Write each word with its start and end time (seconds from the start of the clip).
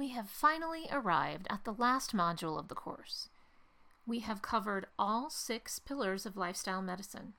we 0.00 0.08
have 0.08 0.30
finally 0.30 0.86
arrived 0.90 1.46
at 1.50 1.64
the 1.64 1.74
last 1.74 2.16
module 2.16 2.58
of 2.58 2.68
the 2.68 2.74
course. 2.74 3.28
We 4.06 4.20
have 4.20 4.40
covered 4.40 4.86
all 4.98 5.28
six 5.28 5.78
pillars 5.78 6.24
of 6.24 6.38
lifestyle 6.38 6.80
medicine, 6.80 7.34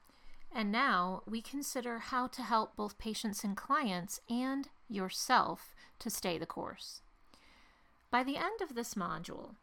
and 0.53 0.71
now 0.71 1.23
we 1.25 1.41
consider 1.41 1.97
how 1.97 2.27
to 2.27 2.43
help 2.43 2.75
both 2.75 2.99
patients 2.99 3.43
and 3.43 3.57
clients 3.57 4.21
and 4.29 4.69
yourself 4.87 5.73
to 5.97 6.11
stay 6.11 6.37
the 6.37 6.45
course. 6.45 7.01
By 8.11 8.21
the 8.23 8.37
end 8.37 8.61
of 8.61 8.75
this 8.75 8.93
module, 8.93 9.55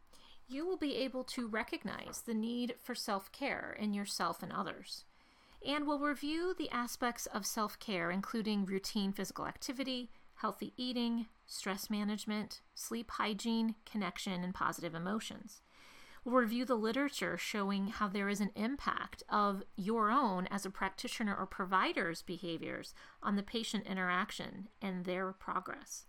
you 0.49 0.67
will 0.67 0.77
be 0.77 0.97
able 0.97 1.23
to 1.23 1.47
recognize 1.47 2.23
the 2.27 2.35
need 2.35 2.75
for 2.83 2.97
self 2.97 3.31
care 3.31 3.77
in 3.79 3.95
yourself 3.95 4.43
and 4.43 4.53
others. 4.53 5.05
And 5.65 5.87
we'll 5.87 6.01
review 6.01 6.53
the 6.53 6.71
aspects 6.71 7.27
of 7.27 7.47
self 7.47 7.79
care, 7.79 8.11
including 8.11 8.67
routine 8.67 9.13
physical 9.13 9.47
activity, 9.47 10.11
healthy 10.39 10.73
eating, 10.77 11.27
stress 11.47 11.91
management, 11.91 12.61
sleep 12.75 13.11
hygiene, 13.13 13.75
connection, 13.85 14.45
and 14.45 14.55
positive 14.55 14.95
emotions. 14.95 15.63
We'll 16.25 16.37
review 16.37 16.65
the 16.65 16.75
literature 16.75 17.37
showing 17.37 17.89
how 17.89 18.09
there 18.09 18.29
is 18.29 18.41
an 18.41 18.51
impact 18.55 19.23
of 19.29 19.63
your 19.77 20.11
own 20.11 20.47
as 20.51 20.65
a 20.67 20.71
practitioner 20.71 21.35
or 21.35 21.47
provider's 21.47 22.23
behaviors 22.23 22.95
on 23.23 23.37
the 23.37 23.43
patient 23.43 23.87
interaction 23.87 24.69
and 24.83 25.05
their 25.05 25.33
progress. 25.33 26.05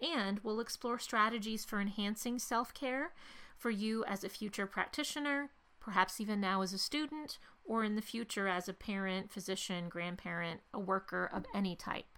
And 0.00 0.40
we'll 0.42 0.60
explore 0.60 0.98
strategies 0.98 1.64
for 1.64 1.80
enhancing 1.80 2.38
self 2.38 2.74
care 2.74 3.14
for 3.56 3.70
you 3.70 4.04
as 4.04 4.22
a 4.22 4.28
future 4.28 4.66
practitioner, 4.66 5.50
perhaps 5.80 6.20
even 6.20 6.40
now 6.40 6.60
as 6.60 6.72
a 6.72 6.78
student, 6.78 7.38
or 7.64 7.82
in 7.82 7.96
the 7.96 8.02
future 8.02 8.46
as 8.46 8.68
a 8.68 8.74
parent, 8.74 9.32
physician, 9.32 9.88
grandparent, 9.88 10.60
a 10.74 10.78
worker 10.78 11.28
of 11.32 11.46
any 11.54 11.74
type. 11.74 12.15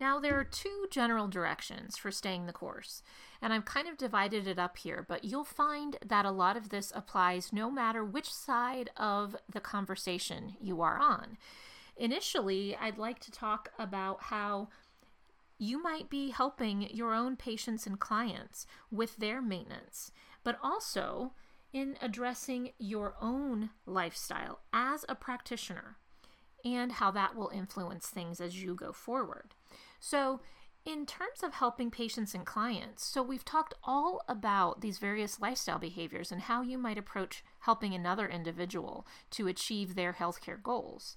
Now, 0.00 0.18
there 0.18 0.38
are 0.38 0.44
two 0.44 0.86
general 0.90 1.28
directions 1.28 1.96
for 1.96 2.10
staying 2.10 2.46
the 2.46 2.52
course, 2.52 3.02
and 3.40 3.52
I've 3.52 3.64
kind 3.64 3.86
of 3.86 3.96
divided 3.96 4.46
it 4.46 4.58
up 4.58 4.76
here, 4.76 5.04
but 5.06 5.24
you'll 5.24 5.44
find 5.44 5.96
that 6.04 6.24
a 6.24 6.30
lot 6.30 6.56
of 6.56 6.70
this 6.70 6.92
applies 6.94 7.52
no 7.52 7.70
matter 7.70 8.04
which 8.04 8.32
side 8.32 8.90
of 8.96 9.36
the 9.50 9.60
conversation 9.60 10.56
you 10.60 10.80
are 10.80 10.98
on. 10.98 11.38
Initially, 11.96 12.76
I'd 12.76 12.98
like 12.98 13.20
to 13.20 13.30
talk 13.30 13.70
about 13.78 14.24
how 14.24 14.68
you 15.58 15.80
might 15.80 16.10
be 16.10 16.30
helping 16.30 16.88
your 16.90 17.14
own 17.14 17.36
patients 17.36 17.86
and 17.86 18.00
clients 18.00 18.66
with 18.90 19.16
their 19.18 19.40
maintenance, 19.40 20.10
but 20.42 20.58
also 20.60 21.34
in 21.72 21.96
addressing 22.02 22.70
your 22.78 23.14
own 23.20 23.70
lifestyle 23.86 24.58
as 24.72 25.04
a 25.08 25.14
practitioner 25.14 25.96
and 26.64 26.92
how 26.92 27.10
that 27.12 27.36
will 27.36 27.50
influence 27.54 28.08
things 28.08 28.40
as 28.40 28.62
you 28.62 28.74
go 28.74 28.92
forward. 28.92 29.54
So, 30.04 30.40
in 30.84 31.06
terms 31.06 31.44
of 31.44 31.54
helping 31.54 31.92
patients 31.92 32.34
and 32.34 32.44
clients, 32.44 33.04
so 33.04 33.22
we've 33.22 33.44
talked 33.44 33.74
all 33.84 34.20
about 34.26 34.80
these 34.80 34.98
various 34.98 35.40
lifestyle 35.40 35.78
behaviors 35.78 36.32
and 36.32 36.42
how 36.42 36.62
you 36.62 36.76
might 36.76 36.98
approach 36.98 37.44
helping 37.60 37.94
another 37.94 38.28
individual 38.28 39.06
to 39.30 39.46
achieve 39.46 39.94
their 39.94 40.14
healthcare 40.14 40.60
goals. 40.60 41.16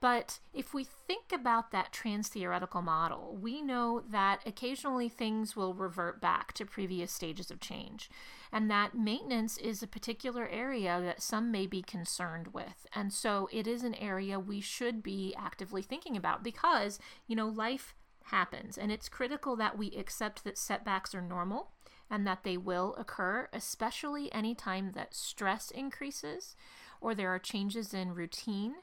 But 0.00 0.40
if 0.52 0.74
we 0.74 0.82
think 0.82 1.32
about 1.32 1.70
that 1.70 1.92
trans 1.92 2.28
theoretical 2.28 2.82
model, 2.82 3.38
we 3.40 3.62
know 3.62 4.02
that 4.10 4.40
occasionally 4.44 5.08
things 5.08 5.54
will 5.54 5.74
revert 5.74 6.20
back 6.20 6.52
to 6.54 6.64
previous 6.64 7.12
stages 7.12 7.52
of 7.52 7.60
change, 7.60 8.10
and 8.52 8.68
that 8.68 8.96
maintenance 8.96 9.58
is 9.58 9.80
a 9.80 9.88
particular 9.88 10.48
area 10.48 11.00
that 11.00 11.22
some 11.22 11.52
may 11.52 11.68
be 11.68 11.82
concerned 11.82 12.48
with. 12.48 12.86
And 12.94 13.12
so 13.12 13.48
it 13.52 13.68
is 13.68 13.84
an 13.84 13.94
area 13.94 14.40
we 14.40 14.60
should 14.60 15.04
be 15.04 15.36
actively 15.38 15.82
thinking 15.82 16.16
about 16.16 16.42
because, 16.42 16.98
you 17.28 17.36
know, 17.36 17.48
life 17.48 17.94
happens, 18.28 18.78
and 18.78 18.90
it's 18.90 19.08
critical 19.08 19.56
that 19.56 19.76
we 19.78 19.90
accept 19.92 20.44
that 20.44 20.58
setbacks 20.58 21.14
are 21.14 21.22
normal 21.22 21.72
and 22.10 22.26
that 22.26 22.42
they 22.42 22.56
will 22.56 22.94
occur, 22.96 23.48
especially 23.52 24.32
anytime 24.32 24.92
that 24.92 25.14
stress 25.14 25.70
increases 25.70 26.56
or 27.00 27.14
there 27.14 27.28
are 27.28 27.38
changes 27.38 27.92
in 27.92 28.14
routine 28.14 28.76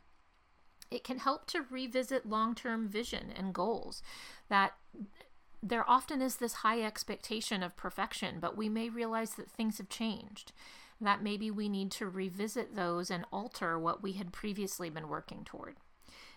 it 0.91 1.03
can 1.03 1.19
help 1.19 1.47
to 1.47 1.65
revisit 1.69 2.29
long 2.29 2.55
term 2.55 2.87
vision 2.87 3.31
and 3.35 3.53
goals. 3.53 4.01
That 4.49 4.73
there 5.61 5.89
often 5.89 6.21
is 6.21 6.37
this 6.37 6.53
high 6.53 6.81
expectation 6.81 7.63
of 7.63 7.75
perfection, 7.75 8.37
but 8.39 8.57
we 8.57 8.69
may 8.69 8.89
realize 8.89 9.31
that 9.31 9.49
things 9.49 9.77
have 9.79 9.89
changed. 9.89 10.51
That 11.01 11.23
maybe 11.23 11.51
we 11.51 11.67
need 11.67 11.91
to 11.91 12.07
revisit 12.07 12.75
those 12.75 13.11
and 13.11 13.25
alter 13.31 13.77
what 13.77 14.01
we 14.01 14.13
had 14.13 14.31
previously 14.31 14.89
been 14.89 15.09
working 15.09 15.43
toward. 15.43 15.75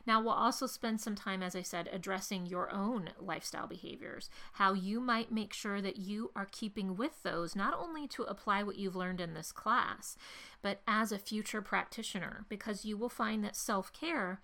Now, 0.09 0.23
we'll 0.23 0.33
also 0.33 0.67
spend 0.67 1.03
some 1.03 1.15
time, 1.15 1.43
as 1.43 1.55
I 1.55 1.61
said, 1.61 1.91
addressing 1.93 2.47
your 2.47 2.73
own 2.73 3.11
lifestyle 3.21 3.67
behaviors, 3.67 4.31
how 4.55 4.73
you 4.73 5.01
might 5.03 5.31
make 5.31 5.53
sure 5.53 5.83
that 5.83 5.99
you 5.99 6.31
are 6.35 6.49
keeping 6.51 6.97
with 6.97 7.23
those, 7.23 7.55
not 7.55 7.79
only 7.79 8.09
to 8.09 8.23
apply 8.23 8.63
what 8.63 8.79
you've 8.79 8.97
learned 8.97 9.21
in 9.21 9.35
this 9.35 9.53
class, 9.53 10.17
but 10.63 10.81
as 10.89 11.13
a 11.13 11.19
future 11.19 11.61
practitioner, 11.61 12.47
because 12.49 12.87
you 12.87 12.97
will 12.97 13.11
find 13.11 13.45
that 13.45 13.55
self 13.55 13.93
care 13.93 14.41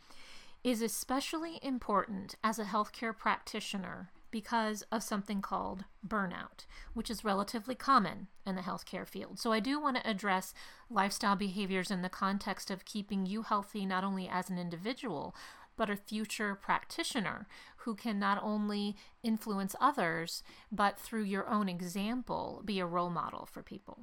is 0.63 0.83
especially 0.83 1.59
important 1.63 2.35
as 2.45 2.59
a 2.59 2.65
healthcare 2.65 3.17
practitioner 3.17 4.11
because 4.34 4.83
of 4.91 5.00
something 5.00 5.41
called 5.41 5.84
burnout, 6.05 6.67
which 6.93 7.09
is 7.09 7.22
relatively 7.22 7.77
common 7.77 8.27
in 8.45 8.56
the 8.56 8.62
healthcare 8.62 9.06
field. 9.06 9.39
So, 9.39 9.53
I 9.53 9.61
do 9.61 9.81
want 9.81 9.97
to 9.97 10.11
address 10.11 10.53
lifestyle 10.91 11.37
behaviors 11.37 11.89
in 11.89 12.03
the 12.03 12.09
context 12.09 12.69
of 12.69 12.84
keeping 12.84 13.27
you 13.27 13.43
healthy 13.43 13.87
not 13.87 14.03
only 14.03 14.28
as 14.28 14.50
an 14.50 14.59
individual, 14.59 15.37
but 15.77 15.89
a 15.89 15.95
future 15.95 16.56
practitioner 16.56 17.47
who 17.77 17.95
can 17.95 18.19
not 18.19 18.43
only 18.43 18.97
influence 19.22 19.77
others, 19.81 20.43
but 20.72 20.99
through 20.99 21.22
your 21.22 21.49
own 21.49 21.69
example, 21.69 22.61
be 22.65 22.81
a 22.81 22.87
role 22.87 23.11
model 23.11 23.47
for 23.47 23.62
people. 23.62 24.01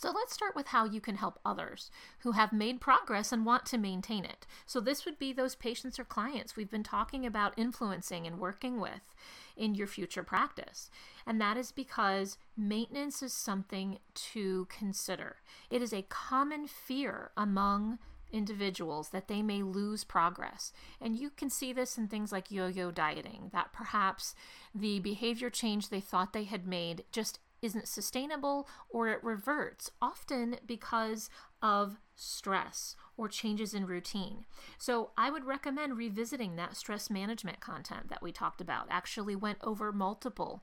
So 0.00 0.10
let's 0.10 0.32
start 0.32 0.56
with 0.56 0.68
how 0.68 0.86
you 0.86 0.98
can 0.98 1.16
help 1.16 1.38
others 1.44 1.90
who 2.20 2.32
have 2.32 2.54
made 2.54 2.80
progress 2.80 3.32
and 3.32 3.44
want 3.44 3.66
to 3.66 3.76
maintain 3.76 4.24
it. 4.24 4.46
So 4.64 4.80
this 4.80 5.04
would 5.04 5.18
be 5.18 5.34
those 5.34 5.54
patients 5.54 5.98
or 5.98 6.04
clients 6.04 6.56
we've 6.56 6.70
been 6.70 6.82
talking 6.82 7.26
about 7.26 7.52
influencing 7.58 8.26
and 8.26 8.38
working 8.38 8.80
with 8.80 9.14
in 9.58 9.74
your 9.74 9.86
future 9.86 10.22
practice. 10.22 10.90
And 11.26 11.38
that 11.42 11.58
is 11.58 11.70
because 11.70 12.38
maintenance 12.56 13.22
is 13.22 13.34
something 13.34 13.98
to 14.32 14.66
consider. 14.70 15.36
It 15.68 15.82
is 15.82 15.92
a 15.92 16.06
common 16.08 16.66
fear 16.66 17.30
among 17.36 17.98
individuals 18.32 19.10
that 19.10 19.28
they 19.28 19.42
may 19.42 19.62
lose 19.62 20.02
progress. 20.02 20.72
And 20.98 21.18
you 21.18 21.28
can 21.28 21.50
see 21.50 21.74
this 21.74 21.98
in 21.98 22.08
things 22.08 22.32
like 22.32 22.50
yo 22.50 22.68
yo 22.68 22.90
dieting, 22.90 23.50
that 23.52 23.74
perhaps 23.74 24.34
the 24.74 24.98
behavior 25.00 25.50
change 25.50 25.90
they 25.90 26.00
thought 26.00 26.32
they 26.32 26.44
had 26.44 26.66
made 26.66 27.04
just 27.12 27.38
isn't 27.62 27.88
sustainable 27.88 28.68
or 28.88 29.08
it 29.08 29.22
reverts, 29.22 29.90
often 30.00 30.56
because 30.66 31.30
of 31.62 31.98
stress 32.14 32.96
or 33.16 33.28
changes 33.28 33.74
in 33.74 33.86
routine. 33.86 34.44
So, 34.78 35.10
I 35.16 35.30
would 35.30 35.44
recommend 35.44 35.96
revisiting 35.96 36.56
that 36.56 36.76
stress 36.76 37.10
management 37.10 37.60
content 37.60 38.08
that 38.08 38.22
we 38.22 38.32
talked 38.32 38.60
about. 38.60 38.86
Actually, 38.90 39.36
went 39.36 39.58
over 39.62 39.92
multiple 39.92 40.62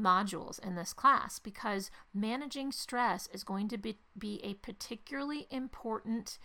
modules 0.00 0.64
in 0.64 0.74
this 0.76 0.92
class 0.92 1.38
because 1.38 1.90
managing 2.14 2.72
stress 2.72 3.28
is 3.32 3.42
going 3.42 3.68
to 3.68 3.76
be, 3.76 3.98
be 4.16 4.40
a 4.44 4.54
particularly 4.54 5.46
important 5.50 6.38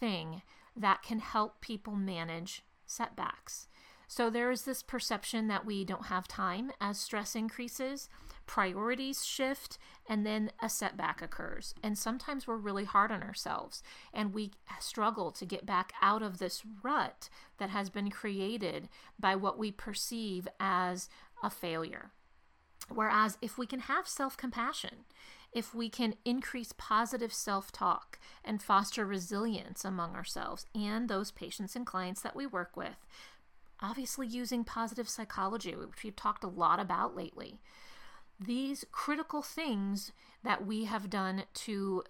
thing 0.00 0.42
that 0.74 1.02
can 1.02 1.18
help 1.18 1.60
people 1.60 1.94
manage 1.94 2.64
setbacks. 2.86 3.68
So, 4.08 4.30
there 4.30 4.50
is 4.50 4.62
this 4.62 4.82
perception 4.82 5.48
that 5.48 5.66
we 5.66 5.84
don't 5.84 6.06
have 6.06 6.28
time 6.28 6.70
as 6.80 6.98
stress 6.98 7.34
increases 7.34 8.08
priorities 8.46 9.24
shift, 9.24 9.78
and 10.08 10.24
then 10.24 10.50
a 10.62 10.68
setback 10.68 11.20
occurs. 11.20 11.74
And 11.82 11.98
sometimes 11.98 12.46
we're 12.46 12.56
really 12.56 12.84
hard 12.84 13.10
on 13.10 13.22
ourselves 13.22 13.82
and 14.12 14.32
we 14.32 14.52
struggle 14.80 15.32
to 15.32 15.44
get 15.44 15.66
back 15.66 15.92
out 16.00 16.22
of 16.22 16.38
this 16.38 16.62
rut 16.82 17.28
that 17.58 17.70
has 17.70 17.90
been 17.90 18.10
created 18.10 18.88
by 19.18 19.34
what 19.34 19.58
we 19.58 19.72
perceive 19.72 20.46
as 20.60 21.08
a 21.42 21.50
failure. 21.50 22.10
Whereas 22.88 23.36
if 23.42 23.58
we 23.58 23.66
can 23.66 23.80
have 23.80 24.06
self 24.06 24.36
compassion, 24.36 25.04
if 25.52 25.74
we 25.74 25.88
can 25.88 26.14
increase 26.24 26.72
positive 26.76 27.32
self 27.32 27.72
talk 27.72 28.18
and 28.44 28.62
foster 28.62 29.04
resilience 29.04 29.84
among 29.84 30.14
ourselves 30.14 30.66
and 30.74 31.08
those 31.08 31.30
patients 31.30 31.74
and 31.74 31.86
clients 31.86 32.20
that 32.20 32.36
we 32.36 32.46
work 32.46 32.76
with, 32.76 33.06
obviously 33.80 34.26
using 34.26 34.64
positive 34.64 35.08
psychology, 35.08 35.74
which 35.74 36.04
we've 36.04 36.16
talked 36.16 36.44
a 36.44 36.48
lot 36.48 36.78
about 36.78 37.16
lately, 37.16 37.60
these 38.38 38.84
critical 38.92 39.42
things 39.42 40.12
that 40.42 40.66
we 40.66 40.84
have 40.84 41.10
done 41.10 41.44
to 41.54 42.04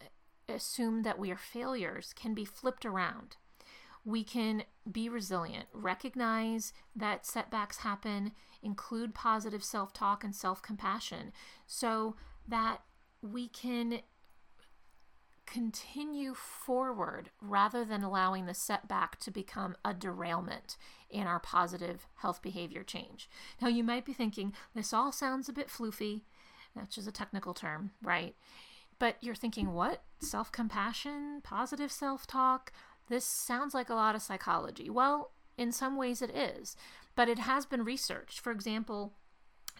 assume 0.48 1.02
that 1.02 1.18
we 1.18 1.30
are 1.30 1.36
failures 1.36 2.12
can 2.14 2.34
be 2.34 2.44
flipped 2.44 2.84
around. 2.84 3.36
We 4.04 4.22
can 4.22 4.64
be 4.90 5.08
resilient, 5.08 5.66
recognize 5.72 6.72
that 6.94 7.26
setbacks 7.26 7.78
happen, 7.78 8.32
include 8.62 9.14
positive 9.14 9.64
self 9.64 9.92
talk 9.92 10.22
and 10.22 10.34
self 10.34 10.62
compassion 10.62 11.32
so 11.66 12.14
that 12.46 12.82
we 13.20 13.48
can 13.48 14.00
continue 15.46 16.34
forward 16.34 17.30
rather 17.40 17.84
than 17.84 18.02
allowing 18.02 18.46
the 18.46 18.54
setback 18.54 19.18
to 19.20 19.30
become 19.30 19.76
a 19.84 19.94
derailment 19.94 20.76
in 21.10 21.26
our 21.26 21.38
positive 21.38 22.06
health 22.16 22.42
behavior 22.42 22.82
change. 22.82 23.28
Now, 23.60 23.68
you 23.68 23.84
might 23.84 24.04
be 24.04 24.12
thinking, 24.12 24.52
this 24.74 24.92
all 24.92 25.12
sounds 25.12 25.48
a 25.48 25.52
bit 25.52 25.68
floofy. 25.68 26.22
That's 26.74 26.94
just 26.94 27.08
a 27.08 27.12
technical 27.12 27.54
term, 27.54 27.92
right? 28.02 28.34
But 28.98 29.16
you're 29.20 29.34
thinking, 29.34 29.72
what? 29.72 30.02
Self 30.20 30.50
compassion, 30.52 31.40
positive 31.42 31.92
self 31.92 32.26
talk? 32.26 32.72
This 33.08 33.24
sounds 33.24 33.74
like 33.74 33.88
a 33.88 33.94
lot 33.94 34.14
of 34.14 34.22
psychology. 34.22 34.90
Well, 34.90 35.30
in 35.56 35.72
some 35.72 35.96
ways 35.96 36.20
it 36.22 36.34
is, 36.34 36.76
but 37.14 37.28
it 37.28 37.38
has 37.40 37.66
been 37.66 37.84
researched. 37.84 38.40
For 38.40 38.50
example, 38.50 39.12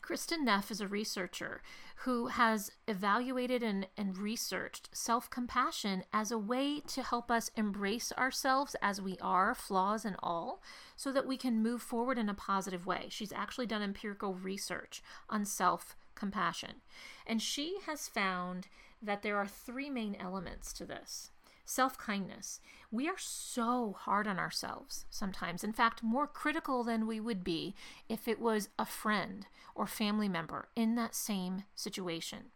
Kristin 0.06 0.44
Neff 0.44 0.70
is 0.70 0.80
a 0.80 0.86
researcher 0.86 1.62
who 2.04 2.28
has 2.28 2.70
evaluated 2.86 3.64
and, 3.64 3.88
and 3.96 4.16
researched 4.16 4.88
self 4.92 5.28
compassion 5.30 6.04
as 6.12 6.30
a 6.30 6.38
way 6.38 6.80
to 6.86 7.02
help 7.02 7.28
us 7.28 7.50
embrace 7.56 8.12
ourselves 8.16 8.76
as 8.80 9.02
we 9.02 9.18
are, 9.20 9.52
flaws 9.52 10.04
and 10.04 10.14
all, 10.22 10.62
so 10.94 11.10
that 11.10 11.26
we 11.26 11.36
can 11.36 11.60
move 11.60 11.82
forward 11.82 12.18
in 12.18 12.28
a 12.28 12.34
positive 12.34 12.86
way. 12.86 13.06
She's 13.08 13.32
actually 13.32 13.66
done 13.66 13.82
empirical 13.82 14.34
research 14.34 15.02
on 15.28 15.44
self 15.44 15.96
compassion. 16.14 16.82
And 17.26 17.42
she 17.42 17.78
has 17.86 18.06
found 18.06 18.68
that 19.02 19.22
there 19.22 19.36
are 19.36 19.48
three 19.48 19.90
main 19.90 20.14
elements 20.20 20.72
to 20.74 20.84
this 20.84 21.32
self 21.66 21.98
kindness. 21.98 22.60
We 22.90 23.08
are 23.08 23.18
so 23.18 23.96
hard 23.98 24.26
on 24.26 24.38
ourselves 24.38 25.04
sometimes. 25.10 25.62
In 25.62 25.72
fact, 25.72 26.02
more 26.02 26.26
critical 26.26 26.82
than 26.82 27.06
we 27.06 27.20
would 27.20 27.44
be 27.44 27.74
if 28.08 28.26
it 28.26 28.40
was 28.40 28.70
a 28.78 28.86
friend 28.86 29.46
or 29.74 29.86
family 29.86 30.28
member 30.28 30.68
in 30.74 30.94
that 30.94 31.14
same 31.14 31.64
situation. 31.74 32.50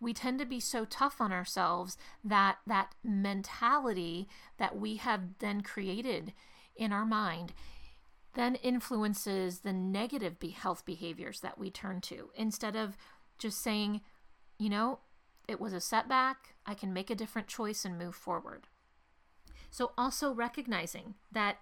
We 0.00 0.14
tend 0.14 0.38
to 0.38 0.46
be 0.46 0.60
so 0.60 0.84
tough 0.84 1.20
on 1.20 1.32
ourselves 1.32 1.98
that 2.24 2.58
that 2.66 2.94
mentality 3.02 4.28
that 4.56 4.78
we 4.78 4.96
have 4.96 5.38
then 5.40 5.60
created 5.60 6.32
in 6.76 6.92
our 6.92 7.04
mind 7.04 7.52
then 8.34 8.54
influences 8.56 9.60
the 9.60 9.72
negative 9.72 10.38
be- 10.38 10.50
health 10.50 10.84
behaviors 10.84 11.40
that 11.40 11.58
we 11.58 11.70
turn 11.70 12.00
to 12.00 12.30
instead 12.36 12.76
of 12.76 12.96
just 13.36 13.60
saying, 13.60 14.00
you 14.58 14.68
know, 14.68 15.00
it 15.48 15.60
was 15.60 15.72
a 15.72 15.80
setback. 15.80 16.54
I 16.68 16.74
can 16.74 16.92
make 16.92 17.08
a 17.08 17.14
different 17.14 17.48
choice 17.48 17.84
and 17.84 17.98
move 17.98 18.14
forward. 18.14 18.66
So, 19.70 19.92
also 19.96 20.32
recognizing 20.32 21.14
that 21.32 21.58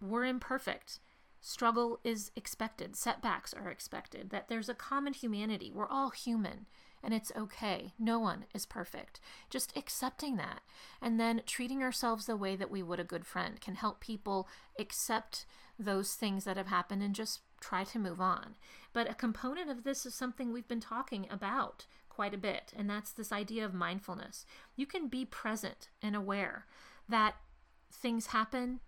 we're 0.00 0.24
imperfect. 0.24 0.98
Struggle 1.40 2.00
is 2.02 2.32
expected, 2.34 2.96
setbacks 2.96 3.54
are 3.54 3.70
expected, 3.70 4.30
that 4.30 4.48
there's 4.48 4.68
a 4.68 4.74
common 4.74 5.12
humanity. 5.12 5.70
We're 5.72 5.88
all 5.88 6.10
human 6.10 6.66
and 7.02 7.14
it's 7.14 7.30
okay. 7.36 7.92
No 7.98 8.18
one 8.18 8.46
is 8.52 8.66
perfect. 8.66 9.20
Just 9.48 9.76
accepting 9.76 10.36
that 10.36 10.62
and 11.00 11.20
then 11.20 11.42
treating 11.46 11.82
ourselves 11.82 12.26
the 12.26 12.36
way 12.36 12.56
that 12.56 12.70
we 12.70 12.82
would 12.82 12.98
a 12.98 13.04
good 13.04 13.24
friend 13.24 13.60
can 13.60 13.76
help 13.76 14.00
people 14.00 14.48
accept 14.78 15.46
those 15.78 16.14
things 16.14 16.42
that 16.44 16.56
have 16.56 16.66
happened 16.66 17.02
and 17.04 17.14
just 17.14 17.40
try 17.60 17.84
to 17.84 17.98
move 18.00 18.20
on. 18.20 18.56
But 18.92 19.08
a 19.08 19.14
component 19.14 19.70
of 19.70 19.84
this 19.84 20.04
is 20.04 20.14
something 20.14 20.52
we've 20.52 20.66
been 20.66 20.80
talking 20.80 21.28
about 21.30 21.86
quite 22.18 22.34
a 22.34 22.36
bit, 22.36 22.72
and 22.76 22.90
that's 22.90 23.12
this 23.12 23.30
idea 23.30 23.64
of 23.64 23.72
mindfulness. 23.72 24.44
You 24.74 24.86
can 24.86 25.06
be 25.06 25.24
present 25.24 25.88
and 26.02 26.16
aware 26.16 26.66
that 27.08 27.36
things 27.92 28.26
happen. 28.26 28.80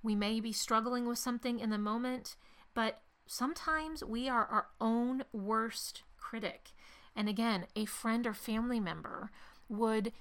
We 0.00 0.14
may 0.14 0.38
be 0.38 0.52
struggling 0.52 1.08
with 1.08 1.18
something 1.18 1.58
in 1.58 1.70
the 1.70 1.76
moment, 1.76 2.36
but 2.72 3.00
sometimes 3.26 4.04
we 4.04 4.28
are 4.28 4.46
our 4.46 4.68
own 4.80 5.24
worst 5.32 6.04
critic. 6.16 6.68
And 7.16 7.28
again, 7.28 7.66
a 7.74 7.84
friend 7.84 8.28
or 8.28 8.32
family 8.32 8.78
member 8.78 9.32
would 9.68 10.12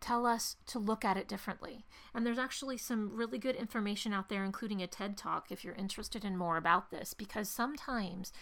tell 0.00 0.24
us 0.24 0.56
to 0.68 0.78
look 0.78 1.04
at 1.04 1.18
it 1.18 1.28
differently. 1.28 1.84
And 2.14 2.24
there's 2.24 2.38
actually 2.38 2.78
some 2.78 3.14
really 3.14 3.36
good 3.36 3.56
information 3.56 4.14
out 4.14 4.30
there, 4.30 4.42
including 4.42 4.80
a 4.80 4.86
TED 4.86 5.18
Talk, 5.18 5.52
if 5.52 5.62
you're 5.62 5.74
interested 5.74 6.24
in 6.24 6.38
more 6.38 6.56
about 6.56 6.90
this, 6.90 7.12
because 7.12 7.50
sometimes 7.50 8.32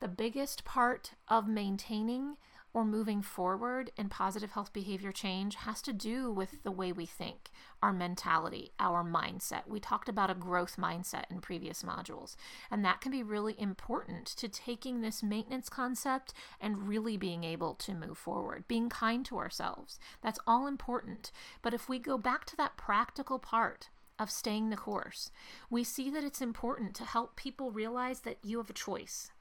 the 0.00 0.08
biggest 0.08 0.66
part 0.66 1.12
of 1.26 1.48
maintaining 1.48 2.36
or 2.74 2.84
moving 2.84 3.22
forward 3.22 3.90
in 3.96 4.08
positive 4.08 4.52
health 4.52 4.72
behavior 4.72 5.12
change 5.12 5.56
has 5.56 5.82
to 5.82 5.92
do 5.92 6.30
with 6.30 6.62
the 6.62 6.70
way 6.70 6.92
we 6.92 7.06
think, 7.06 7.50
our 7.82 7.92
mentality, 7.92 8.72
our 8.78 9.04
mindset. 9.04 9.66
We 9.66 9.80
talked 9.80 10.08
about 10.08 10.30
a 10.30 10.34
growth 10.34 10.76
mindset 10.76 11.24
in 11.30 11.40
previous 11.40 11.82
modules, 11.82 12.36
and 12.70 12.84
that 12.84 13.00
can 13.00 13.12
be 13.12 13.22
really 13.22 13.54
important 13.58 14.26
to 14.26 14.48
taking 14.48 15.00
this 15.00 15.22
maintenance 15.22 15.68
concept 15.68 16.32
and 16.60 16.88
really 16.88 17.16
being 17.16 17.44
able 17.44 17.74
to 17.74 17.94
move 17.94 18.16
forward, 18.16 18.66
being 18.68 18.88
kind 18.88 19.24
to 19.26 19.38
ourselves. 19.38 19.98
That's 20.22 20.40
all 20.46 20.66
important. 20.66 21.30
But 21.60 21.74
if 21.74 21.88
we 21.88 21.98
go 21.98 22.16
back 22.16 22.44
to 22.46 22.56
that 22.56 22.76
practical 22.76 23.38
part, 23.38 23.90
of 24.18 24.30
staying 24.30 24.70
the 24.70 24.76
course, 24.76 25.32
we 25.68 25.82
see 25.82 26.08
that 26.08 26.22
it's 26.22 26.40
important 26.40 26.94
to 26.94 27.04
help 27.04 27.34
people 27.34 27.72
realize 27.72 28.20
that 28.20 28.38
you 28.42 28.58
have 28.58 28.70
a 28.70 28.74
choice 28.74 29.31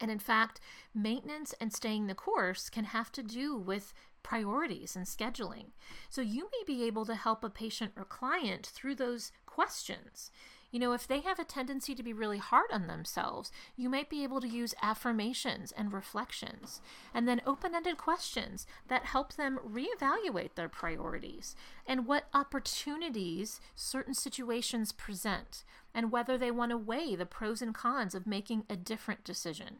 and 0.00 0.10
in 0.10 0.18
fact, 0.18 0.60
maintenance 0.94 1.54
and 1.60 1.72
staying 1.72 2.06
the 2.06 2.14
course 2.14 2.70
can 2.70 2.84
have 2.84 3.10
to 3.12 3.22
do 3.22 3.56
with 3.56 3.92
priorities 4.22 4.96
and 4.96 5.06
scheduling. 5.06 5.66
So 6.10 6.20
you 6.20 6.48
may 6.52 6.64
be 6.66 6.84
able 6.84 7.06
to 7.06 7.14
help 7.14 7.42
a 7.44 7.50
patient 7.50 7.92
or 7.96 8.04
client 8.04 8.66
through 8.66 8.96
those 8.96 9.32
questions. 9.46 10.30
You 10.70 10.80
know, 10.80 10.92
if 10.92 11.08
they 11.08 11.20
have 11.20 11.38
a 11.38 11.44
tendency 11.44 11.94
to 11.94 12.02
be 12.02 12.12
really 12.12 12.36
hard 12.36 12.70
on 12.72 12.88
themselves, 12.88 13.50
you 13.74 13.88
might 13.88 14.10
be 14.10 14.22
able 14.22 14.40
to 14.42 14.48
use 14.48 14.74
affirmations 14.82 15.72
and 15.72 15.94
reflections, 15.94 16.82
and 17.14 17.26
then 17.26 17.40
open 17.46 17.74
ended 17.74 17.96
questions 17.96 18.66
that 18.88 19.06
help 19.06 19.32
them 19.32 19.58
reevaluate 19.66 20.56
their 20.56 20.68
priorities 20.68 21.56
and 21.86 22.06
what 22.06 22.28
opportunities 22.34 23.62
certain 23.74 24.12
situations 24.12 24.92
present, 24.92 25.64
and 25.94 26.12
whether 26.12 26.36
they 26.36 26.50
want 26.50 26.70
to 26.70 26.76
weigh 26.76 27.16
the 27.16 27.24
pros 27.24 27.62
and 27.62 27.74
cons 27.74 28.14
of 28.14 28.26
making 28.26 28.64
a 28.68 28.76
different 28.76 29.24
decision. 29.24 29.78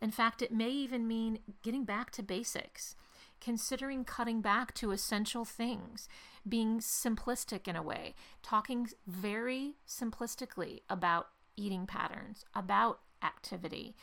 In 0.00 0.10
fact, 0.10 0.42
it 0.42 0.52
may 0.52 0.70
even 0.70 1.06
mean 1.06 1.40
getting 1.62 1.84
back 1.84 2.10
to 2.12 2.22
basics 2.22 2.94
considering 3.40 4.04
cutting 4.04 4.40
back 4.40 4.74
to 4.74 4.92
essential 4.92 5.44
things, 5.44 6.08
being 6.48 6.78
simplistic 6.78 7.66
in 7.66 7.76
a 7.76 7.82
way, 7.82 8.14
talking 8.42 8.88
very 9.06 9.74
simplistically 9.88 10.80
about 10.88 11.28
eating 11.56 11.86
patterns, 11.86 12.44
about 12.54 13.00
activity. 13.22 13.96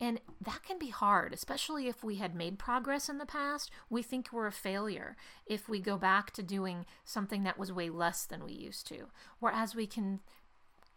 And 0.00 0.20
that 0.40 0.62
can 0.64 0.78
be 0.78 0.88
hard, 0.88 1.32
especially 1.32 1.86
if 1.86 2.02
we 2.02 2.16
had 2.16 2.34
made 2.34 2.58
progress 2.58 3.08
in 3.08 3.18
the 3.18 3.26
past. 3.26 3.70
We 3.88 4.02
think 4.02 4.32
we're 4.32 4.48
a 4.48 4.52
failure 4.52 5.16
if 5.46 5.68
we 5.68 5.80
go 5.80 5.96
back 5.96 6.32
to 6.32 6.42
doing 6.42 6.84
something 7.04 7.44
that 7.44 7.58
was 7.58 7.72
way 7.72 7.90
less 7.90 8.24
than 8.26 8.44
we 8.44 8.52
used 8.52 8.86
to. 8.88 9.06
Whereas 9.38 9.74
we 9.74 9.86
can 9.86 10.20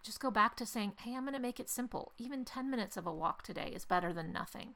just 0.08 0.20
go 0.22 0.32
back 0.32 0.56
to 0.56 0.66
saying, 0.66 0.94
hey, 1.04 1.14
I'm 1.16 1.24
going 1.24 1.34
to 1.34 1.40
make 1.40 1.60
it 1.60 1.70
simple. 1.70 2.14
Even 2.18 2.46
10 2.46 2.72
minutes 2.72 2.96
of 2.96 3.06
a 3.06 3.14
walk 3.14 3.44
today 3.44 3.72
is 3.76 3.86
better 3.86 4.14
than 4.14 4.32
nothing 4.32 4.76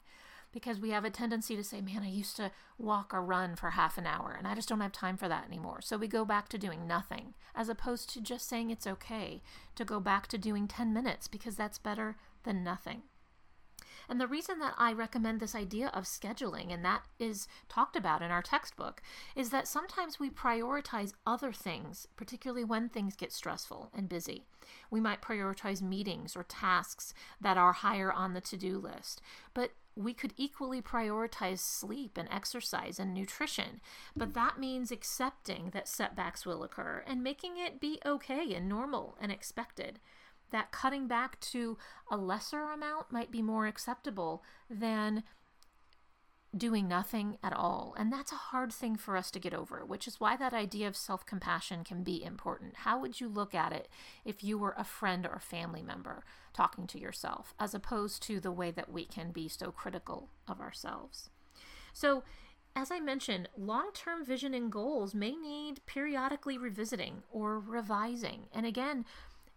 because 0.52 0.80
we 0.82 0.90
have 0.90 1.06
a 1.06 1.10
tendency 1.10 1.56
to 1.56 1.64
say, 1.64 1.80
man, 1.80 2.04
I 2.04 2.10
used 2.10 2.36
to 2.36 2.52
walk 2.78 3.14
or 3.14 3.22
run 3.22 3.56
for 3.56 3.72
half 3.72 3.98
an 3.98 4.06
hour 4.06 4.36
and 4.38 4.46
I 4.46 4.56
just 4.56 4.68
don't 4.68 4.82
have 4.82 4.92
time 4.92 5.16
for 5.16 5.30
that 5.30 5.46
anymore. 5.48 5.80
So 5.82 5.98
we 5.98 6.08
go 6.08 6.26
back 6.26 6.50
to 6.50 6.58
doing 6.58 6.86
nothing 6.86 7.34
as 7.56 7.70
opposed 7.70 8.10
to 8.10 8.22
just 8.22 8.50
saying 8.50 8.70
it's 8.70 8.86
okay 8.86 9.42
to 9.76 9.86
go 9.86 10.02
back 10.02 10.28
to 10.28 10.38
doing 10.38 10.68
10 10.68 10.94
minutes 10.94 11.30
because 11.30 11.56
that's 11.56 11.78
better 11.78 12.18
than 12.44 12.62
nothing. 12.64 13.04
And 14.10 14.20
the 14.20 14.28
reason 14.28 14.60
that 14.60 14.76
I 14.78 14.94
recommend 14.94 15.40
this 15.40 15.56
idea 15.56 15.88
of 15.94 16.04
scheduling, 16.04 16.74
and 16.74 16.84
that 16.86 17.04
is 17.20 17.48
talked 17.70 17.96
about 17.96 18.22
in 18.22 18.32
our 18.32 18.42
textbook, 18.42 19.02
is 19.36 19.50
that 19.50 19.68
sometimes 19.68 20.20
we 20.20 20.30
prioritize 20.30 21.14
other 21.26 21.52
things, 21.52 22.08
particularly 22.16 22.64
when 22.64 22.90
things 22.90 23.16
get 23.16 23.32
stressful 23.32 23.92
and 23.94 24.10
busy. 24.10 24.46
We 24.90 25.02
might 25.02 25.22
prioritize 25.22 25.82
meetings 25.82 26.36
or 26.36 26.44
tasks 26.44 27.14
that 27.40 27.58
are 27.58 27.74
higher 27.74 28.12
on 28.12 28.34
the 28.34 28.42
to 28.42 28.58
do 28.58 28.78
list. 28.78 29.22
But 29.54 29.72
we 29.96 30.14
could 30.14 30.34
equally 30.38 30.82
prioritize 30.82 31.60
sleep 31.60 32.18
and 32.18 32.30
exercise 32.32 33.00
and 33.00 33.14
nutrition, 33.14 33.82
but 34.16 34.34
that 34.34 34.60
means 34.60 34.92
accepting 34.92 35.72
that 35.74 35.88
setbacks 35.88 36.46
will 36.46 36.64
occur 36.64 37.04
and 37.06 37.22
making 37.22 37.58
it 37.58 37.82
be 37.82 38.00
okay 38.06 38.54
and 38.54 38.70
normal 38.70 39.18
and 39.20 39.32
expected. 39.32 40.00
That 40.52 40.72
cutting 40.72 41.08
back 41.08 41.40
to 41.52 41.78
a 42.10 42.18
lesser 42.18 42.62
amount 42.62 43.12
might 43.12 43.32
be 43.32 43.42
more 43.42 43.68
acceptable 43.68 44.44
than 44.70 45.24
doing 46.56 46.88
nothing 46.88 47.38
at 47.42 47.54
all. 47.54 47.96
And 47.98 48.12
that's 48.12 48.32
a 48.32 48.36
hard 48.36 48.74
thing 48.74 48.98
for 48.98 49.16
us 49.16 49.32
to 49.32 49.40
get 49.40 49.54
over, 49.54 49.86
which 49.86 50.08
is 50.08 50.20
why 50.20 50.36
that 50.36 50.54
idea 50.54 50.88
of 50.88 50.98
self 50.98 51.26
compassion 51.26 51.84
can 51.84 52.04
be 52.04 52.24
important. 52.24 52.78
How 52.78 53.00
would 53.00 53.22
you 53.22 53.30
look 53.30 53.56
at 53.56 53.72
it 53.72 53.88
if 54.26 54.44
you 54.44 54.58
were 54.58 54.76
a 54.78 54.84
friend 54.84 55.26
or 55.26 55.40
family 55.40 55.82
member 55.82 56.24
talking 56.54 56.88
to 56.88 57.00
yourself, 57.00 57.54
as 57.60 57.74
opposed 57.74 58.22
to 58.24 58.40
the 58.40 58.52
way 58.52 58.72
that 58.72 58.92
we 58.92 59.06
can 59.06 59.32
be 59.32 59.48
so 59.48 59.72
critical 59.72 60.30
of 60.48 60.60
ourselves? 60.60 61.30
So, 61.94 62.24
as 62.76 62.92
I 62.92 63.00
mentioned, 63.00 63.50
long 63.58 63.92
term 63.94 64.26
vision 64.26 64.54
and 64.54 64.72
goals 64.72 65.14
may 65.14 65.36
need 65.36 65.86
periodically 65.86 66.58
revisiting 66.58 67.24
or 67.32 67.60
revising. 67.60 68.48
And 68.54 68.66
again, 68.66 69.06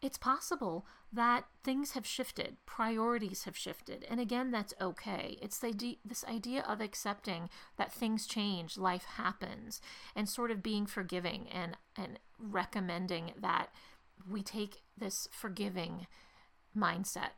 it's 0.05 0.19
possible 0.19 0.85
that 1.11 1.47
things 1.63 1.93
have 1.93 2.05
shifted, 2.05 2.57
priorities 2.67 3.45
have 3.45 3.57
shifted, 3.57 4.05
and 4.11 4.21
again, 4.21 4.51
that's 4.51 4.75
okay. 4.79 5.39
It's 5.41 5.59
the, 5.59 5.99
this 6.05 6.25
idea 6.25 6.63
of 6.69 6.83
accepting 6.83 7.49
that 7.79 7.91
things 7.91 8.27
change, 8.27 8.77
life 8.77 9.05
happens, 9.17 9.81
and 10.15 10.29
sort 10.29 10.51
of 10.51 10.63
being 10.63 10.85
forgiving 10.85 11.49
and 11.49 11.79
and 11.97 12.19
recommending 12.39 13.33
that 13.41 13.71
we 14.29 14.43
take 14.43 14.83
this 14.99 15.27
forgiving 15.33 16.07
mindset 16.77 17.31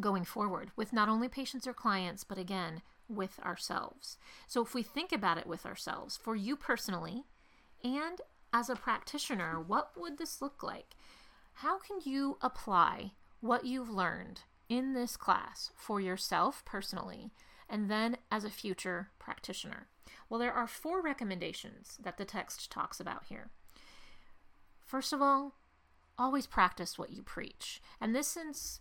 going 0.00 0.24
forward 0.24 0.70
with 0.76 0.92
not 0.92 1.08
only 1.08 1.28
patients 1.28 1.66
or 1.66 1.74
clients, 1.74 2.24
but 2.24 2.38
again, 2.38 2.80
with 3.08 3.38
ourselves. 3.44 4.16
So 4.46 4.62
if 4.62 4.74
we 4.74 4.82
think 4.82 5.12
about 5.12 5.36
it 5.36 5.46
with 5.46 5.66
ourselves, 5.66 6.16
for 6.16 6.34
you 6.34 6.56
personally 6.56 7.24
and 7.82 8.20
as 8.52 8.70
a 8.70 8.76
practitioner, 8.76 9.60
what 9.60 9.90
would 9.96 10.16
this 10.16 10.40
look 10.40 10.62
like? 10.62 10.94
How 11.58 11.78
can 11.78 11.98
you 12.04 12.36
apply 12.42 13.12
what 13.40 13.64
you've 13.64 13.90
learned 13.90 14.42
in 14.68 14.92
this 14.94 15.16
class 15.16 15.70
for 15.76 16.00
yourself 16.00 16.64
personally 16.64 17.30
and 17.68 17.90
then 17.90 18.16
as 18.30 18.44
a 18.44 18.50
future 18.50 19.10
practitioner? 19.18 19.86
Well, 20.28 20.40
there 20.40 20.52
are 20.52 20.66
four 20.66 21.00
recommendations 21.00 21.98
that 22.02 22.18
the 22.18 22.24
text 22.24 22.70
talks 22.70 22.98
about 22.98 23.24
here. 23.26 23.50
First 24.84 25.12
of 25.12 25.22
all, 25.22 25.54
always 26.18 26.46
practice 26.46 26.98
what 26.98 27.12
you 27.12 27.22
preach. 27.22 27.80
And 28.00 28.14
this 28.14 28.36
is 28.36 28.80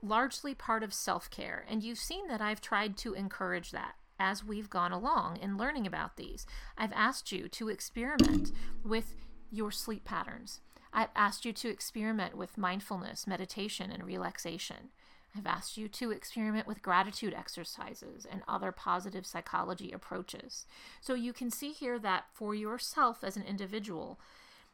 largely 0.00 0.54
part 0.54 0.82
of 0.82 0.94
self 0.94 1.28
care. 1.30 1.64
And 1.68 1.82
you've 1.82 1.98
seen 1.98 2.28
that 2.28 2.40
I've 2.40 2.60
tried 2.60 2.96
to 2.98 3.14
encourage 3.14 3.70
that 3.72 3.94
as 4.18 4.44
we've 4.44 4.70
gone 4.70 4.92
along 4.92 5.38
in 5.38 5.56
learning 5.56 5.86
about 5.86 6.16
these. 6.16 6.46
I've 6.78 6.92
asked 6.92 7.32
you 7.32 7.48
to 7.48 7.68
experiment 7.68 8.52
with 8.84 9.16
your 9.50 9.72
sleep 9.72 10.04
patterns. 10.04 10.60
I've 10.92 11.08
asked 11.16 11.44
you 11.44 11.52
to 11.54 11.68
experiment 11.68 12.36
with 12.36 12.58
mindfulness, 12.58 13.26
meditation, 13.26 13.90
and 13.90 14.04
relaxation. 14.04 14.90
I've 15.36 15.46
asked 15.46 15.78
you 15.78 15.88
to 15.88 16.10
experiment 16.10 16.66
with 16.66 16.82
gratitude 16.82 17.32
exercises 17.32 18.26
and 18.30 18.42
other 18.46 18.70
positive 18.70 19.24
psychology 19.24 19.90
approaches. 19.90 20.66
So 21.00 21.14
you 21.14 21.32
can 21.32 21.50
see 21.50 21.72
here 21.72 21.98
that 22.00 22.24
for 22.34 22.54
yourself 22.54 23.24
as 23.24 23.36
an 23.36 23.44
individual, 23.44 24.20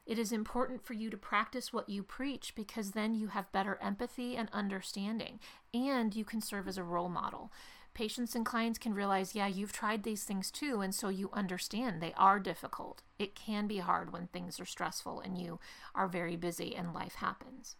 it 0.05 0.19
is 0.19 0.33
important 0.33 0.85
for 0.85 0.95
you 0.95 1.11
to 1.11 1.17
practice 1.17 1.73
what 1.73 1.89
you 1.89 2.03
preach 2.03 2.55
because 2.57 2.91
then 2.93 3.15
you 3.15 3.29
have 3.29 3.53
better 3.53 3.79
empathy 3.81 4.37
and 4.37 4.49
understanding, 4.53 5.39
and 5.73 6.17
you 6.17 6.25
can 6.25 6.41
serve 6.41 6.67
as 6.67 6.79
a 6.79 6.83
role 6.83 7.11
model. 7.11 7.53
Patients 7.99 8.37
and 8.37 8.47
clients 8.47 8.79
can 8.79 8.95
realize, 8.95 9.35
yeah, 9.35 9.49
you've 9.49 9.73
tried 9.73 10.05
these 10.05 10.23
things 10.23 10.53
too, 10.53 10.83
and 10.83 10.95
so 10.95 11.09
you 11.09 11.31
understand 11.33 12.01
they 12.01 12.15
are 12.17 12.39
difficult. 12.39 13.03
It 13.19 13.35
can 13.35 13.67
be 13.67 13.79
hard 13.79 14.13
when 14.13 14.29
things 14.29 14.61
are 14.61 14.65
stressful 14.65 15.19
and 15.19 15.37
you 15.37 15.59
are 15.97 16.07
very 16.07 16.37
busy 16.37 16.77
and 16.77 16.95
life 16.95 17.17
happens. 17.17 17.75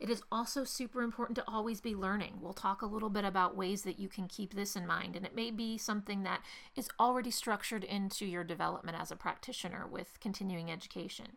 It 0.00 0.08
is 0.08 0.22
also 0.32 0.64
super 0.64 1.02
important 1.02 1.36
to 1.36 1.44
always 1.46 1.82
be 1.82 1.94
learning. 1.94 2.38
We'll 2.40 2.54
talk 2.54 2.80
a 2.80 2.86
little 2.86 3.10
bit 3.10 3.26
about 3.26 3.54
ways 3.54 3.82
that 3.82 3.98
you 3.98 4.08
can 4.08 4.28
keep 4.28 4.54
this 4.54 4.76
in 4.76 4.86
mind, 4.86 5.14
and 5.14 5.26
it 5.26 5.36
may 5.36 5.50
be 5.50 5.76
something 5.76 6.22
that 6.22 6.40
is 6.74 6.88
already 6.98 7.30
structured 7.30 7.84
into 7.84 8.24
your 8.24 8.44
development 8.44 8.96
as 8.98 9.10
a 9.10 9.16
practitioner 9.16 9.86
with 9.86 10.20
continuing 10.20 10.70
education. 10.70 11.36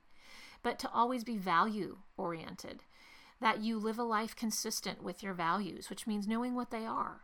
But 0.63 0.79
to 0.79 0.91
always 0.93 1.25
be 1.25 1.35
value 1.35 1.97
oriented, 2.15 2.83
that 3.41 3.59
you 3.59 3.77
live 3.77 3.99
a 3.99 4.03
life 4.03 4.33
consistent 4.33 5.03
with 5.03 5.21
your 5.21 5.33
values, 5.33 5.89
which 5.89 6.07
means 6.07 6.25
knowing 6.25 6.55
what 6.55 6.71
they 6.71 6.85
are. 6.85 7.23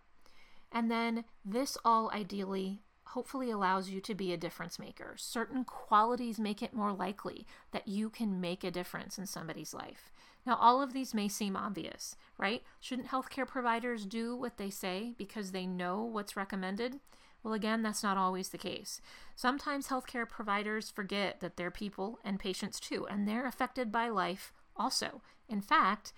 And 0.71 0.89
then 0.89 1.25
this 1.43 1.77
all 1.83 2.09
ideally 2.13 2.81
hopefully 3.07 3.51
allows 3.51 3.89
you 3.89 3.99
to 3.99 4.15
be 4.15 4.31
a 4.31 4.37
difference 4.37 4.79
maker. 4.79 5.15
Certain 5.17 5.65
qualities 5.65 6.39
make 6.39 6.61
it 6.61 6.73
more 6.73 6.93
likely 6.93 7.45
that 7.71 7.87
you 7.87 8.09
can 8.09 8.39
make 8.39 8.63
a 8.63 8.71
difference 8.71 9.17
in 9.17 9.25
somebody's 9.25 9.73
life. 9.73 10.11
Now, 10.45 10.55
all 10.55 10.81
of 10.81 10.93
these 10.93 11.13
may 11.13 11.27
seem 11.27 11.55
obvious, 11.55 12.15
right? 12.37 12.63
Shouldn't 12.79 13.09
healthcare 13.09 13.47
providers 13.47 14.05
do 14.05 14.35
what 14.35 14.57
they 14.57 14.69
say 14.69 15.13
because 15.17 15.51
they 15.51 15.65
know 15.65 16.01
what's 16.01 16.37
recommended? 16.37 16.99
Well, 17.43 17.53
again, 17.53 17.81
that's 17.81 18.03
not 18.03 18.17
always 18.17 18.49
the 18.49 18.57
case. 18.57 19.01
Sometimes 19.35 19.87
healthcare 19.87 20.27
providers 20.27 20.89
forget 20.89 21.41
that 21.41 21.57
they're 21.57 21.71
people 21.71 22.19
and 22.23 22.39
patients 22.39 22.79
too, 22.79 23.07
and 23.07 23.27
they're 23.27 23.47
affected 23.47 23.91
by 23.91 24.09
life 24.09 24.53
also. 24.75 25.21
In 25.49 25.61
fact, 25.61 26.13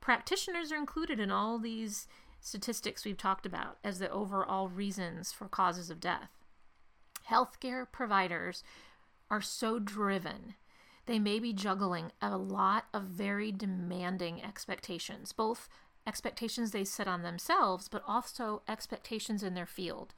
practitioners 0.00 0.70
are 0.70 0.76
included 0.76 1.18
in 1.18 1.30
all 1.30 1.58
these 1.58 2.06
statistics 2.46 3.04
we've 3.04 3.16
talked 3.16 3.44
about 3.44 3.76
as 3.82 3.98
the 3.98 4.08
overall 4.10 4.68
reasons 4.68 5.32
for 5.32 5.48
causes 5.48 5.90
of 5.90 5.98
death. 5.98 6.30
Healthcare 7.28 7.90
providers 7.90 8.62
are 9.28 9.42
so 9.42 9.80
driven 9.80 10.54
they 11.06 11.18
may 11.20 11.38
be 11.38 11.52
juggling 11.52 12.10
a 12.20 12.36
lot 12.36 12.86
of 12.92 13.04
very 13.04 13.52
demanding 13.52 14.42
expectations, 14.42 15.32
both 15.32 15.68
expectations 16.06 16.72
they 16.72 16.84
set 16.84 17.06
on 17.08 17.22
themselves, 17.22 17.88
but 17.88 18.02
also 18.06 18.62
expectations 18.68 19.42
in 19.42 19.54
their 19.54 19.66
field, 19.66 20.14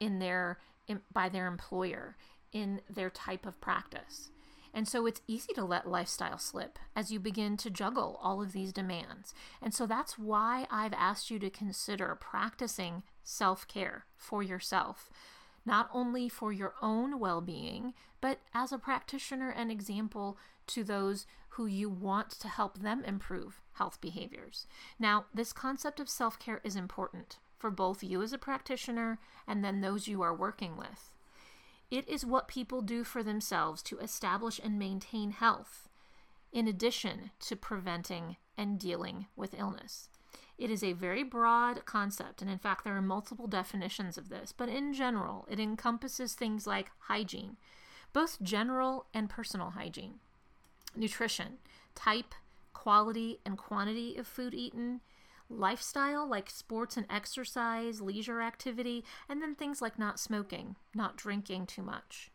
in 0.00 0.18
their 0.18 0.58
in, 0.88 1.00
by 1.12 1.28
their 1.28 1.46
employer, 1.46 2.16
in 2.50 2.80
their 2.88 3.10
type 3.10 3.46
of 3.46 3.60
practice. 3.60 4.30
And 4.74 4.88
so 4.88 5.06
it's 5.06 5.20
easy 5.28 5.52
to 5.54 5.64
let 5.64 5.88
lifestyle 5.88 6.38
slip 6.38 6.78
as 6.96 7.12
you 7.12 7.20
begin 7.20 7.56
to 7.58 7.70
juggle 7.70 8.18
all 8.22 8.42
of 8.42 8.52
these 8.52 8.72
demands. 8.72 9.34
And 9.60 9.74
so 9.74 9.86
that's 9.86 10.18
why 10.18 10.66
I've 10.70 10.94
asked 10.94 11.30
you 11.30 11.38
to 11.40 11.50
consider 11.50 12.16
practicing 12.18 13.02
self 13.22 13.68
care 13.68 14.06
for 14.16 14.42
yourself 14.42 15.10
not 15.64 15.88
only 15.92 16.28
for 16.28 16.52
your 16.52 16.74
own 16.82 17.18
well 17.18 17.40
being, 17.40 17.94
but 18.20 18.38
as 18.54 18.72
a 18.72 18.78
practitioner 18.78 19.50
and 19.50 19.70
example 19.70 20.38
to 20.68 20.84
those 20.84 21.26
who 21.50 21.66
you 21.66 21.88
want 21.88 22.30
to 22.30 22.48
help 22.48 22.78
them 22.78 23.04
improve 23.04 23.60
health 23.74 24.00
behaviors. 24.00 24.66
Now, 24.98 25.26
this 25.34 25.52
concept 25.52 26.00
of 26.00 26.08
self 26.08 26.38
care 26.38 26.60
is 26.64 26.76
important 26.76 27.38
for 27.58 27.70
both 27.70 28.02
you 28.02 28.22
as 28.22 28.32
a 28.32 28.38
practitioner 28.38 29.18
and 29.46 29.64
then 29.64 29.80
those 29.80 30.08
you 30.08 30.22
are 30.22 30.34
working 30.34 30.76
with. 30.76 31.11
It 31.92 32.08
is 32.08 32.24
what 32.24 32.48
people 32.48 32.80
do 32.80 33.04
for 33.04 33.22
themselves 33.22 33.82
to 33.82 33.98
establish 33.98 34.58
and 34.58 34.78
maintain 34.78 35.30
health, 35.30 35.90
in 36.50 36.66
addition 36.66 37.32
to 37.40 37.54
preventing 37.54 38.38
and 38.56 38.80
dealing 38.80 39.26
with 39.36 39.52
illness. 39.58 40.08
It 40.56 40.70
is 40.70 40.82
a 40.82 40.94
very 40.94 41.22
broad 41.22 41.84
concept, 41.84 42.40
and 42.40 42.50
in 42.50 42.56
fact, 42.56 42.84
there 42.84 42.96
are 42.96 43.02
multiple 43.02 43.46
definitions 43.46 44.16
of 44.16 44.30
this, 44.30 44.52
but 44.52 44.70
in 44.70 44.94
general, 44.94 45.46
it 45.50 45.60
encompasses 45.60 46.32
things 46.32 46.66
like 46.66 46.90
hygiene, 46.98 47.58
both 48.14 48.40
general 48.40 49.04
and 49.12 49.28
personal 49.28 49.72
hygiene, 49.72 50.14
nutrition, 50.96 51.58
type, 51.94 52.34
quality, 52.72 53.38
and 53.44 53.58
quantity 53.58 54.16
of 54.16 54.26
food 54.26 54.54
eaten, 54.54 55.02
lifestyle 55.58 56.28
like 56.28 56.50
sports 56.50 56.96
and 56.96 57.06
exercise, 57.10 58.00
leisure 58.00 58.40
activity, 58.40 59.04
and 59.28 59.42
then 59.42 59.54
things 59.54 59.82
like 59.82 59.98
not 59.98 60.18
smoking, 60.18 60.76
not 60.94 61.16
drinking 61.16 61.66
too 61.66 61.82
much. 61.82 62.30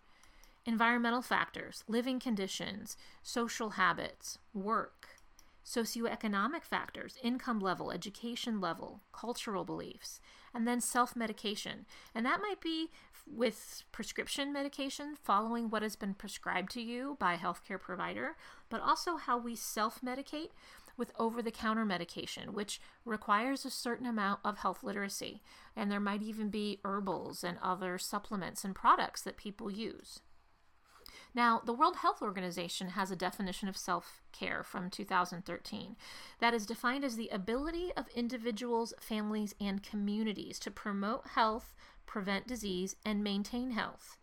Environmental 0.66 1.22
factors, 1.22 1.84
living 1.88 2.20
conditions, 2.20 2.98
social 3.24 3.72
habits, 3.72 4.38
work, 4.54 5.08
socioeconomic 5.66 6.64
factors, 6.64 7.18
income 7.22 7.60
level, 7.60 7.92
education 7.92 8.62
level, 8.62 9.02
cultural 9.12 9.66
beliefs, 9.66 10.22
and 10.54 10.68
then 10.68 10.80
self 10.80 11.16
medication. 11.16 11.86
And 12.16 12.26
that 12.26 12.42
might 12.42 12.62
be 12.62 12.90
with 13.30 13.84
prescription 13.92 14.54
medication, 14.54 15.16
following 15.22 15.70
what 15.70 15.84
has 15.84 15.96
been 15.96 16.14
prescribed 16.14 16.72
to 16.72 16.82
you 16.82 17.18
by 17.20 17.34
a 17.34 17.38
healthcare 17.38 17.80
provider, 17.80 18.38
but 18.70 18.82
also 18.82 19.18
how 19.18 19.38
we 19.38 19.56
self 19.56 20.00
medicate 20.02 20.50
with 20.98 21.13
over 21.20 21.42
the 21.42 21.51
counter 21.51 21.86
medication, 21.86 22.54
which 22.54 22.82
requires 23.06 23.63
a 23.63 23.70
certain 23.70 24.08
amount 24.08 24.39
of 24.44 24.58
health 24.58 24.84
literacy. 24.84 25.42
And 25.75 25.92
there 25.92 26.00
might 26.00 26.24
even 26.24 26.50
be 26.50 26.80
herbals 26.84 27.44
and 27.44 27.58
other 27.62 27.98
supplements 27.98 28.66
and 28.66 28.75
products 28.75 29.22
that 29.22 29.38
people 29.38 29.72
use. 29.72 30.20
Now, 31.34 31.62
the 31.63 31.74
World 31.74 31.98
Health 31.98 32.22
Organization 32.22 32.89
has 32.89 33.12
a 33.12 33.16
definition 33.16 33.70
of 33.70 33.77
self 33.77 34.24
care 34.32 34.63
from 34.63 34.89
2013 34.89 35.96
that 36.39 36.54
is 36.54 36.66
defined 36.66 37.04
as 37.04 37.16
the 37.16 37.30
ability 37.30 37.92
of 37.96 38.08
individuals, 38.16 38.94
families, 39.00 39.54
and 39.62 39.84
communities 39.84 40.58
to 40.60 40.72
promote 40.72 41.27
health, 41.36 41.75
prevent 42.06 42.48
disease, 42.48 42.96
and 43.06 43.24
maintain 43.24 43.72
health. 43.72 44.18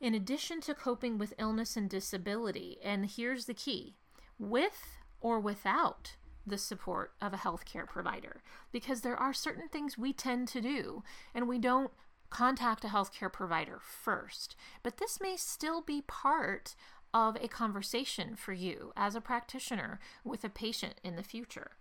In 0.00 0.14
addition 0.14 0.60
to 0.62 0.74
coping 0.74 1.18
with 1.18 1.34
illness 1.38 1.76
and 1.76 1.88
disability, 1.88 2.78
and 2.82 3.06
here's 3.06 3.46
the 3.46 3.54
key 3.54 3.96
with 4.38 4.98
or 5.22 5.40
without 5.40 6.16
the 6.46 6.58
support 6.58 7.12
of 7.22 7.32
a 7.32 7.38
healthcare 7.38 7.86
provider, 7.86 8.42
because 8.72 9.00
there 9.00 9.16
are 9.16 9.32
certain 9.32 9.68
things 9.68 9.96
we 9.96 10.12
tend 10.12 10.48
to 10.48 10.60
do 10.60 11.02
and 11.34 11.48
we 11.48 11.58
don't 11.58 11.92
contact 12.30 12.84
a 12.84 12.88
healthcare 12.88 13.32
provider 13.32 13.78
first. 13.80 14.56
But 14.82 14.96
this 14.96 15.20
may 15.20 15.36
still 15.36 15.80
be 15.80 16.02
part 16.02 16.74
of 17.14 17.36
a 17.36 17.48
conversation 17.48 18.36
for 18.36 18.52
you 18.52 18.92
as 18.96 19.14
a 19.14 19.20
practitioner 19.20 20.00
with 20.24 20.42
a 20.44 20.48
patient 20.48 20.94
in 21.04 21.16
the 21.16 21.22
future. 21.22 21.72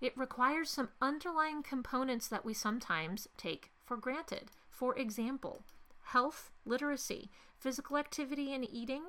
It 0.00 0.16
requires 0.16 0.70
some 0.70 0.88
underlying 1.00 1.62
components 1.62 2.26
that 2.28 2.44
we 2.44 2.54
sometimes 2.54 3.28
take 3.36 3.70
for 3.84 3.96
granted. 3.96 4.50
For 4.70 4.98
example, 4.98 5.62
health 6.02 6.50
literacy, 6.64 7.30
physical 7.56 7.96
activity 7.96 8.52
and 8.52 8.66
eating. 8.68 9.02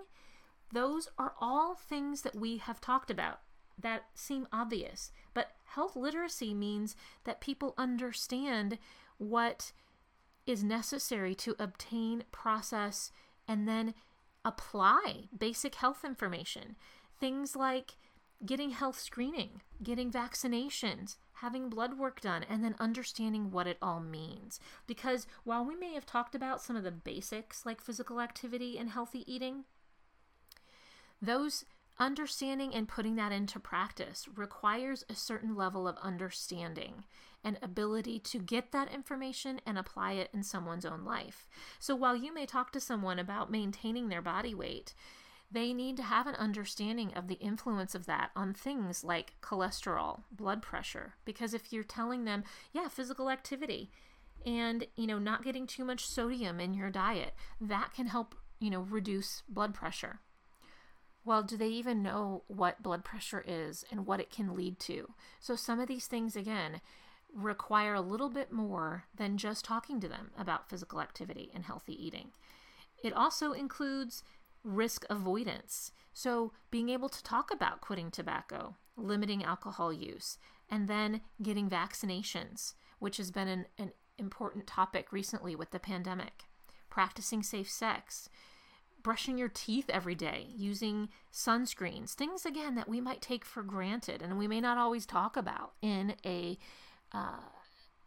Those 0.72 1.10
are 1.18 1.34
all 1.42 1.76
things 1.76 2.22
that 2.22 2.36
we 2.36 2.58
have 2.58 2.80
talked 2.80 3.10
about 3.10 3.40
that 3.82 4.06
seem 4.14 4.48
obvious. 4.52 5.12
But 5.34 5.52
health 5.66 5.96
literacy 5.96 6.54
means 6.54 6.96
that 7.24 7.42
people 7.42 7.74
understand 7.78 8.78
what 9.18 9.72
is 10.46 10.64
necessary 10.64 11.36
to 11.36 11.56
obtain, 11.60 12.24
process, 12.32 13.12
and 13.48 13.68
then 13.68 13.94
apply 14.44 15.26
basic 15.38 15.76
health 15.76 16.04
information. 16.04 16.76
Things 17.20 17.56
like 17.56 17.98
getting 18.46 18.72
health 18.72 19.00
screening, 19.00 19.62
getting 19.84 20.12
vaccinations, 20.12 21.18
having 21.34 21.70
blood 21.70 21.98
work 21.98 22.22
done, 22.22 22.44
and 22.50 22.64
then 22.64 22.76
understanding 22.80 23.52
what 23.52 23.68
it 23.68 23.78
all 23.82 24.00
means. 24.00 24.60
Because 24.88 25.28
while 25.44 25.64
we 25.64 25.76
may 25.76 25.94
have 25.94 26.06
talked 26.06 26.34
about 26.34 26.62
some 26.62 26.76
of 26.76 26.84
the 26.84 26.92
basics 26.92 27.66
like 27.66 27.82
physical 27.82 28.20
activity 28.20 28.78
and 28.78 28.90
healthy 28.90 29.24
eating, 29.32 29.66
those 31.22 31.66
understanding 32.02 32.74
and 32.74 32.88
putting 32.88 33.16
that 33.16 33.32
into 33.32 33.60
practice 33.60 34.28
requires 34.36 35.06
a 35.08 35.16
certain 35.16 35.56
level 35.56 35.88
of 35.88 35.96
understanding 36.02 37.06
and 37.44 37.58
ability 37.62 38.20
to 38.20 38.40
get 38.40 38.72
that 38.72 38.92
information 38.92 39.62
and 39.66 39.78
apply 39.78 40.14
it 40.14 40.30
in 40.34 40.42
someone's 40.44 40.86
own 40.86 41.06
life. 41.06 41.48
So 41.80 41.96
while 41.96 42.16
you 42.16 42.34
may 42.34 42.46
talk 42.48 42.72
to 42.72 42.80
someone 42.80 43.20
about 43.20 43.52
maintaining 43.52 44.10
their 44.10 44.22
body 44.22 44.56
weight, 44.56 44.96
they 45.52 45.74
need 45.74 45.96
to 45.98 46.04
have 46.04 46.28
an 46.28 46.36
understanding 46.36 47.14
of 47.14 47.28
the 47.28 47.36
influence 47.36 47.94
of 47.94 48.08
that 48.08 48.32
on 48.36 48.54
things 48.54 49.04
like 49.04 49.36
cholesterol, 49.42 50.22
blood 50.32 50.62
pressure. 50.62 51.16
Because 51.24 51.54
if 51.54 51.72
you're 51.72 51.84
telling 51.84 52.24
them, 52.26 52.44
yeah, 52.74 52.88
physical 52.88 53.30
activity 53.30 53.92
and, 54.44 54.88
you 54.96 55.06
know, 55.06 55.20
not 55.20 55.44
getting 55.44 55.68
too 55.68 55.86
much 55.86 56.08
sodium 56.08 56.60
in 56.60 56.74
your 56.74 56.90
diet, 56.90 57.36
that 57.60 57.92
can 57.94 58.08
help, 58.08 58.34
you 58.60 58.72
know, 58.72 58.82
reduce 58.82 59.44
blood 59.48 59.74
pressure. 59.74 60.20
Well, 61.24 61.44
do 61.44 61.56
they 61.56 61.68
even 61.68 62.02
know 62.02 62.44
what 62.48 62.82
blood 62.82 63.04
pressure 63.04 63.44
is 63.48 63.86
and 63.92 64.06
what 64.08 64.20
it 64.20 64.32
can 64.32 64.56
lead 64.56 64.80
to? 64.82 65.14
So, 65.40 65.56
some 65.56 65.80
of 65.80 65.88
these 65.88 66.08
things, 66.08 66.36
again, 66.36 66.82
require 67.34 67.94
a 67.94 68.02
little 68.02 68.30
bit 68.30 68.52
more 68.52 69.06
than 69.16 69.38
just 69.38 69.64
talking 69.64 70.00
to 70.02 70.08
them 70.08 70.32
about 70.38 70.70
physical 70.70 71.00
activity 71.00 71.52
and 71.54 71.66
healthy 71.66 71.94
eating. 71.94 72.32
It 73.04 73.14
also 73.14 73.52
includes 73.52 74.24
risk 74.64 75.06
avoidance. 75.10 75.92
So, 76.14 76.54
being 76.72 76.90
able 76.90 77.10
to 77.10 77.24
talk 77.24 77.52
about 77.52 77.82
quitting 77.82 78.10
tobacco, 78.12 78.76
limiting 78.98 79.44
alcohol 79.44 79.94
use, 79.94 80.38
and 80.70 80.88
then 80.88 81.22
getting 81.42 81.70
vaccinations, 81.70 82.74
which 83.00 83.18
has 83.18 83.30
been 83.30 83.48
an, 83.48 83.66
an 83.78 83.92
important 84.18 84.66
topic 84.68 85.12
recently 85.12 85.56
with 85.56 85.72
the 85.72 85.80
pandemic, 85.80 86.46
practicing 86.90 87.44
safe 87.44 87.70
sex, 87.70 88.30
brushing 89.04 89.38
your 89.38 89.50
teeth 89.50 89.90
every 89.90 90.16
day, 90.16 90.48
using 90.56 91.10
sunscreens, 91.32 92.14
things 92.14 92.46
again 92.46 92.76
that 92.76 92.90
we 92.90 93.02
might 93.02 93.22
take 93.22 93.46
for 93.46 93.64
granted 93.64 94.22
and 94.22 94.38
we 94.38 94.48
may 94.48 94.62
not 94.62 94.78
always 94.78 95.06
talk 95.06 95.36
about 95.38 95.74
in 95.82 96.16
a 96.26 96.58
uh, 97.14 97.40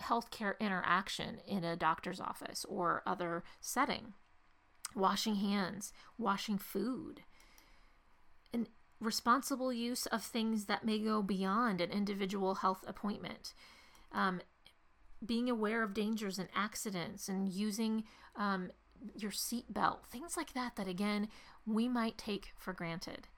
healthcare 0.01 0.59
interaction 0.61 1.39
in 1.47 1.65
a 1.65 1.77
doctor's 1.77 2.21
office 2.21 2.65
or 2.69 3.03
other 3.07 3.45
setting 3.61 4.15
washing 4.95 5.37
hands, 5.37 5.93
washing 6.19 6.59
food, 6.59 7.23
and 8.53 8.69
responsible 9.01 9.73
use 9.73 10.07
of 10.07 10.23
things 10.23 10.67
that 10.67 10.85
may 10.85 10.99
go 10.99 11.23
beyond 11.23 11.81
an 11.81 11.91
individual 11.91 12.57
health 12.57 12.85
appointment. 12.87 13.55
Um, 14.13 14.41
being 15.25 15.49
aware 15.51 15.83
of 15.83 15.95
dangers 15.95 16.39
and 16.39 16.49
accidents 16.55 17.29
and 17.29 17.49
using 17.49 18.05
um, 18.37 18.71
your 19.17 19.31
seatbelt, 19.31 20.07
things 20.11 20.37
like 20.37 20.53
that, 20.55 20.77
that 20.77 20.89
again, 20.89 21.29
we 21.67 21.89
might 21.89 22.19
take 22.19 22.53
for 22.57 22.73
granted. 22.73 23.29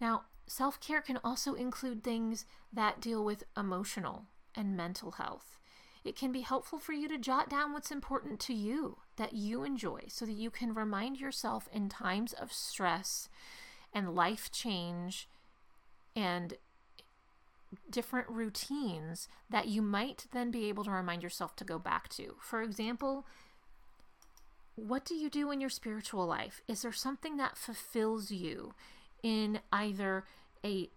Now, 0.00 0.22
self 0.46 0.80
care 0.80 1.00
can 1.00 1.18
also 1.22 1.54
include 1.54 2.02
things 2.02 2.44
that 2.72 3.00
deal 3.00 3.24
with 3.24 3.44
emotional 3.56 4.26
and 4.54 4.76
mental 4.76 5.12
health. 5.12 5.58
It 6.04 6.16
can 6.16 6.32
be 6.32 6.40
helpful 6.40 6.78
for 6.78 6.92
you 6.92 7.08
to 7.08 7.18
jot 7.18 7.48
down 7.48 7.72
what's 7.72 7.92
important 7.92 8.40
to 8.40 8.54
you 8.54 8.98
that 9.16 9.34
you 9.34 9.62
enjoy 9.62 10.00
so 10.08 10.26
that 10.26 10.32
you 10.32 10.50
can 10.50 10.74
remind 10.74 11.20
yourself 11.20 11.68
in 11.72 11.88
times 11.88 12.32
of 12.32 12.52
stress 12.52 13.28
and 13.92 14.14
life 14.14 14.50
change 14.50 15.28
and 16.16 16.54
different 17.88 18.28
routines 18.28 19.28
that 19.48 19.68
you 19.68 19.80
might 19.80 20.26
then 20.32 20.50
be 20.50 20.68
able 20.68 20.84
to 20.84 20.90
remind 20.90 21.22
yourself 21.22 21.54
to 21.56 21.64
go 21.64 21.78
back 21.78 22.08
to. 22.08 22.36
For 22.40 22.62
example, 22.62 23.26
what 24.74 25.04
do 25.04 25.14
you 25.14 25.28
do 25.28 25.50
in 25.50 25.60
your 25.60 25.70
spiritual 25.70 26.26
life? 26.26 26.60
Is 26.66 26.82
there 26.82 26.92
something 26.92 27.36
that 27.36 27.58
fulfills 27.58 28.30
you 28.30 28.74
in 29.22 29.60
either 29.72 30.24
a 30.64 30.90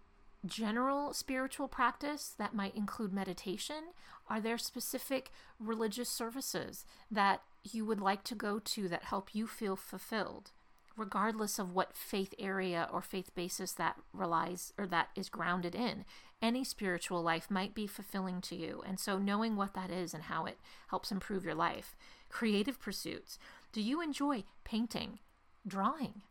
general 0.45 1.13
spiritual 1.13 1.67
practice 1.67 2.33
that 2.37 2.55
might 2.55 2.75
include 2.75 3.13
meditation? 3.13 3.83
Are 4.29 4.39
there 4.39 4.57
specific 4.57 5.31
religious 5.59 6.09
services 6.09 6.85
that 7.11 7.41
you 7.63 7.85
would 7.85 7.99
like 7.99 8.23
to 8.25 8.35
go 8.35 8.59
to 8.59 8.87
that 8.89 9.03
help 9.03 9.33
you 9.33 9.47
feel 9.47 9.75
fulfilled, 9.75 10.51
regardless 10.95 11.59
of 11.59 11.73
what 11.73 11.95
faith 11.95 12.33
area 12.39 12.87
or 12.91 13.01
faith 13.01 13.33
basis 13.35 13.71
that 13.73 13.97
relies 14.13 14.73
or 14.77 14.87
that 14.87 15.09
is 15.15 15.29
grounded 15.29 15.75
in? 15.75 16.05
Any 16.41 16.63
spiritual 16.63 17.23
life 17.23 17.49
might 17.49 17.73
be 17.73 17.87
fulfilling 17.87 18.41
to 18.41 18.55
you. 18.55 18.83
And 18.85 18.99
so, 18.99 19.17
knowing 19.17 19.55
what 19.55 19.73
that 19.73 19.89
is 19.89 20.13
and 20.13 20.23
how 20.23 20.45
it 20.45 20.59
helps 20.89 21.11
improve 21.11 21.45
your 21.45 21.55
life. 21.55 21.95
Creative 22.29 22.79
pursuits. 22.79 23.39
Do 23.75 23.81
you 23.81 23.99
enjoy 23.99 24.45
painting, 24.63 25.19
drawing, 25.67 26.21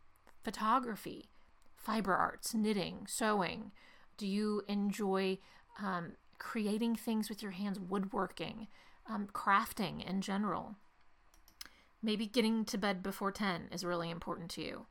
photography, 0.43 1.29
fiber 1.75 2.15
arts, 2.15 2.55
knitting, 2.55 3.05
sewing? 3.07 3.71
Do 4.17 4.25
you 4.25 4.63
enjoy 4.67 5.37
um, 5.79 6.13
creating 6.39 6.95
things 6.95 7.29
with 7.29 7.43
your 7.43 7.51
hands, 7.51 7.79
woodworking, 7.79 8.65
um, 9.07 9.27
crafting 9.31 10.03
in 10.03 10.21
general? 10.21 10.73
Maybe 12.01 12.25
getting 12.25 12.65
to 12.65 12.79
bed 12.79 13.03
before 13.03 13.31
10 13.31 13.69
is 13.71 13.85
really 13.85 14.09
important 14.09 14.49
to 14.51 14.63
you. 14.63 14.87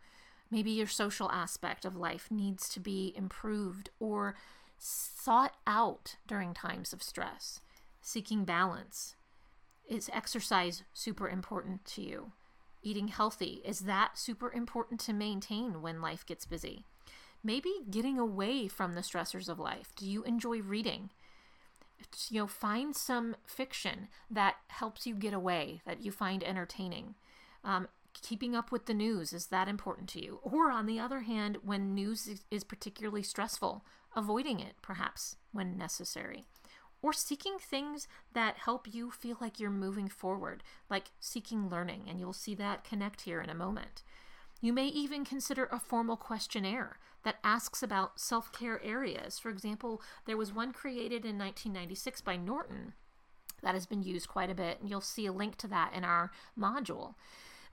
Maybe 0.48 0.70
your 0.70 0.86
social 0.86 1.28
aspect 1.32 1.84
of 1.84 1.96
life 1.96 2.28
needs 2.30 2.68
to 2.68 2.78
be 2.78 3.12
improved 3.16 3.90
or 3.98 4.36
sought 4.78 5.56
out 5.66 6.18
during 6.28 6.54
times 6.54 6.92
of 6.92 7.02
stress. 7.02 7.58
Seeking 8.00 8.44
balance. 8.44 9.16
Is 9.88 10.08
exercise 10.12 10.84
super 10.92 11.28
important 11.28 11.84
to 11.86 12.00
you? 12.00 12.30
Eating 12.84 13.08
healthy, 13.08 13.60
is 13.64 13.80
that 13.80 14.16
super 14.16 14.52
important 14.52 15.00
to 15.00 15.12
maintain 15.12 15.82
when 15.82 16.00
life 16.00 16.24
gets 16.24 16.44
busy? 16.44 16.84
maybe 17.44 17.70
getting 17.90 18.18
away 18.18 18.66
from 18.66 18.94
the 18.94 19.02
stressors 19.02 19.48
of 19.48 19.60
life. 19.60 19.92
Do 19.94 20.08
you 20.08 20.24
enjoy 20.24 20.62
reading? 20.62 21.10
You 22.30 22.40
know, 22.40 22.46
find 22.46 22.96
some 22.96 23.36
fiction 23.46 24.08
that 24.30 24.56
helps 24.68 25.06
you 25.06 25.14
get 25.14 25.34
away, 25.34 25.82
that 25.86 26.02
you 26.02 26.10
find 26.10 26.42
entertaining. 26.42 27.14
Um, 27.62 27.88
keeping 28.14 28.56
up 28.56 28.72
with 28.72 28.86
the 28.86 28.94
news, 28.94 29.32
is 29.32 29.46
that 29.46 29.68
important 29.68 30.08
to 30.10 30.24
you? 30.24 30.40
Or, 30.42 30.70
on 30.70 30.86
the 30.86 30.98
other 30.98 31.20
hand, 31.20 31.58
when 31.62 31.94
news 31.94 32.42
is 32.50 32.64
particularly 32.64 33.22
stressful, 33.22 33.84
avoiding 34.16 34.60
it 34.60 34.74
perhaps 34.80 35.36
when 35.52 35.76
necessary. 35.76 36.44
Or 37.04 37.12
seeking 37.12 37.58
things 37.58 38.08
that 38.32 38.56
help 38.56 38.88
you 38.90 39.10
feel 39.10 39.36
like 39.38 39.60
you're 39.60 39.68
moving 39.68 40.08
forward, 40.08 40.62
like 40.88 41.10
seeking 41.20 41.68
learning, 41.68 42.04
and 42.08 42.18
you'll 42.18 42.32
see 42.32 42.54
that 42.54 42.82
connect 42.82 43.20
here 43.20 43.42
in 43.42 43.50
a 43.50 43.54
moment. 43.54 44.02
You 44.62 44.72
may 44.72 44.86
even 44.86 45.22
consider 45.22 45.68
a 45.70 45.78
formal 45.78 46.16
questionnaire 46.16 46.96
that 47.22 47.40
asks 47.44 47.82
about 47.82 48.18
self 48.18 48.50
care 48.52 48.82
areas. 48.82 49.38
For 49.38 49.50
example, 49.50 50.00
there 50.24 50.38
was 50.38 50.54
one 50.54 50.72
created 50.72 51.26
in 51.26 51.36
1996 51.36 52.22
by 52.22 52.36
Norton 52.36 52.94
that 53.62 53.74
has 53.74 53.84
been 53.84 54.02
used 54.02 54.26
quite 54.26 54.48
a 54.48 54.54
bit, 54.54 54.80
and 54.80 54.88
you'll 54.88 55.02
see 55.02 55.26
a 55.26 55.32
link 55.32 55.56
to 55.56 55.68
that 55.68 55.92
in 55.92 56.04
our 56.04 56.30
module 56.58 57.16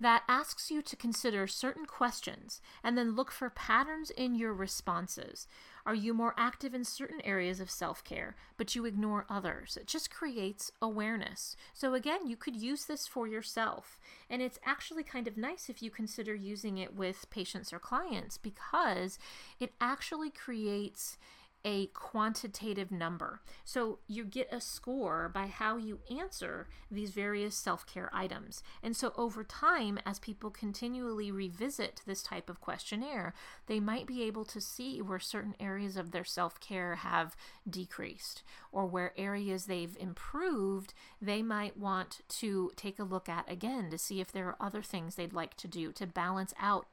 that 0.01 0.23
asks 0.27 0.71
you 0.71 0.81
to 0.81 0.95
consider 0.95 1.45
certain 1.45 1.85
questions 1.85 2.59
and 2.83 2.97
then 2.97 3.15
look 3.15 3.31
for 3.31 3.49
patterns 3.51 4.09
in 4.09 4.33
your 4.33 4.51
responses. 4.51 5.47
Are 5.85 5.95
you 5.95 6.13
more 6.13 6.33
active 6.37 6.73
in 6.73 6.83
certain 6.83 7.21
areas 7.23 7.59
of 7.59 7.69
self 7.69 8.03
care, 8.03 8.35
but 8.57 8.75
you 8.75 8.85
ignore 8.85 9.25
others? 9.29 9.77
It 9.79 9.87
just 9.87 10.11
creates 10.11 10.71
awareness. 10.81 11.55
So, 11.73 11.93
again, 11.93 12.27
you 12.27 12.35
could 12.35 12.55
use 12.55 12.85
this 12.85 13.07
for 13.07 13.27
yourself. 13.27 13.99
And 14.29 14.41
it's 14.41 14.59
actually 14.65 15.03
kind 15.03 15.27
of 15.27 15.37
nice 15.37 15.69
if 15.69 15.81
you 15.81 15.91
consider 15.91 16.33
using 16.33 16.77
it 16.77 16.95
with 16.95 17.29
patients 17.29 17.71
or 17.71 17.79
clients 17.79 18.37
because 18.37 19.19
it 19.59 19.73
actually 19.79 20.31
creates 20.31 21.17
a 21.63 21.87
quantitative 21.87 22.91
number. 22.91 23.41
So 23.63 23.99
you 24.07 24.25
get 24.25 24.51
a 24.51 24.61
score 24.61 25.29
by 25.33 25.47
how 25.47 25.77
you 25.77 25.99
answer 26.09 26.67
these 26.89 27.11
various 27.11 27.55
self 27.55 27.85
care 27.85 28.09
items. 28.13 28.63
And 28.81 28.95
so 28.95 29.13
over 29.15 29.43
time, 29.43 29.99
as 30.05 30.19
people 30.19 30.49
continually 30.49 31.31
revisit 31.31 32.01
this 32.05 32.23
type 32.23 32.49
of 32.49 32.61
questionnaire, 32.61 33.33
they 33.67 33.79
might 33.79 34.07
be 34.07 34.23
able 34.23 34.45
to 34.45 34.61
see 34.61 35.01
where 35.01 35.19
certain 35.19 35.55
areas 35.59 35.97
of 35.97 36.11
their 36.11 36.25
self 36.25 36.59
care 36.59 36.95
have 36.95 37.35
decreased 37.69 38.43
or 38.71 38.85
where 38.85 39.13
areas 39.17 39.65
they've 39.65 39.97
improved, 39.99 40.93
they 41.21 41.41
might 41.41 41.77
want 41.77 42.21
to 42.27 42.71
take 42.75 42.99
a 42.99 43.03
look 43.03 43.29
at 43.29 43.51
again 43.51 43.89
to 43.91 43.97
see 43.97 44.21
if 44.21 44.31
there 44.31 44.47
are 44.47 44.55
other 44.59 44.81
things 44.81 45.15
they'd 45.15 45.33
like 45.33 45.55
to 45.55 45.67
do 45.67 45.91
to 45.91 46.07
balance 46.07 46.53
out 46.59 46.87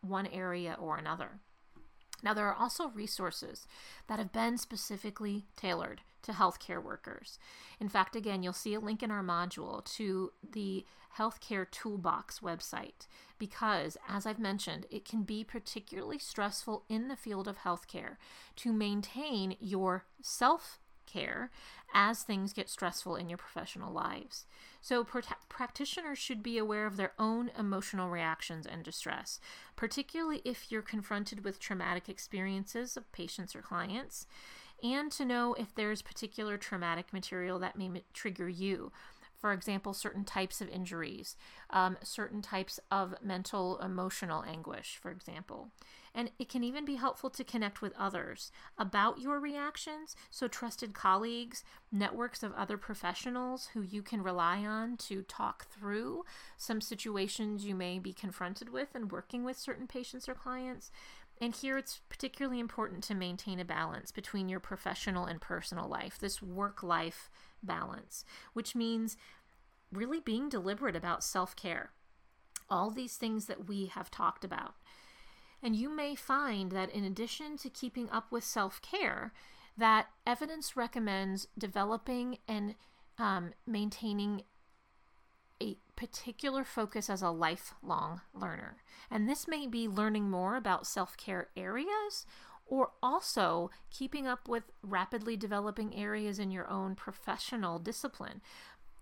one 0.00 0.26
area 0.26 0.76
or 0.78 0.96
another. 0.96 1.40
Now, 2.22 2.34
there 2.34 2.46
are 2.46 2.54
also 2.54 2.88
resources 2.88 3.66
that 4.08 4.18
have 4.18 4.32
been 4.32 4.58
specifically 4.58 5.46
tailored 5.56 6.00
to 6.22 6.32
healthcare 6.32 6.82
workers. 6.82 7.38
In 7.80 7.88
fact, 7.88 8.16
again, 8.16 8.42
you'll 8.42 8.52
see 8.52 8.74
a 8.74 8.80
link 8.80 9.02
in 9.02 9.10
our 9.10 9.22
module 9.22 9.84
to 9.96 10.32
the 10.52 10.84
Healthcare 11.18 11.70
Toolbox 11.70 12.40
website 12.40 13.06
because, 13.38 13.96
as 14.08 14.26
I've 14.26 14.38
mentioned, 14.38 14.86
it 14.90 15.04
can 15.04 15.22
be 15.22 15.44
particularly 15.44 16.18
stressful 16.18 16.84
in 16.88 17.08
the 17.08 17.16
field 17.16 17.48
of 17.48 17.58
healthcare 17.58 18.16
to 18.56 18.72
maintain 18.72 19.56
your 19.60 20.04
self 20.20 20.78
care 21.06 21.50
as 21.94 22.22
things 22.22 22.52
get 22.52 22.68
stressful 22.68 23.16
in 23.16 23.28
your 23.28 23.38
professional 23.38 23.92
lives. 23.92 24.44
So, 24.80 25.04
pr- 25.04 25.20
practitioners 25.48 26.18
should 26.18 26.42
be 26.42 26.58
aware 26.58 26.86
of 26.86 26.96
their 26.96 27.12
own 27.18 27.50
emotional 27.58 28.10
reactions 28.10 28.66
and 28.66 28.82
distress, 28.82 29.40
particularly 29.76 30.42
if 30.44 30.70
you're 30.70 30.82
confronted 30.82 31.44
with 31.44 31.58
traumatic 31.58 32.08
experiences 32.08 32.96
of 32.96 33.10
patients 33.12 33.56
or 33.56 33.62
clients 33.62 34.26
and 34.82 35.10
to 35.12 35.24
know 35.24 35.54
if 35.54 35.74
there's 35.74 36.02
particular 36.02 36.56
traumatic 36.58 37.12
material 37.12 37.58
that 37.58 37.78
may 37.78 38.02
trigger 38.12 38.48
you. 38.48 38.92
For 39.36 39.52
example, 39.52 39.92
certain 39.92 40.24
types 40.24 40.60
of 40.60 40.68
injuries, 40.68 41.36
um, 41.70 41.96
certain 42.02 42.42
types 42.42 42.80
of 42.90 43.14
mental 43.22 43.78
emotional 43.78 44.42
anguish, 44.44 44.98
for 45.00 45.10
example. 45.10 45.70
And 46.14 46.30
it 46.38 46.48
can 46.48 46.64
even 46.64 46.86
be 46.86 46.94
helpful 46.94 47.28
to 47.28 47.44
connect 47.44 47.82
with 47.82 47.92
others 47.98 48.50
about 48.78 49.20
your 49.20 49.38
reactions. 49.38 50.16
So, 50.30 50.48
trusted 50.48 50.94
colleagues, 50.94 51.62
networks 51.92 52.42
of 52.42 52.54
other 52.54 52.78
professionals 52.78 53.68
who 53.74 53.82
you 53.82 54.00
can 54.00 54.22
rely 54.22 54.64
on 54.64 54.96
to 54.96 55.22
talk 55.22 55.66
through 55.66 56.24
some 56.56 56.80
situations 56.80 57.66
you 57.66 57.74
may 57.74 57.98
be 57.98 58.14
confronted 58.14 58.70
with 58.70 58.94
and 58.94 59.12
working 59.12 59.44
with 59.44 59.58
certain 59.58 59.86
patients 59.86 60.26
or 60.26 60.34
clients 60.34 60.90
and 61.40 61.54
here 61.54 61.76
it's 61.76 62.00
particularly 62.08 62.60
important 62.60 63.02
to 63.04 63.14
maintain 63.14 63.60
a 63.60 63.64
balance 63.64 64.10
between 64.10 64.48
your 64.48 64.60
professional 64.60 65.26
and 65.26 65.40
personal 65.40 65.88
life, 65.88 66.18
this 66.18 66.40
work 66.40 66.82
life 66.82 67.30
balance, 67.62 68.24
which 68.54 68.74
means 68.74 69.16
really 69.92 70.20
being 70.20 70.48
deliberate 70.48 70.96
about 70.96 71.22
self 71.22 71.54
care. 71.54 71.90
All 72.70 72.90
these 72.90 73.16
things 73.16 73.46
that 73.46 73.68
we 73.68 73.86
have 73.86 74.10
talked 74.10 74.44
about. 74.44 74.74
And 75.62 75.76
you 75.76 75.88
may 75.88 76.14
find 76.14 76.72
that 76.72 76.90
in 76.90 77.04
addition 77.04 77.56
to 77.58 77.70
keeping 77.70 78.10
up 78.10 78.32
with 78.32 78.44
self 78.44 78.80
care, 78.80 79.32
that 79.76 80.06
evidence 80.26 80.76
recommends 80.76 81.48
developing 81.58 82.38
and 82.48 82.74
um, 83.18 83.52
maintaining 83.66 84.42
a 85.62 85.76
particular 85.96 86.64
focus 86.64 87.08
as 87.08 87.22
a 87.22 87.30
lifelong 87.30 88.20
learner. 88.34 88.76
And 89.10 89.28
this 89.28 89.48
may 89.48 89.66
be 89.66 89.88
learning 89.88 90.30
more 90.30 90.56
about 90.56 90.86
self 90.86 91.16
care 91.16 91.48
areas 91.56 92.26
or 92.66 92.90
also 93.02 93.70
keeping 93.90 94.26
up 94.26 94.48
with 94.48 94.64
rapidly 94.82 95.36
developing 95.36 95.94
areas 95.94 96.38
in 96.38 96.50
your 96.50 96.68
own 96.68 96.94
professional 96.96 97.78
discipline. 97.78 98.40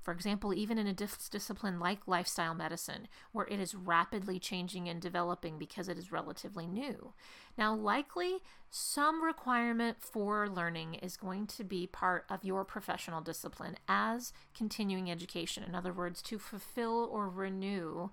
For 0.04 0.12
example, 0.12 0.52
even 0.52 0.76
in 0.76 0.86
a 0.86 0.92
dis- 0.92 1.30
discipline 1.30 1.80
like 1.80 2.06
lifestyle 2.06 2.54
medicine, 2.54 3.08
where 3.32 3.46
it 3.46 3.58
is 3.58 3.74
rapidly 3.74 4.38
changing 4.38 4.86
and 4.86 5.00
developing 5.00 5.58
because 5.58 5.88
it 5.88 5.96
is 5.96 6.12
relatively 6.12 6.66
new. 6.66 7.14
Now, 7.56 7.74
likely 7.74 8.42
some 8.68 9.24
requirement 9.24 9.96
for 10.00 10.46
learning 10.46 10.94
is 10.94 11.16
going 11.16 11.46
to 11.48 11.64
be 11.64 11.86
part 11.86 12.26
of 12.28 12.44
your 12.44 12.64
professional 12.64 13.22
discipline 13.22 13.76
as 13.88 14.34
continuing 14.54 15.10
education. 15.10 15.64
In 15.64 15.74
other 15.74 15.92
words, 15.92 16.20
to 16.22 16.38
fulfill 16.38 17.08
or 17.10 17.30
renew 17.30 18.10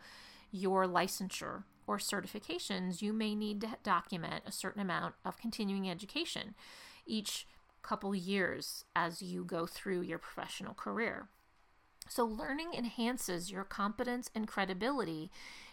your 0.50 0.86
licensure 0.88 1.64
or 1.88 1.98
certifications, 1.98 3.02
you 3.02 3.12
may 3.12 3.36
need 3.36 3.60
to 3.62 3.76
document 3.84 4.44
a 4.46 4.52
certain 4.52 4.82
amount 4.82 5.16
of 5.26 5.38
continuing 5.38 5.90
education 5.90 6.56
each 7.06 7.48
couple 7.82 8.16
years 8.16 8.86
as 8.96 9.22
you 9.22 9.44
go 9.44 9.66
through 9.66 10.02
your 10.02 10.20
professional 10.20 10.74
career. 10.74 11.28
So, 12.12 12.26
learning 12.26 12.74
enhances 12.74 13.50
your 13.52 13.64
competence 13.64 14.30
and 14.36 14.46
credibility, 14.46 15.32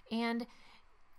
and 0.09 0.46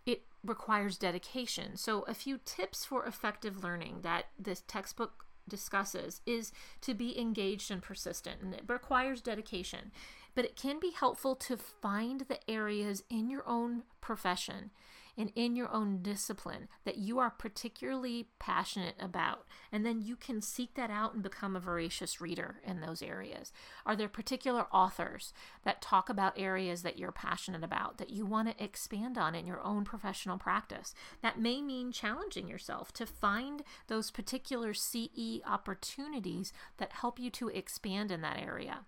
it 0.05 0.23
requires 0.45 0.97
dedication. 0.97 1.75
So, 1.75 2.03
a 2.03 2.13
few 2.13 2.39
tips 2.45 2.85
for 2.85 3.05
effective 3.05 3.61
learning 3.61 3.99
that 4.03 4.27
this 4.39 4.63
textbook 4.65 5.25
discusses 5.45 6.21
is 6.25 6.53
to 6.79 6.93
be 6.93 7.19
engaged 7.19 7.69
and 7.69 7.81
persistent, 7.81 8.41
and 8.41 8.53
it 8.53 8.63
requires 8.67 9.19
dedication. 9.19 9.91
But 10.35 10.45
it 10.45 10.55
can 10.55 10.79
be 10.79 10.91
helpful 10.91 11.35
to 11.35 11.57
find 11.57 12.21
the 12.21 12.39
areas 12.49 13.03
in 13.09 13.29
your 13.29 13.45
own 13.45 13.83
profession 13.99 14.71
and 15.19 15.33
in 15.35 15.55
your 15.57 15.69
own 15.71 16.01
discipline 16.01 16.69
that 16.85 16.97
you 16.97 17.19
are 17.19 17.29
particularly 17.29 18.29
passionate 18.39 18.95
about. 18.99 19.45
And 19.69 19.85
then 19.85 20.01
you 20.01 20.15
can 20.15 20.41
seek 20.41 20.75
that 20.75 20.89
out 20.89 21.13
and 21.13 21.21
become 21.21 21.57
a 21.57 21.59
voracious 21.59 22.21
reader 22.21 22.61
in 22.65 22.79
those 22.79 23.01
areas. 23.01 23.51
Are 23.85 23.97
there 23.97 24.07
particular 24.07 24.67
authors 24.71 25.33
that 25.63 25.81
talk 25.81 26.09
about 26.09 26.39
areas 26.39 26.81
that 26.83 26.97
you're 26.97 27.11
passionate 27.11 27.65
about 27.65 27.97
that 27.97 28.11
you 28.11 28.25
want 28.25 28.47
to 28.47 28.63
expand 28.63 29.17
on 29.17 29.35
in 29.35 29.45
your 29.45 29.61
own 29.61 29.83
professional 29.83 30.37
practice? 30.37 30.95
That 31.21 31.39
may 31.39 31.61
mean 31.61 31.91
challenging 31.91 32.47
yourself 32.47 32.93
to 32.93 33.05
find 33.05 33.63
those 33.87 34.11
particular 34.11 34.73
CE 34.73 35.41
opportunities 35.45 36.53
that 36.77 36.93
help 36.93 37.19
you 37.19 37.29
to 37.31 37.49
expand 37.49 38.09
in 38.09 38.21
that 38.21 38.39
area 38.39 38.85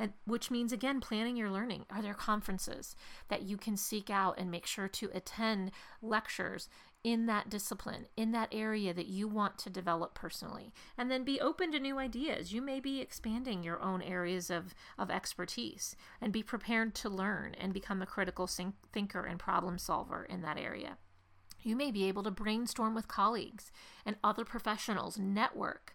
and 0.00 0.12
which 0.24 0.50
means 0.50 0.72
again 0.72 0.98
planning 0.98 1.36
your 1.36 1.50
learning 1.50 1.84
are 1.90 2.00
there 2.00 2.14
conferences 2.14 2.96
that 3.28 3.42
you 3.42 3.58
can 3.58 3.76
seek 3.76 4.08
out 4.08 4.38
and 4.38 4.50
make 4.50 4.66
sure 4.66 4.88
to 4.88 5.10
attend 5.12 5.70
lectures 6.00 6.70
in 7.02 7.26
that 7.26 7.48
discipline, 7.48 8.06
in 8.16 8.32
that 8.32 8.48
area 8.52 8.92
that 8.92 9.06
you 9.06 9.26
want 9.26 9.58
to 9.58 9.70
develop 9.70 10.14
personally. 10.14 10.72
And 10.98 11.10
then 11.10 11.24
be 11.24 11.40
open 11.40 11.72
to 11.72 11.80
new 11.80 11.98
ideas. 11.98 12.52
You 12.52 12.60
may 12.60 12.78
be 12.78 13.00
expanding 13.00 13.62
your 13.62 13.80
own 13.80 14.02
areas 14.02 14.50
of, 14.50 14.74
of 14.98 15.10
expertise 15.10 15.96
and 16.20 16.32
be 16.32 16.42
prepared 16.42 16.94
to 16.96 17.08
learn 17.08 17.54
and 17.54 17.72
become 17.72 18.02
a 18.02 18.06
critical 18.06 18.46
thinker 18.92 19.24
and 19.24 19.38
problem 19.38 19.78
solver 19.78 20.24
in 20.24 20.42
that 20.42 20.58
area. 20.58 20.98
You 21.62 21.76
may 21.76 21.90
be 21.90 22.04
able 22.04 22.22
to 22.22 22.30
brainstorm 22.30 22.94
with 22.94 23.08
colleagues 23.08 23.70
and 24.04 24.16
other 24.24 24.44
professionals, 24.44 25.18
network, 25.18 25.94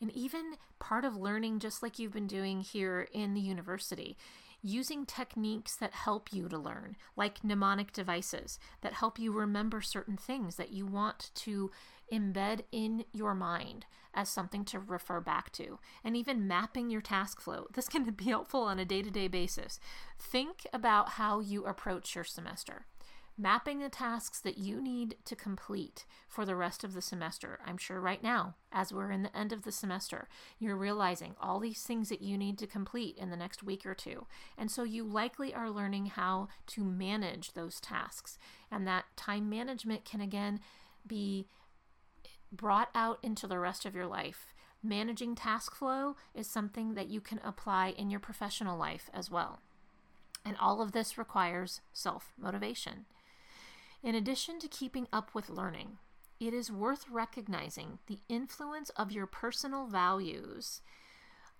and 0.00 0.10
even 0.12 0.54
part 0.78 1.04
of 1.04 1.16
learning, 1.16 1.58
just 1.58 1.82
like 1.82 1.98
you've 1.98 2.12
been 2.12 2.26
doing 2.26 2.60
here 2.60 3.08
in 3.12 3.34
the 3.34 3.40
university, 3.40 4.16
using 4.62 5.06
techniques 5.06 5.76
that 5.76 5.92
help 5.92 6.32
you 6.32 6.48
to 6.48 6.58
learn, 6.58 6.96
like 7.16 7.44
mnemonic 7.44 7.92
devices 7.92 8.58
that 8.82 8.94
help 8.94 9.18
you 9.18 9.32
remember 9.32 9.80
certain 9.80 10.16
things 10.16 10.56
that 10.56 10.72
you 10.72 10.86
want 10.86 11.30
to 11.34 11.70
embed 12.12 12.62
in 12.72 13.04
your 13.12 13.34
mind 13.34 13.86
as 14.12 14.28
something 14.28 14.64
to 14.64 14.78
refer 14.78 15.20
back 15.20 15.52
to, 15.52 15.78
and 16.02 16.16
even 16.16 16.48
mapping 16.48 16.90
your 16.90 17.00
task 17.00 17.40
flow. 17.40 17.66
This 17.72 17.88
can 17.88 18.04
be 18.10 18.24
helpful 18.24 18.62
on 18.62 18.78
a 18.78 18.84
day 18.84 19.02
to 19.02 19.10
day 19.10 19.28
basis. 19.28 19.78
Think 20.18 20.66
about 20.72 21.10
how 21.10 21.40
you 21.40 21.64
approach 21.64 22.14
your 22.14 22.24
semester 22.24 22.86
mapping 23.38 23.78
the 23.78 23.88
tasks 23.88 24.40
that 24.40 24.58
you 24.58 24.82
need 24.82 25.16
to 25.24 25.34
complete 25.34 26.04
for 26.28 26.44
the 26.44 26.54
rest 26.54 26.84
of 26.84 26.92
the 26.92 27.02
semester. 27.02 27.58
I'm 27.64 27.78
sure 27.78 28.00
right 28.00 28.22
now, 28.22 28.54
as 28.70 28.92
we're 28.92 29.10
in 29.10 29.22
the 29.22 29.36
end 29.36 29.52
of 29.52 29.62
the 29.62 29.72
semester, 29.72 30.28
you're 30.58 30.76
realizing 30.76 31.34
all 31.40 31.58
these 31.58 31.82
things 31.82 32.08
that 32.10 32.22
you 32.22 32.36
need 32.36 32.58
to 32.58 32.66
complete 32.66 33.16
in 33.16 33.30
the 33.30 33.36
next 33.36 33.62
week 33.62 33.86
or 33.86 33.94
two. 33.94 34.26
And 34.58 34.70
so 34.70 34.82
you 34.82 35.04
likely 35.04 35.54
are 35.54 35.70
learning 35.70 36.06
how 36.06 36.48
to 36.68 36.84
manage 36.84 37.52
those 37.52 37.80
tasks. 37.80 38.38
And 38.70 38.86
that 38.86 39.04
time 39.16 39.48
management 39.48 40.04
can 40.04 40.20
again 40.20 40.60
be 41.06 41.46
brought 42.52 42.90
out 42.94 43.18
into 43.22 43.46
the 43.46 43.58
rest 43.58 43.86
of 43.86 43.94
your 43.94 44.06
life. 44.06 44.52
Managing 44.82 45.34
task 45.34 45.74
flow 45.74 46.16
is 46.34 46.46
something 46.46 46.94
that 46.94 47.08
you 47.08 47.20
can 47.20 47.40
apply 47.44 47.94
in 47.96 48.10
your 48.10 48.20
professional 48.20 48.78
life 48.78 49.10
as 49.12 49.30
well. 49.30 49.60
And 50.44 50.56
all 50.58 50.80
of 50.80 50.92
this 50.92 51.18
requires 51.18 51.80
self 51.92 52.32
motivation. 52.38 53.04
In 54.02 54.14
addition 54.14 54.58
to 54.60 54.68
keeping 54.68 55.06
up 55.12 55.34
with 55.34 55.50
learning, 55.50 55.98
it 56.38 56.54
is 56.54 56.72
worth 56.72 57.04
recognizing 57.10 57.98
the 58.06 58.20
influence 58.28 58.88
of 58.90 59.12
your 59.12 59.26
personal 59.26 59.86
values 59.86 60.80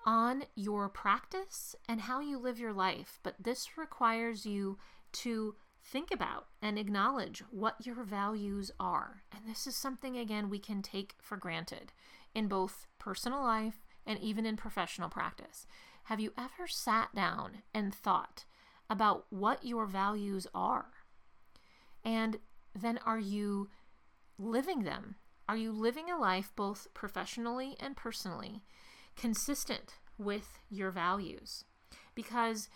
on 0.06 0.44
your 0.54 0.88
practice 0.88 1.76
and 1.86 2.00
how 2.02 2.20
you 2.20 2.38
live 2.38 2.58
your 2.58 2.72
life. 2.72 3.18
But 3.22 3.34
this 3.38 3.76
requires 3.76 4.46
you 4.46 4.78
to 5.12 5.54
think 5.84 6.10
about 6.10 6.46
and 6.62 6.78
acknowledge 6.78 7.42
what 7.50 7.86
your 7.86 8.02
values 8.04 8.70
are. 8.80 9.22
And 9.32 9.42
this 9.46 9.66
is 9.66 9.76
something, 9.76 10.16
again, 10.16 10.48
we 10.48 10.58
can 10.58 10.80
take 10.80 11.16
for 11.20 11.36
granted 11.36 11.92
in 12.34 12.48
both 12.48 12.86
personal 12.98 13.42
life 13.42 13.84
and 14.06 14.18
even 14.18 14.46
in 14.46 14.56
professional 14.56 15.10
practice. 15.10 15.66
Have 16.04 16.20
you 16.20 16.32
ever 16.38 16.66
sat 16.66 17.14
down 17.14 17.58
and 17.74 17.94
thought 17.94 18.46
about 18.88 19.26
what 19.28 19.64
your 19.64 19.84
values 19.84 20.46
are? 20.54 20.86
And 22.04 22.38
then 22.74 22.98
are 23.04 23.18
you 23.18 23.68
living 24.38 24.84
them? 24.84 25.16
Are 25.48 25.56
you 25.56 25.72
living 25.72 26.10
a 26.10 26.18
life 26.18 26.52
both 26.54 26.86
professionally 26.94 27.76
and 27.80 27.96
personally 27.96 28.62
consistent 29.16 29.94
with 30.18 30.58
your 30.70 30.90
values? 30.90 31.64
Because 32.14 32.68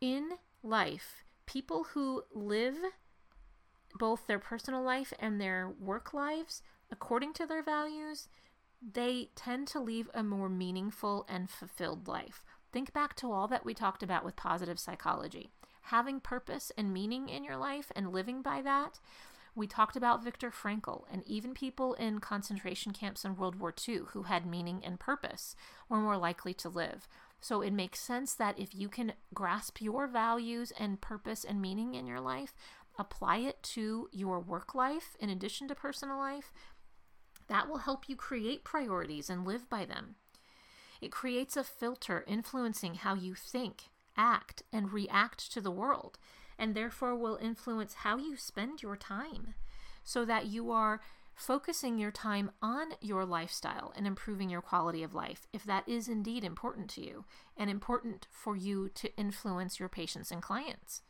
in 0.00 0.30
life, 0.62 1.24
people 1.46 1.84
who 1.92 2.22
live 2.32 2.76
both 3.98 4.26
their 4.26 4.38
personal 4.38 4.82
life 4.82 5.12
and 5.18 5.40
their 5.40 5.72
work 5.80 6.12
lives 6.12 6.62
according 6.90 7.32
to 7.34 7.46
their 7.46 7.62
values, 7.62 8.28
they 8.80 9.30
tend 9.34 9.66
to 9.68 9.80
leave 9.80 10.08
a 10.14 10.22
more 10.22 10.48
meaningful 10.48 11.24
and 11.28 11.50
fulfilled 11.50 12.06
life. 12.08 12.44
Think 12.72 12.92
back 12.92 13.14
to 13.16 13.32
all 13.32 13.48
that 13.48 13.64
we 13.64 13.74
talked 13.74 14.02
about 14.02 14.24
with 14.24 14.36
positive 14.36 14.78
psychology. 14.78 15.50
Having 15.86 16.20
purpose 16.20 16.72
and 16.76 16.92
meaning 16.92 17.28
in 17.28 17.44
your 17.44 17.56
life 17.56 17.92
and 17.94 18.12
living 18.12 18.42
by 18.42 18.62
that. 18.62 19.00
We 19.54 19.66
talked 19.66 19.96
about 19.96 20.22
Viktor 20.22 20.50
Frankl 20.50 21.04
and 21.10 21.22
even 21.26 21.54
people 21.54 21.94
in 21.94 22.18
concentration 22.18 22.92
camps 22.92 23.24
in 23.24 23.36
World 23.36 23.58
War 23.58 23.74
II 23.88 24.00
who 24.08 24.24
had 24.24 24.44
meaning 24.44 24.82
and 24.84 25.00
purpose 25.00 25.56
were 25.88 26.00
more 26.00 26.18
likely 26.18 26.52
to 26.54 26.68
live. 26.68 27.08
So 27.40 27.62
it 27.62 27.72
makes 27.72 28.00
sense 28.00 28.34
that 28.34 28.58
if 28.58 28.74
you 28.74 28.88
can 28.88 29.14
grasp 29.32 29.80
your 29.80 30.06
values 30.06 30.72
and 30.78 31.00
purpose 31.00 31.44
and 31.44 31.62
meaning 31.62 31.94
in 31.94 32.06
your 32.06 32.20
life, 32.20 32.54
apply 32.98 33.38
it 33.38 33.62
to 33.62 34.08
your 34.12 34.40
work 34.40 34.74
life 34.74 35.16
in 35.20 35.30
addition 35.30 35.68
to 35.68 35.74
personal 35.74 36.18
life, 36.18 36.52
that 37.48 37.68
will 37.68 37.78
help 37.78 38.08
you 38.08 38.16
create 38.16 38.64
priorities 38.64 39.30
and 39.30 39.46
live 39.46 39.70
by 39.70 39.84
them. 39.84 40.16
It 41.00 41.12
creates 41.12 41.56
a 41.56 41.64
filter 41.64 42.24
influencing 42.26 42.96
how 42.96 43.14
you 43.14 43.34
think, 43.34 43.84
act, 44.16 44.62
and 44.72 44.92
react 44.92 45.52
to 45.52 45.60
the 45.60 45.70
world, 45.70 46.18
and 46.58 46.74
therefore 46.74 47.14
will 47.14 47.36
influence 47.36 47.94
how 47.94 48.16
you 48.16 48.36
spend 48.36 48.82
your 48.82 48.96
time 48.96 49.54
so 50.04 50.24
that 50.24 50.46
you 50.46 50.70
are 50.70 51.00
focusing 51.34 51.98
your 51.98 52.10
time 52.10 52.50
on 52.62 52.92
your 53.00 53.24
lifestyle 53.24 53.92
and 53.94 54.06
improving 54.06 54.48
your 54.48 54.62
quality 54.62 55.02
of 55.02 55.14
life 55.14 55.46
if 55.52 55.64
that 55.64 55.86
is 55.86 56.08
indeed 56.08 56.42
important 56.42 56.88
to 56.88 57.04
you 57.04 57.26
and 57.56 57.68
important 57.68 58.26
for 58.30 58.56
you 58.56 58.88
to 58.88 59.14
influence 59.18 59.78
your 59.78 59.88
patients 59.88 60.30
and 60.30 60.40
clients. 60.40 61.02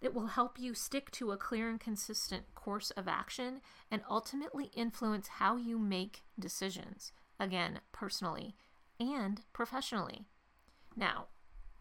It 0.00 0.14
will 0.14 0.28
help 0.28 0.60
you 0.60 0.74
stick 0.74 1.10
to 1.12 1.32
a 1.32 1.36
clear 1.36 1.68
and 1.68 1.80
consistent 1.80 2.54
course 2.54 2.92
of 2.92 3.08
action 3.08 3.60
and 3.90 4.02
ultimately 4.08 4.70
influence 4.76 5.26
how 5.26 5.56
you 5.56 5.76
make 5.76 6.22
decisions, 6.38 7.10
again, 7.40 7.80
personally 7.90 8.54
and 9.00 9.40
professionally. 9.52 10.26
Now, 10.96 11.26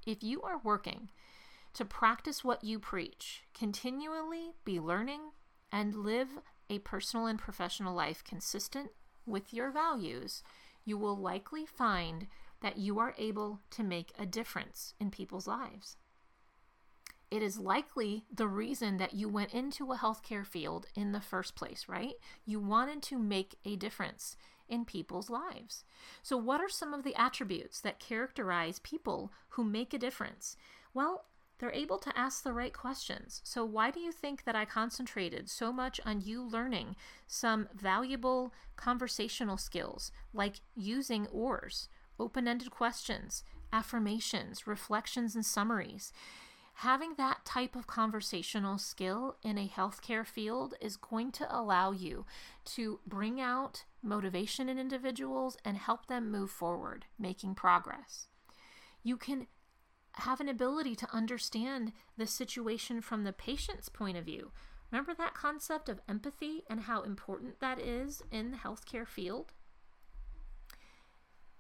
if 0.08 0.24
you 0.24 0.42
are 0.42 0.62
working 0.64 1.10
to 1.74 1.86
practice 1.86 2.44
what 2.44 2.64
you 2.64 2.80
preach, 2.80 3.44
continually 3.54 4.54
be 4.64 4.80
learning, 4.80 5.20
and 5.72 5.94
live 5.94 6.30
a 6.70 6.80
personal 6.80 7.28
and 7.28 7.38
professional 7.38 7.94
life 7.94 8.24
consistent 8.24 8.90
with 9.26 9.54
your 9.54 9.70
values, 9.70 10.42
you 10.86 10.98
will 10.98 11.18
likely 11.18 11.66
find 11.66 12.28
that 12.62 12.78
you 12.78 12.98
are 12.98 13.14
able 13.18 13.60
to 13.70 13.84
make 13.84 14.14
a 14.18 14.26
difference 14.26 14.94
in 15.00 15.12
people's 15.12 15.46
lives. 15.46 15.98
It 17.30 17.44
is 17.44 17.60
likely 17.60 18.24
the 18.34 18.48
reason 18.48 18.96
that 18.98 19.14
you 19.14 19.28
went 19.28 19.54
into 19.54 19.92
a 19.92 19.98
healthcare 19.98 20.46
field 20.46 20.88
in 20.96 21.12
the 21.12 21.20
first 21.20 21.56
place, 21.56 21.86
right? 21.90 22.14
You 22.46 22.62
wanted 22.62 23.04
to 23.04 23.20
make 23.20 23.56
a 23.66 23.76
difference 23.76 24.38
in 24.70 24.86
people's 24.86 25.30
lives. 25.30 25.84
So, 26.22 26.38
what 26.38 26.62
are 26.62 26.70
some 26.70 26.94
of 26.94 27.04
the 27.04 27.16
attributes 27.16 27.82
that 27.82 28.00
characterize 28.00 28.80
people 28.80 29.32
who 29.50 29.64
make 29.64 29.94
a 29.94 30.00
difference? 30.00 30.56
Well, 30.94 31.26
they're 31.60 31.72
able 31.72 31.98
to 32.00 32.18
ask 32.18 32.44
the 32.44 32.54
right 32.54 32.74
questions. 32.74 33.42
So, 33.44 33.66
why 33.66 33.92
do 33.92 34.00
you 34.00 34.12
think 34.12 34.44
that 34.44 34.56
I 34.56 34.66
concentrated 34.66 35.50
so 35.50 35.74
much 35.74 36.00
on 36.06 36.22
you 36.22 36.44
learning 36.44 36.96
some 37.26 37.68
valuable 37.74 38.54
conversational 38.76 39.58
skills 39.58 40.12
like 40.34 40.62
using 40.76 41.28
OARS, 41.28 41.90
open 42.20 42.48
ended 42.48 42.72
questions, 42.72 43.44
affirmations, 43.74 44.68
reflections, 44.68 45.36
and 45.36 45.46
summaries? 45.46 46.14
Having 46.82 47.16
that 47.16 47.44
type 47.44 47.76
of 47.76 47.88
conversational 47.88 48.78
skill 48.78 49.38
in 49.42 49.58
a 49.58 49.68
healthcare 49.68 50.26
field 50.26 50.76
is 50.80 50.96
going 50.96 51.32
to 51.32 51.48
allow 51.50 51.92
you 51.92 52.28
to 52.66 53.00
bring 53.08 53.42
out 53.42 53.84
motivation 54.02 54.70
in 54.70 54.78
individuals 54.78 55.58
and 55.66 55.78
help 55.78 56.08
them 56.08 56.32
move 56.32 56.52
forward, 56.52 57.06
making 57.18 57.56
progress. 57.56 58.28
You 59.04 59.18
can 59.18 59.48
have 60.14 60.40
an 60.40 60.50
ability 60.50 60.96
to 60.96 61.14
understand 61.14 61.92
the 62.18 62.28
situation 62.28 63.02
from 63.02 63.24
the 63.24 63.34
patient's 63.34 63.90
point 63.90 64.18
of 64.18 64.26
view. 64.26 64.52
Remember 64.92 65.14
that 65.14 65.34
concept 65.34 65.90
of 65.90 66.02
empathy 66.08 66.64
and 66.70 66.82
how 66.82 67.02
important 67.02 67.60
that 67.60 67.80
is 67.80 68.22
in 68.32 68.52
the 68.52 68.58
healthcare 68.58 69.08
field? 69.08 69.54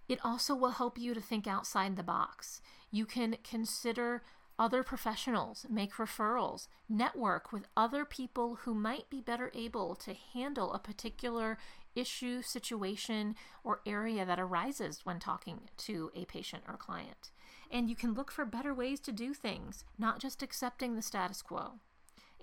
It 0.07 0.19
also 0.23 0.55
will 0.55 0.71
help 0.71 0.97
you 0.97 1.13
to 1.13 1.21
think 1.21 1.47
outside 1.47 1.95
the 1.95 2.03
box. 2.03 2.61
You 2.89 3.05
can 3.05 3.37
consider 3.43 4.23
other 4.59 4.81
professionals, 4.81 5.65
make 5.69 5.93
referrals, 5.93 6.67
network 6.89 7.51
with 7.51 7.67
other 7.75 8.05
people 8.05 8.55
who 8.61 8.73
might 8.73 9.09
be 9.09 9.21
better 9.21 9.51
able 9.53 9.95
to 9.95 10.15
handle 10.33 10.73
a 10.73 10.79
particular 10.79 11.57
issue, 11.97 12.41
situation, 12.41 13.35
or 13.63 13.81
area 13.85 14.25
that 14.25 14.39
arises 14.39 15.01
when 15.03 15.19
talking 15.19 15.61
to 15.77 16.11
a 16.15 16.25
patient 16.25 16.63
or 16.67 16.77
client. 16.77 17.31
And 17.71 17.89
you 17.89 17.95
can 17.95 18.13
look 18.13 18.31
for 18.31 18.45
better 18.45 18.73
ways 18.73 18.99
to 19.01 19.11
do 19.11 19.33
things, 19.33 19.83
not 19.97 20.19
just 20.19 20.41
accepting 20.41 20.95
the 20.95 21.01
status 21.01 21.41
quo. 21.41 21.79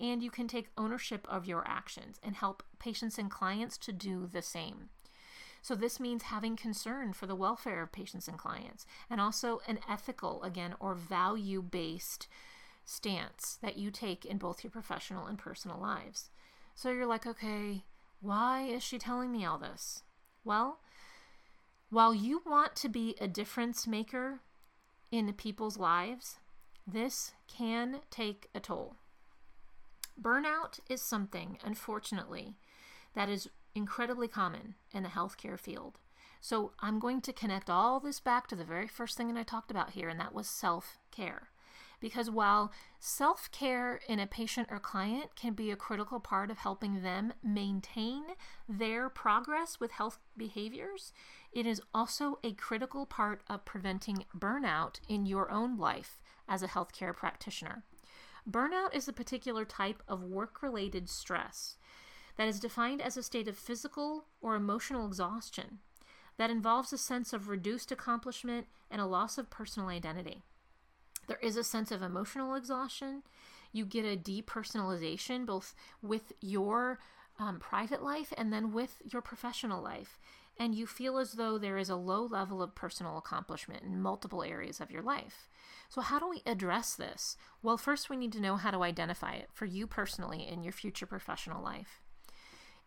And 0.01 0.23
you 0.23 0.31
can 0.31 0.49
take 0.49 0.69
ownership 0.77 1.27
of 1.31 1.47
your 1.47 1.67
actions 1.67 2.19
and 2.23 2.35
help 2.35 2.63
patients 2.79 3.17
and 3.17 3.31
clients 3.31 3.79
to 3.79 3.93
do 3.93 4.27
the 4.27 4.43
same. 4.43 4.91
So, 5.63 5.75
this 5.75 5.99
means 5.99 6.25
having 6.25 6.57
concern 6.57 7.15
for 7.15 7.27
the 7.27 7.35
welfare 7.35 7.81
of 7.81 7.91
patients 7.91 8.29
and 8.29 8.37
clients, 8.37 8.85
and 9.09 9.19
also 9.19 9.63
an 9.67 9.79
ethical, 9.89 10.43
again, 10.43 10.75
or 10.79 10.95
value 10.95 11.63
based 11.63 12.29
stance 12.85 13.59
that 13.63 13.79
you 13.79 13.91
take 13.91 14.27
in 14.27 14.37
both 14.37 14.63
your 14.63 14.71
professional 14.71 15.25
and 15.25 15.39
personal 15.39 15.81
lives. 15.81 16.29
So, 16.75 16.91
you're 16.91 17.07
like, 17.07 17.27
okay, 17.27 17.85
why 18.21 18.63
is 18.63 18.83
she 18.83 18.99
telling 18.99 19.31
me 19.33 19.45
all 19.45 19.59
this? 19.59 20.03
Well, 20.45 20.81
while 21.91 22.15
you 22.15 22.43
want 22.45 22.75
to 22.77 22.89
be 22.89 23.15
a 23.21 23.29
difference 23.29 23.87
maker 23.87 24.41
in 25.11 25.33
people's 25.35 25.79
lives, 25.79 26.39
this 26.87 27.33
can 27.47 28.01
take 28.11 28.49
a 28.55 28.61
toll. 28.61 28.97
Burnout 30.21 30.81
is 30.89 31.03
something, 31.03 31.59
unfortunately, 31.65 32.57
that 33.15 33.29
is 33.29 33.49
incredibly 33.75 34.29
common 34.29 34.75
in 34.93 35.03
the 35.03 35.09
healthcare 35.09 35.59
field. 35.59 35.99
So 36.41 36.73
I'm 36.81 36.99
going 36.99 37.21
to 37.23 37.33
connect 37.33 37.71
all 37.71 38.01
this 38.01 38.21
back 38.21 38.49
to 38.49 38.57
the 38.57 38.65
very 38.65 38.87
first 38.87 39.17
thing 39.17 39.33
that 39.33 39.41
I 39.41 39.45
talked 39.45 39.71
about 39.71 39.91
here, 39.91 40.09
and 40.09 40.21
that 40.21 40.35
was 40.35 40.47
self 40.47 40.99
care. 41.11 41.49
Because 42.05 42.29
while 42.29 42.71
self 42.99 43.51
care 43.51 43.99
in 44.11 44.21
a 44.21 44.27
patient 44.27 44.69
or 44.71 44.79
client 44.79 45.35
can 45.37 45.55
be 45.55 45.71
a 45.71 45.77
critical 45.77 46.21
part 46.21 46.51
of 46.51 46.59
helping 46.59 47.01
them 47.01 47.33
maintain 47.43 48.25
their 48.69 49.09
progress 49.09 49.81
with 49.81 49.93
health 49.93 50.19
behaviors, 50.37 51.15
it 51.51 51.65
is 51.65 51.81
also 51.95 52.41
a 52.45 52.53
critical 52.53 53.07
part 53.07 53.41
of 53.49 53.65
preventing 53.65 54.27
burnout 54.39 55.01
in 55.09 55.25
your 55.25 55.51
own 55.51 55.79
life 55.79 56.21
as 56.47 56.63
a 56.63 56.69
healthcare 56.69 57.17
practitioner. 57.17 57.85
Burnout 58.47 58.95
is 58.95 59.09
a 59.09 59.13
particular 59.15 59.65
type 59.65 60.03
of 60.07 60.23
work 60.23 60.63
related 60.63 61.09
stress 61.09 61.79
that 62.37 62.49
is 62.49 62.61
defined 62.61 63.01
as 63.01 63.17
a 63.17 63.23
state 63.23 63.49
of 63.49 63.57
physical 63.57 64.27
or 64.43 64.57
emotional 64.57 65.07
exhaustion 65.07 65.79
that 66.37 66.51
involves 66.51 66.93
a 66.93 66.99
sense 66.99 67.33
of 67.33 67.49
reduced 67.49 67.91
accomplishment 67.91 68.67
and 68.91 69.01
a 69.01 69.07
loss 69.07 69.39
of 69.39 69.49
personal 69.49 69.89
identity. 69.89 70.43
There 71.27 71.39
is 71.43 71.57
a 71.57 71.65
sense 71.65 71.91
of 71.91 72.03
emotional 72.03 72.55
exhaustion. 72.55 73.23
You 73.73 73.85
get 73.85 74.05
a 74.05 74.17
depersonalization 74.17 75.47
both 75.47 75.75
with 76.03 76.33
your 76.41 76.99
um, 77.39 77.59
private 77.59 78.03
life 78.03 78.33
and 78.37 78.53
then 78.53 78.73
with 78.73 79.03
your 79.05 79.23
professional 79.23 79.83
life. 79.83 80.19
And 80.57 80.75
you 80.75 80.87
feel 80.87 81.19
as 81.19 81.33
though 81.33 81.59
there 81.59 81.79
is 81.79 81.89
a 81.89 81.97
low 81.97 82.25
level 82.25 82.63
of 82.63 82.77
personal 82.77 83.19
accomplishment 83.19 83.83
in 83.83 84.01
multiple 84.01 84.45
areas 84.45 84.81
of 84.81 84.91
your 84.91 85.03
life. 85.03 85.49
So, 85.89 86.01
how 86.01 86.21
do 86.21 86.29
we 86.29 86.43
address 86.47 86.95
this? 86.95 87.37
Well, 87.61 87.77
first, 87.77 88.09
we 88.09 88.17
need 88.17 88.33
to 88.35 88.41
know 88.41 88.55
how 88.55 88.71
to 88.71 88.85
identify 88.85 89.33
it 89.33 89.49
for 89.53 89.65
you 89.65 89.89
personally 89.89 90.47
in 90.47 90.63
your 90.63 90.73
future 90.73 91.07
professional 91.07 91.63
life 91.63 92.01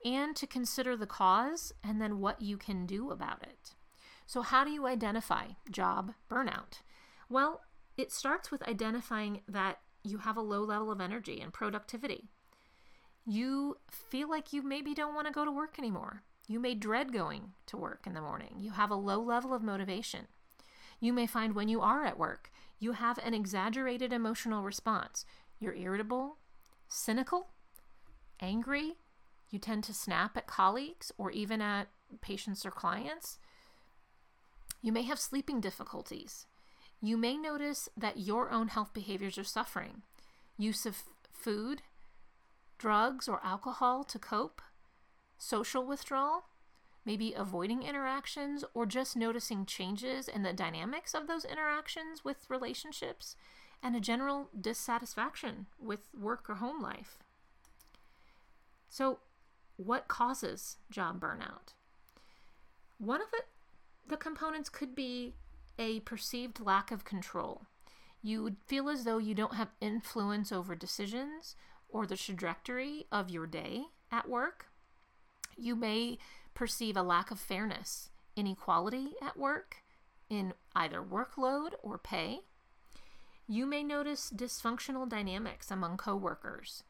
and 0.06 0.36
to 0.36 0.48
consider 0.48 0.96
the 0.96 1.08
cause 1.08 1.74
and 1.84 2.02
then 2.02 2.20
what 2.20 2.42
you 2.42 2.58
can 2.58 2.86
do 2.86 3.12
about 3.12 3.44
it. 3.44 3.74
So, 4.26 4.42
how 4.42 4.64
do 4.64 4.72
you 4.72 4.86
identify 4.88 5.48
job 5.72 6.14
burnout? 6.30 6.82
Well, 7.30 7.62
it 7.98 8.12
starts 8.12 8.52
with 8.52 8.68
identifying 8.68 9.42
that 9.48 9.80
you 10.04 10.20
have 10.20 10.38
a 10.38 10.42
low 10.42 10.64
level 10.64 10.92
of 10.92 11.02
energy 11.02 11.42
and 11.42 11.52
productivity. 11.52 12.30
You 13.26 13.78
feel 13.90 14.30
like 14.30 14.54
you 14.54 14.62
maybe 14.62 14.94
don't 14.94 15.16
want 15.16 15.28
to 15.28 15.34
go 15.34 15.44
to 15.44 15.52
work 15.52 15.78
anymore. 15.78 16.24
You 16.48 16.60
may 16.60 16.76
dread 16.76 17.12
going 17.12 17.52
to 17.66 17.78
work 17.78 18.08
in 18.08 18.14
the 18.14 18.22
morning. 18.22 18.56
You 18.60 18.72
have 18.72 18.92
a 18.92 18.96
low 18.96 19.20
level 19.20 19.54
of 19.54 19.62
motivation. 19.62 20.28
You 21.00 21.12
may 21.12 21.28
find 21.28 21.54
when 21.54 21.68
you 21.68 21.82
are 21.82 22.06
at 22.06 22.18
work, 22.18 22.50
you 22.80 22.94
have 22.94 23.18
an 23.20 23.34
exaggerated 23.34 24.14
emotional 24.14 24.64
response. 24.64 25.26
You're 25.60 25.76
irritable, 25.76 26.38
cynical, 26.88 27.50
angry, 28.40 28.96
you 29.50 29.60
tend 29.60 29.84
to 29.86 29.94
snap 29.94 30.36
at 30.38 30.48
colleagues 30.48 31.12
or 31.18 31.32
even 31.32 31.62
at 31.62 31.88
patients 32.22 32.66
or 32.66 32.72
clients. 32.72 33.38
You 34.82 34.92
may 34.92 35.04
have 35.04 35.20
sleeping 35.20 35.62
difficulties. 35.62 36.46
You 37.02 37.18
may 37.18 37.38
notice 37.38 37.90
that 37.96 38.20
your 38.20 38.50
own 38.50 38.70
health 38.70 38.94
behaviors 38.94 39.38
are 39.38 39.44
suffering. 39.44 40.02
Use 40.58 40.86
of 40.86 41.04
food, 41.32 41.84
drugs 42.78 43.28
or 43.28 43.40
alcohol 43.44 44.04
to 44.06 44.18
cope, 44.18 44.62
social 45.38 45.86
withdrawal, 45.86 46.46
maybe 47.06 47.34
avoiding 47.34 47.84
interactions, 47.84 48.64
or 48.74 48.86
just 48.86 49.16
noticing 49.16 49.66
changes 49.66 50.28
in 50.28 50.44
the 50.44 50.54
dynamics 50.54 51.14
of 51.14 51.28
those 51.28 51.46
interactions 51.46 52.26
with 52.26 52.50
relationships, 52.50 53.36
and 53.82 53.96
a 53.96 54.00
general 54.00 54.50
dissatisfaction 54.60 55.68
with 55.80 56.10
work 56.20 56.50
or 56.50 56.56
home 56.56 56.82
life. 56.82 57.20
So, 58.90 59.20
what 59.78 60.08
causes 60.08 60.78
job 60.90 61.22
burnout? 61.22 61.76
One 62.98 63.22
of 63.22 63.28
it, 63.34 63.46
the 64.08 64.18
components 64.18 64.70
could 64.70 64.96
be 64.96 65.36
a 65.78 66.00
perceived 66.02 66.60
lack 66.60 66.92
of 66.92 67.06
control. 67.06 67.64
You 68.22 68.44
would 68.44 68.58
feel 68.66 68.90
as 68.90 69.04
though 69.04 69.18
you 69.20 69.34
don't 69.34 69.56
have 69.56 69.70
influence 69.80 70.52
over 70.52 70.76
decisions 70.76 71.56
or 71.90 72.06
the 72.06 72.18
trajectory 72.18 73.06
of 73.12 73.30
your 73.30 73.48
day 73.48 73.86
at 74.12 74.30
work. 74.30 74.68
You 75.56 75.76
may 75.76 76.18
perceive 76.54 76.98
a 76.98 77.04
lack 77.04 77.32
of 77.32 77.40
fairness, 77.40 78.10
inequality 78.36 79.14
at 79.22 79.38
work 79.38 79.78
in 80.30 80.54
either 80.76 81.02
workload 81.02 81.72
or 81.82 81.98
pay. 81.98 82.42
You 83.48 83.66
may 83.66 83.84
notice 83.84 84.32
dysfunctional 84.36 85.08
dynamics 85.08 85.72
among 85.72 85.98
coworkers 85.98 86.84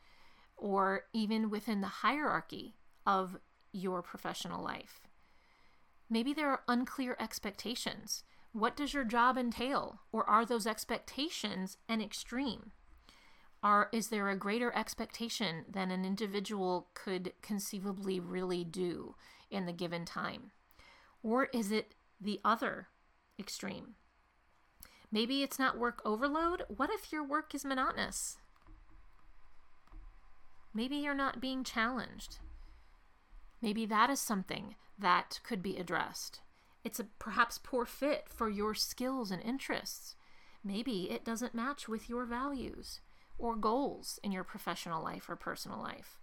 or 0.55 1.03
even 1.13 1.49
within 1.49 1.81
the 1.81 1.87
hierarchy 1.87 2.73
of 3.05 3.37
your 3.71 4.01
professional 4.01 4.63
life. 4.63 5.01
Maybe 6.09 6.33
there 6.33 6.49
are 6.49 6.63
unclear 6.67 7.15
expectations. 7.19 8.23
What 8.57 8.75
does 8.75 8.91
your 8.91 9.03
job 9.03 9.37
entail? 9.37 9.99
Or 10.11 10.27
are 10.27 10.43
those 10.43 10.65
expectations 10.65 11.77
an 11.87 12.01
extreme? 12.01 12.71
Are, 13.61 13.87
is 13.91 14.07
there 14.07 14.29
a 14.29 14.35
greater 14.35 14.75
expectation 14.75 15.65
than 15.69 15.91
an 15.91 16.03
individual 16.03 16.87
could 16.95 17.33
conceivably 17.43 18.19
really 18.19 18.63
do 18.63 19.13
in 19.51 19.67
the 19.67 19.73
given 19.73 20.05
time? 20.05 20.49
Or 21.21 21.49
is 21.53 21.71
it 21.71 21.93
the 22.19 22.39
other 22.43 22.87
extreme? 23.37 23.93
Maybe 25.11 25.43
it's 25.43 25.59
not 25.59 25.77
work 25.77 26.01
overload. 26.03 26.63
What 26.67 26.89
if 26.89 27.11
your 27.11 27.23
work 27.23 27.53
is 27.53 27.63
monotonous? 27.63 28.37
Maybe 30.73 30.95
you're 30.95 31.13
not 31.13 31.39
being 31.39 31.63
challenged. 31.63 32.39
Maybe 33.61 33.85
that 33.85 34.09
is 34.09 34.19
something 34.19 34.73
that 34.97 35.41
could 35.43 35.61
be 35.61 35.77
addressed. 35.77 36.41
It's 36.87 37.01
a 37.01 37.07
perhaps 37.19 37.57
poor 37.61 37.85
fit 37.85 38.27
for 38.29 38.49
your 38.49 38.73
skills 38.73 39.29
and 39.29 39.41
interests. 39.41 40.15
Maybe 40.63 41.11
it 41.11 41.25
doesn't 41.25 41.53
match 41.53 41.89
with 41.89 42.07
your 42.07 42.23
values 42.23 43.01
or 43.37 43.57
goals 43.57 44.21
in 44.23 44.31
your 44.31 44.45
professional 44.45 45.03
life 45.03 45.27
or 45.27 45.35
personal 45.35 45.81
life. 45.81 46.17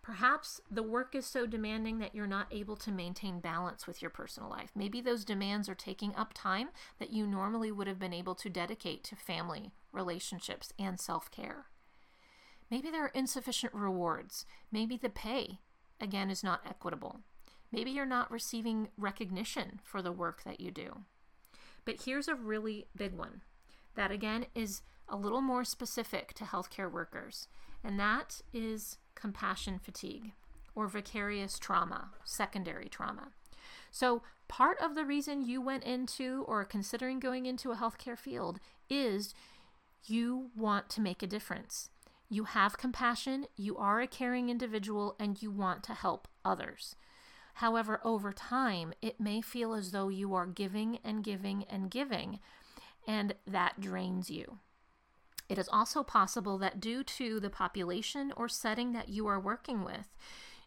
Perhaps 0.00 0.60
the 0.70 0.84
work 0.84 1.16
is 1.16 1.26
so 1.26 1.44
demanding 1.44 1.98
that 1.98 2.14
you're 2.14 2.28
not 2.28 2.46
able 2.52 2.76
to 2.76 2.92
maintain 2.92 3.40
balance 3.40 3.84
with 3.84 4.00
your 4.00 4.12
personal 4.12 4.48
life. 4.48 4.70
Maybe 4.76 5.00
those 5.00 5.24
demands 5.24 5.68
are 5.68 5.74
taking 5.74 6.14
up 6.14 6.34
time 6.34 6.68
that 7.00 7.12
you 7.12 7.26
normally 7.26 7.72
would 7.72 7.88
have 7.88 7.98
been 7.98 8.12
able 8.14 8.36
to 8.36 8.48
dedicate 8.48 9.02
to 9.02 9.16
family, 9.16 9.72
relationships, 9.90 10.72
and 10.78 11.00
self 11.00 11.32
care. 11.32 11.66
Maybe 12.70 12.92
there 12.92 13.06
are 13.06 13.12
insufficient 13.12 13.74
rewards. 13.74 14.46
Maybe 14.70 14.96
the 14.96 15.10
pay, 15.10 15.58
again, 16.00 16.30
is 16.30 16.44
not 16.44 16.60
equitable. 16.64 17.22
Maybe 17.74 17.90
you're 17.90 18.06
not 18.06 18.30
receiving 18.30 18.88
recognition 18.96 19.80
for 19.82 20.00
the 20.00 20.12
work 20.12 20.44
that 20.44 20.60
you 20.60 20.70
do. 20.70 21.00
But 21.84 22.02
here's 22.04 22.28
a 22.28 22.34
really 22.34 22.86
big 22.96 23.14
one 23.14 23.42
that, 23.94 24.10
again, 24.10 24.46
is 24.54 24.82
a 25.08 25.16
little 25.16 25.40
more 25.40 25.64
specific 25.64 26.34
to 26.34 26.44
healthcare 26.44 26.90
workers, 26.90 27.48
and 27.82 27.98
that 28.00 28.40
is 28.52 28.98
compassion 29.14 29.78
fatigue 29.78 30.32
or 30.74 30.88
vicarious 30.88 31.58
trauma, 31.58 32.10
secondary 32.24 32.88
trauma. 32.88 33.28
So, 33.90 34.22
part 34.48 34.78
of 34.80 34.94
the 34.94 35.04
reason 35.04 35.46
you 35.46 35.60
went 35.60 35.84
into 35.84 36.44
or 36.48 36.60
are 36.62 36.64
considering 36.64 37.20
going 37.20 37.46
into 37.46 37.70
a 37.70 37.76
healthcare 37.76 38.18
field 38.18 38.58
is 38.90 39.34
you 40.06 40.50
want 40.56 40.88
to 40.90 41.00
make 41.00 41.22
a 41.22 41.28
difference. 41.28 41.90
You 42.28 42.44
have 42.44 42.78
compassion, 42.78 43.46
you 43.56 43.76
are 43.76 44.00
a 44.00 44.06
caring 44.06 44.48
individual, 44.48 45.14
and 45.20 45.40
you 45.40 45.50
want 45.50 45.84
to 45.84 45.94
help 45.94 46.26
others. 46.44 46.96
However, 47.54 48.00
over 48.04 48.32
time, 48.32 48.94
it 49.00 49.20
may 49.20 49.40
feel 49.40 49.74
as 49.74 49.92
though 49.92 50.08
you 50.08 50.34
are 50.34 50.46
giving 50.46 50.98
and 51.04 51.22
giving 51.22 51.64
and 51.64 51.90
giving, 51.90 52.40
and 53.06 53.34
that 53.46 53.80
drains 53.80 54.30
you. 54.30 54.58
It 55.48 55.58
is 55.58 55.68
also 55.68 56.02
possible 56.02 56.58
that 56.58 56.80
due 56.80 57.04
to 57.04 57.38
the 57.38 57.50
population 57.50 58.32
or 58.36 58.48
setting 58.48 58.92
that 58.92 59.08
you 59.08 59.26
are 59.26 59.38
working 59.38 59.84
with, 59.84 60.08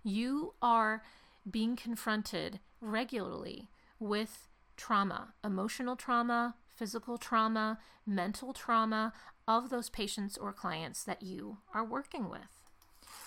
you 0.03 0.53
are 0.61 1.03
being 1.49 1.75
confronted 1.75 2.59
regularly 2.79 3.67
with 3.99 4.47
trauma, 4.77 5.33
emotional 5.43 5.95
trauma, 5.95 6.55
physical 6.75 7.17
trauma, 7.17 7.79
mental 8.05 8.53
trauma 8.53 9.11
of 9.47 9.69
those 9.69 9.89
patients 9.89 10.37
or 10.37 10.53
clients 10.53 11.03
that 11.03 11.23
you 11.23 11.57
are 11.73 11.83
working 11.83 12.29
with. 12.29 12.61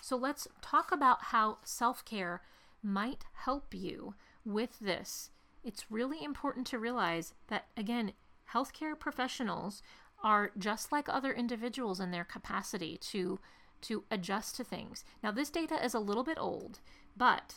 So 0.01 0.17
let's 0.17 0.47
talk 0.63 0.93
about 0.93 1.25
how 1.25 1.59
self 1.65 2.05
care 2.05 2.43
might 2.83 3.25
help 3.33 3.75
you 3.75 4.15
with 4.45 4.79
this. 4.81 5.31
It's 5.63 5.91
really 5.91 6.25
important 6.25 6.67
to 6.69 6.79
realize 6.79 7.35
that, 7.49 7.67
again, 7.77 8.13
healthcare 8.53 8.99
professionals 8.99 9.83
are 10.23 10.53
just 10.59 10.93
like 10.93 11.09
other 11.09 11.33
individuals 11.33 12.01
in 12.01 12.11
their 12.11 12.25
capacity 12.25 12.97
to 12.99 13.39
to 13.83 14.05
adjust 14.11 14.57
to 14.57 14.65
things. 14.65 15.05
Now 15.23 15.31
this 15.31 15.49
data 15.49 15.83
is 15.83 15.95
a 15.95 15.99
little 15.99 16.23
bit 16.23 16.37
old, 16.39 16.81
but 17.17 17.55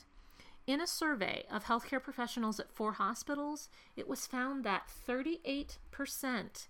in 0.66 0.80
a 0.80 0.88
survey 0.88 1.44
of 1.52 1.66
healthcare 1.66 2.02
professionals 2.02 2.60
at 2.62 2.72
four 2.72 2.94
hospitals, 2.94 3.68
it 3.98 4.08
was 4.08 4.26
found 4.26 4.64
that 4.64 4.90
38% 5.06 6.68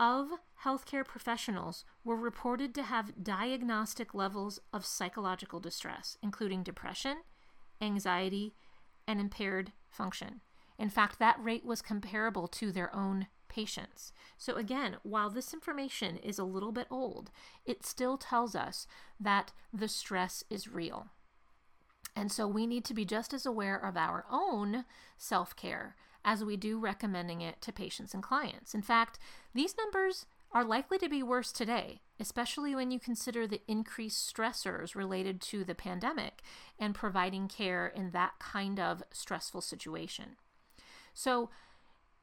of 0.00 0.30
healthcare 0.64 1.04
professionals 1.06 1.84
were 2.04 2.16
reported 2.16 2.74
to 2.74 2.82
have 2.82 3.22
diagnostic 3.22 4.14
levels 4.14 4.58
of 4.72 4.84
psychological 4.84 5.60
distress, 5.60 6.18
including 6.20 6.64
depression, 6.64 7.18
anxiety, 7.82 8.54
and 9.06 9.20
impaired 9.20 9.72
function. 9.90 10.40
In 10.78 10.88
fact, 10.88 11.18
that 11.18 11.42
rate 11.42 11.64
was 11.64 11.82
comparable 11.82 12.48
to 12.48 12.72
their 12.72 12.94
own 12.94 13.26
patients. 13.48 14.12
So, 14.38 14.54
again, 14.56 14.96
while 15.02 15.28
this 15.28 15.52
information 15.52 16.16
is 16.16 16.38
a 16.38 16.44
little 16.44 16.72
bit 16.72 16.86
old, 16.90 17.30
it 17.66 17.84
still 17.84 18.16
tells 18.16 18.54
us 18.54 18.86
that 19.20 19.52
the 19.72 19.88
stress 19.88 20.42
is 20.48 20.68
real. 20.68 21.08
And 22.14 22.30
so 22.30 22.46
we 22.46 22.66
need 22.66 22.84
to 22.86 22.94
be 22.94 23.04
just 23.04 23.32
as 23.32 23.46
aware 23.46 23.76
of 23.76 23.96
our 23.96 24.24
own 24.30 24.84
self 25.18 25.56
care 25.56 25.96
as 26.24 26.44
we 26.44 26.56
do 26.56 26.78
recommending 26.78 27.40
it 27.40 27.60
to 27.62 27.72
patients 27.72 28.14
and 28.14 28.22
clients. 28.22 28.74
In 28.74 28.82
fact, 28.82 29.18
these 29.54 29.76
numbers 29.76 30.26
are 30.52 30.64
likely 30.64 30.98
to 30.98 31.08
be 31.08 31.22
worse 31.22 31.52
today, 31.52 32.00
especially 32.22 32.72
when 32.72 32.92
you 32.92 33.00
consider 33.00 33.48
the 33.48 33.60
increased 33.66 34.32
stressors 34.32 34.94
related 34.94 35.40
to 35.40 35.64
the 35.64 35.74
pandemic 35.74 36.40
and 36.78 36.94
providing 36.94 37.48
care 37.48 37.88
in 37.88 38.12
that 38.12 38.38
kind 38.38 38.78
of 38.78 39.02
stressful 39.10 39.60
situation. 39.60 40.36
So, 41.12 41.50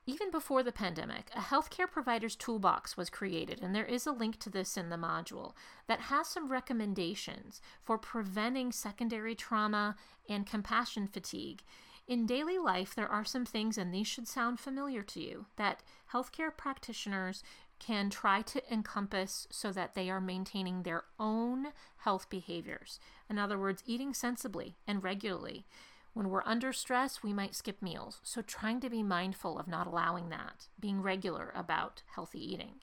even 0.06 0.32
before 0.32 0.64
the 0.64 0.72
pandemic, 0.72 1.30
a 1.36 1.40
healthcare 1.40 1.92
provider's 1.92 2.36
toolbox 2.36 2.96
was 2.96 3.10
created, 3.10 3.62
and 3.62 3.76
there 3.76 3.86
is 3.86 4.08
a 4.08 4.12
link 4.12 4.40
to 4.40 4.50
this 4.50 4.78
in 4.78 4.90
the 4.90 4.96
module 4.96 5.52
that 5.88 6.00
has 6.00 6.28
some 6.28 6.50
recommendations 6.50 7.62
for 7.84 7.98
preventing 7.98 8.72
secondary 8.72 9.36
trauma 9.36 9.98
and 10.28 10.48
compassion 10.48 11.08
fatigue. 11.08 11.62
In 12.08 12.26
daily 12.26 12.58
life, 12.58 12.96
there 12.96 13.08
are 13.08 13.26
some 13.26 13.46
things, 13.46 13.78
and 13.78 13.94
these 13.94 14.08
should 14.08 14.28
sound 14.28 14.60
familiar 14.60 15.04
to 15.04 15.20
you, 15.20 15.46
that 15.58 15.84
healthcare 16.12 16.56
practitioners 16.56 17.44
can 17.80 18.10
try 18.10 18.42
to 18.42 18.74
encompass 18.74 19.48
so 19.50 19.72
that 19.72 19.96
they 19.96 20.10
are 20.10 20.22
maintaining 20.22 20.84
their 20.84 21.04
own 21.20 21.68
health 21.98 22.30
behaviors. 22.30 23.00
In 23.30 23.40
other 23.40 23.58
words, 23.58 23.84
eating 23.86 24.14
sensibly 24.14 24.76
and 24.88 25.04
regularly 25.04 25.66
when 26.14 26.30
we're 26.30 26.44
under 26.46 26.74
stress, 26.74 27.24
we 27.24 27.34
might 27.34 27.56
skip 27.56 27.82
meals. 27.82 28.20
So, 28.24 28.42
trying 28.42 28.80
to 28.82 28.90
be 28.90 29.04
mindful 29.04 29.60
of 29.60 29.68
not 29.68 29.88
allowing 29.88 30.30
that, 30.30 30.68
being 30.80 31.02
regular 31.02 31.54
about 31.56 32.02
healthy 32.14 32.54
eating, 32.54 32.82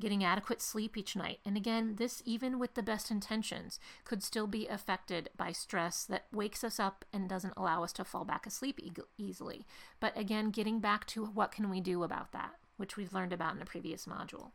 getting 0.00 0.22
adequate 0.22 0.60
sleep 0.60 0.96
each 0.96 1.16
night. 1.16 1.40
And 1.44 1.56
again, 1.56 1.96
this, 1.96 2.22
even 2.24 2.58
with 2.58 2.74
the 2.74 2.82
best 2.82 3.10
intentions, 3.10 3.80
could 4.04 4.22
still 4.22 4.46
be 4.46 4.68
affected 4.68 5.30
by 5.36 5.52
stress 5.52 6.04
that 6.04 6.26
wakes 6.32 6.62
us 6.62 6.78
up 6.78 7.04
and 7.12 7.28
doesn't 7.28 7.54
allow 7.56 7.82
us 7.82 7.92
to 7.94 8.04
fall 8.04 8.24
back 8.24 8.46
asleep 8.46 8.78
e- 8.82 8.92
easily. 9.16 9.66
But 9.98 10.16
again, 10.16 10.50
getting 10.50 10.80
back 10.80 11.06
to 11.08 11.24
what 11.24 11.50
can 11.50 11.70
we 11.70 11.80
do 11.80 12.02
about 12.02 12.32
that, 12.32 12.54
which 12.76 12.96
we've 12.96 13.12
learned 13.14 13.32
about 13.32 13.54
in 13.56 13.62
a 13.62 13.66
previous 13.66 14.06
module. 14.06 14.52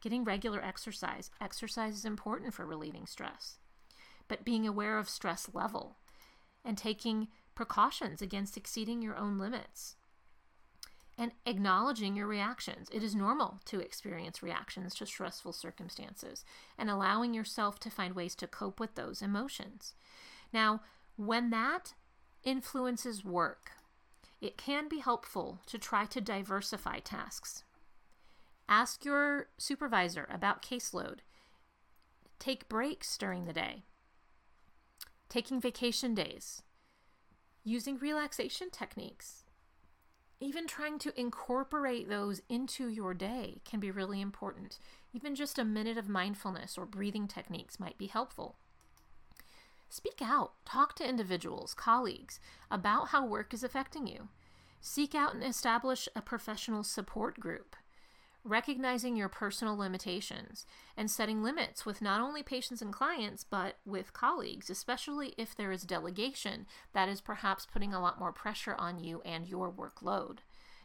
Getting 0.00 0.24
regular 0.24 0.62
exercise. 0.62 1.30
Exercise 1.40 1.94
is 1.94 2.04
important 2.04 2.54
for 2.54 2.66
relieving 2.66 3.06
stress. 3.06 3.58
But 4.28 4.44
being 4.44 4.66
aware 4.66 4.98
of 4.98 5.08
stress 5.08 5.48
level 5.52 5.96
and 6.64 6.76
taking 6.78 7.28
precautions 7.54 8.22
against 8.22 8.56
exceeding 8.56 9.02
your 9.02 9.16
own 9.16 9.38
limits. 9.38 9.96
and 11.18 11.32
acknowledging 11.44 12.16
your 12.16 12.26
reactions. 12.26 12.88
It 12.90 13.02
is 13.02 13.14
normal 13.14 13.60
to 13.66 13.80
experience 13.80 14.42
reactions 14.42 14.94
to 14.96 15.06
stressful 15.06 15.52
circumstances 15.52 16.44
and 16.78 16.88
allowing 16.90 17.34
yourself 17.34 17.78
to 17.80 17.90
find 17.90 18.14
ways 18.14 18.34
to 18.36 18.46
cope 18.46 18.80
with 18.80 18.94
those 18.94 19.20
emotions. 19.22 19.94
Now, 20.52 20.80
when 21.16 21.50
that 21.50 21.94
influences 22.44 23.24
work, 23.24 23.72
it 24.42 24.58
can 24.58 24.88
be 24.88 24.98
helpful 24.98 25.60
to 25.66 25.78
try 25.78 26.04
to 26.04 26.20
diversify 26.20 26.98
tasks. 26.98 27.64
Ask 28.68 29.04
your 29.04 29.46
supervisor 29.56 30.28
about 30.30 30.62
caseload. 30.62 31.20
Take 32.38 32.68
breaks 32.68 33.16
during 33.16 33.46
the 33.46 33.52
day. 33.54 33.84
Taking 35.30 35.60
vacation 35.60 36.14
days. 36.14 36.62
Using 37.64 37.96
relaxation 37.96 38.68
techniques 38.70 39.44
even 40.42 40.66
trying 40.66 40.98
to 40.98 41.18
incorporate 41.18 42.08
those 42.08 42.42
into 42.48 42.88
your 42.88 43.14
day 43.14 43.60
can 43.64 43.78
be 43.78 43.92
really 43.92 44.20
important. 44.20 44.80
Even 45.12 45.36
just 45.36 45.56
a 45.56 45.64
minute 45.64 45.96
of 45.96 46.08
mindfulness 46.08 46.76
or 46.76 46.84
breathing 46.84 47.28
techniques 47.28 47.78
might 47.78 47.96
be 47.96 48.08
helpful. 48.08 48.56
Speak 49.92 50.22
out, 50.22 50.52
talk 50.64 50.94
to 50.94 51.06
individuals, 51.06 51.74
colleagues 51.74 52.40
about 52.70 53.08
how 53.08 53.26
work 53.26 53.52
is 53.52 53.62
affecting 53.62 54.06
you. 54.06 54.28
Seek 54.80 55.14
out 55.14 55.34
and 55.34 55.44
establish 55.44 56.08
a 56.16 56.22
professional 56.22 56.82
support 56.82 57.38
group 57.38 57.76
recognizing 58.42 59.16
your 59.16 59.28
personal 59.28 59.76
limitations 59.76 60.64
and 60.96 61.10
setting 61.10 61.42
limits 61.42 61.84
with 61.84 62.00
not 62.00 62.22
only 62.22 62.42
patients 62.42 62.80
and 62.80 62.90
clients, 62.90 63.44
but 63.44 63.76
with 63.84 64.14
colleagues, 64.14 64.70
especially 64.70 65.34
if 65.36 65.54
there 65.54 65.70
is 65.70 65.82
delegation 65.82 66.66
that 66.94 67.10
is 67.10 67.20
perhaps 67.20 67.66
putting 67.66 67.92
a 67.92 68.00
lot 68.00 68.18
more 68.18 68.32
pressure 68.32 68.74
on 68.78 68.98
you 68.98 69.20
and 69.26 69.46
your 69.46 69.70
workload. 69.70 70.38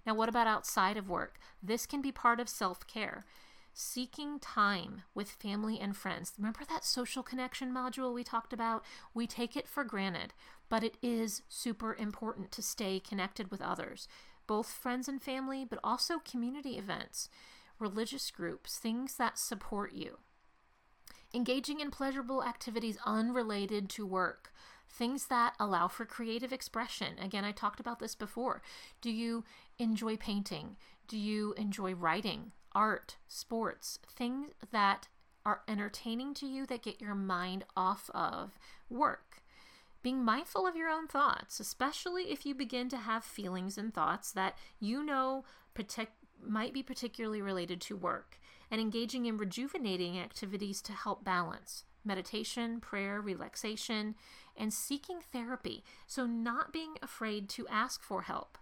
Now, 0.05 0.15
what 0.15 0.27
about 0.27 0.47
outside 0.47 0.97
of 0.97 1.09
work? 1.09 1.39
This 1.63 1.85
can 1.85 2.01
be 2.01 2.11
part 2.11 2.41
of 2.41 2.49
self 2.49 2.85
care. 2.87 3.25
Seeking 3.79 4.39
time 4.39 5.03
with 5.13 5.29
family 5.29 5.79
and 5.79 5.95
friends. 5.95 6.33
Remember 6.35 6.61
that 6.67 6.83
social 6.83 7.21
connection 7.21 7.71
module 7.71 8.11
we 8.11 8.23
talked 8.23 8.51
about? 8.51 8.83
We 9.13 9.27
take 9.27 9.55
it 9.55 9.67
for 9.67 9.83
granted, 9.83 10.33
but 10.67 10.83
it 10.83 10.97
is 11.03 11.43
super 11.47 11.93
important 11.93 12.51
to 12.53 12.63
stay 12.63 12.99
connected 12.99 13.51
with 13.51 13.61
others 13.61 14.07
both 14.47 14.71
friends 14.71 15.07
and 15.07 15.21
family, 15.21 15.63
but 15.63 15.77
also 15.83 16.17
community 16.17 16.75
events, 16.79 17.29
religious 17.77 18.31
groups, 18.31 18.79
things 18.79 19.17
that 19.17 19.37
support 19.37 19.93
you. 19.93 20.17
Engaging 21.31 21.79
in 21.79 21.91
pleasurable 21.91 22.43
activities 22.43 22.97
unrelated 23.05 23.89
to 23.89 24.07
work, 24.07 24.51
things 24.89 25.27
that 25.27 25.53
allow 25.59 25.87
for 25.87 26.03
creative 26.03 26.51
expression. 26.51 27.19
Again, 27.21 27.45
I 27.45 27.51
talked 27.51 27.79
about 27.79 27.99
this 27.99 28.15
before. 28.15 28.63
Do 29.01 29.11
you 29.11 29.43
enjoy 29.77 30.17
painting? 30.17 30.77
Do 31.07 31.17
you 31.17 31.53
enjoy 31.57 31.93
writing, 31.93 32.53
art, 32.77 33.17
sports, 33.27 33.97
things 34.07 34.51
that 34.71 35.07
are 35.43 35.61
entertaining 35.67 36.33
to 36.35 36.45
you 36.45 36.65
that 36.67 36.83
get 36.83 37.01
your 37.01 37.15
mind 37.15 37.65
off 37.75 38.09
of 38.13 38.59
work? 38.89 39.41
being 40.03 40.23
mindful 40.23 40.65
of 40.65 40.75
your 40.75 40.87
own 40.87 41.05
thoughts, 41.05 41.59
especially 41.59 42.31
if 42.31 42.45
you 42.45 42.55
begin 42.55 42.87
to 42.87 42.95
have 42.95 43.25
feelings 43.25 43.77
and 43.77 43.93
thoughts 43.93 44.31
that 44.31 44.57
you 44.79 45.03
know 45.03 45.43
protect, 45.73 46.13
might 46.41 46.73
be 46.73 46.81
particularly 46.81 47.41
related 47.41 47.81
to 47.81 47.97
work, 47.97 48.39
and 48.71 48.79
engaging 48.79 49.25
in 49.25 49.35
rejuvenating 49.35 50.17
activities 50.17 50.81
to 50.81 50.93
help 50.93 51.25
balance 51.25 51.83
meditation, 52.05 52.79
prayer, 52.79 53.19
relaxation, 53.19 54.15
and 54.55 54.73
seeking 54.73 55.19
therapy. 55.19 55.83
So, 56.05 56.25
not 56.25 56.71
being 56.71 56.95
afraid 57.01 57.49
to 57.49 57.67
ask 57.67 58.01
for 58.01 58.21
help. 58.21 58.57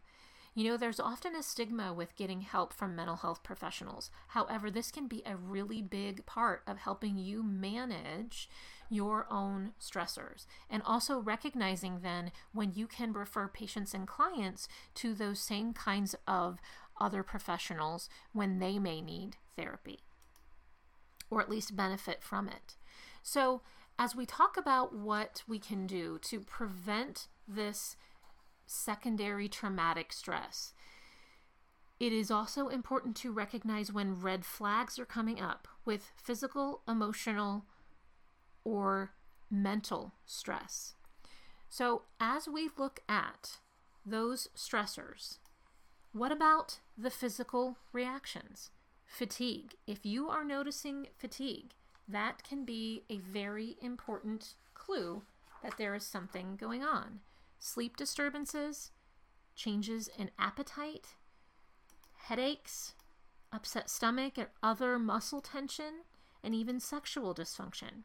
You 0.57 0.63
know, 0.69 0.77
there's 0.77 1.01
often 1.01 1.35
a 1.35 1.43
stigma 1.43 1.93
with 1.93 2.15
getting 2.15 2.39
help 2.39 2.71
from 2.71 2.95
mental 2.95 3.17
health 3.17 3.43
professionals. 3.43 4.09
However, 4.29 4.71
this 4.71 4.89
can 4.89 5.05
be 5.05 5.21
a 5.25 5.35
really 5.35 5.81
big 5.81 6.25
part 6.25 6.63
of 6.65 6.77
helping 6.77 7.17
you 7.17 7.43
manage 7.43 8.49
your 8.89 9.27
own 9.29 9.73
stressors 9.81 10.45
and 10.69 10.81
also 10.83 11.19
recognizing 11.19 11.99
then 12.01 12.31
when 12.53 12.71
you 12.73 12.87
can 12.87 13.11
refer 13.11 13.49
patients 13.49 13.93
and 13.93 14.07
clients 14.07 14.69
to 14.93 15.13
those 15.13 15.39
same 15.39 15.73
kinds 15.73 16.15
of 16.25 16.59
other 17.01 17.21
professionals 17.21 18.07
when 18.31 18.59
they 18.59 18.79
may 18.79 19.01
need 19.01 19.35
therapy 19.57 19.99
or 21.29 21.41
at 21.41 21.49
least 21.49 21.75
benefit 21.75 22.23
from 22.23 22.47
it. 22.47 22.77
So, 23.21 23.61
as 23.97 24.15
we 24.15 24.25
talk 24.25 24.55
about 24.55 24.95
what 24.95 25.43
we 25.47 25.59
can 25.59 25.87
do 25.87 26.19
to 26.23 26.39
prevent 26.39 27.27
this 27.47 27.95
secondary 28.65 29.47
traumatic 29.47 30.11
stress, 30.13 30.73
it 31.99 32.11
is 32.11 32.29
also 32.29 32.67
important 32.67 33.15
to 33.17 33.31
recognize 33.31 33.93
when 33.93 34.19
red 34.19 34.45
flags 34.45 34.99
are 34.99 35.05
coming 35.05 35.39
up 35.39 35.67
with 35.85 36.11
physical, 36.15 36.81
emotional, 36.87 37.65
or 38.63 39.13
mental 39.49 40.13
stress. 40.25 40.95
So, 41.69 42.03
as 42.19 42.47
we 42.47 42.69
look 42.77 42.99
at 43.07 43.57
those 44.05 44.49
stressors, 44.55 45.37
what 46.11 46.31
about 46.31 46.79
the 46.97 47.09
physical 47.09 47.77
reactions? 47.93 48.71
Fatigue. 49.05 49.75
If 49.87 50.05
you 50.05 50.29
are 50.29 50.43
noticing 50.43 51.07
fatigue, 51.17 51.73
that 52.07 52.43
can 52.43 52.65
be 52.65 53.03
a 53.09 53.17
very 53.17 53.77
important 53.81 54.55
clue 54.73 55.23
that 55.63 55.77
there 55.77 55.95
is 55.95 56.05
something 56.05 56.55
going 56.55 56.83
on. 56.83 57.19
Sleep 57.65 57.97
disturbances, 57.97 58.91
changes 59.55 60.07
in 60.19 60.29
appetite, 60.37 61.15
headaches, 62.13 62.93
upset 63.51 63.89
stomach, 63.89 64.37
or 64.37 64.51
other 64.61 64.99
muscle 64.99 65.41
tension, 65.41 66.03
and 66.43 66.53
even 66.53 66.79
sexual 66.79 67.33
dysfunction. 67.33 68.03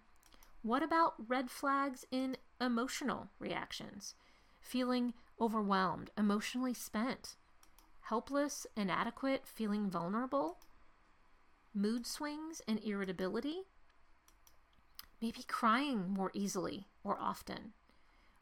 What 0.62 0.82
about 0.82 1.28
red 1.28 1.50
flags 1.50 2.06
in 2.10 2.38
emotional 2.58 3.28
reactions? 3.38 4.14
Feeling 4.62 5.12
overwhelmed, 5.38 6.08
emotionally 6.16 6.72
spent, 6.72 7.36
helpless, 8.00 8.66
inadequate, 8.78 9.46
feeling 9.46 9.90
vulnerable, 9.90 10.58
mood 11.74 12.06
swings 12.06 12.62
and 12.66 12.82
irritability, 12.82 13.64
maybe 15.20 15.42
crying 15.46 16.08
more 16.08 16.30
easily 16.32 16.86
or 17.04 17.18
often. 17.20 17.74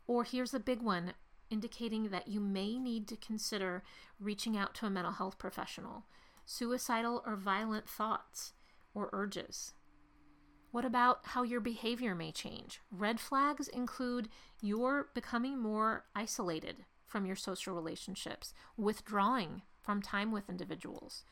Or 0.09 0.25
here's 0.25 0.55
a 0.55 0.59
big 0.59 0.83
one 0.83 1.13
indicating 1.51 2.09
that 2.09 2.27
you 2.27 2.41
may 2.41 2.79
need 2.79 3.07
to 3.09 3.17
consider 3.17 3.85
reaching 4.19 4.57
out 4.57 4.75
to 4.75 4.87
a 4.87 4.91
mental 4.91 5.13
health 5.13 5.39
professional, 5.39 6.05
suicidal 6.45 7.23
or 7.25 7.37
violent 7.37 7.89
thoughts 7.89 8.55
or 8.95 9.11
urges. 9.13 9.75
What 10.71 10.85
about 10.85 11.21
how 11.25 11.43
your 11.45 11.61
behavior 11.61 12.15
may 12.15 12.33
change? 12.33 12.81
Red 12.91 13.21
flags 13.21 13.69
include 13.69 14.29
your 14.61 15.09
becoming 15.15 15.59
more 15.59 16.05
isolated 16.15 16.85
from 17.07 17.25
your 17.25 17.37
social 17.37 17.75
relationships, 17.75 18.53
withdrawing 18.77 19.63
from 19.81 20.03
time 20.03 20.31
with 20.31 20.51
individuals, 20.51 21.25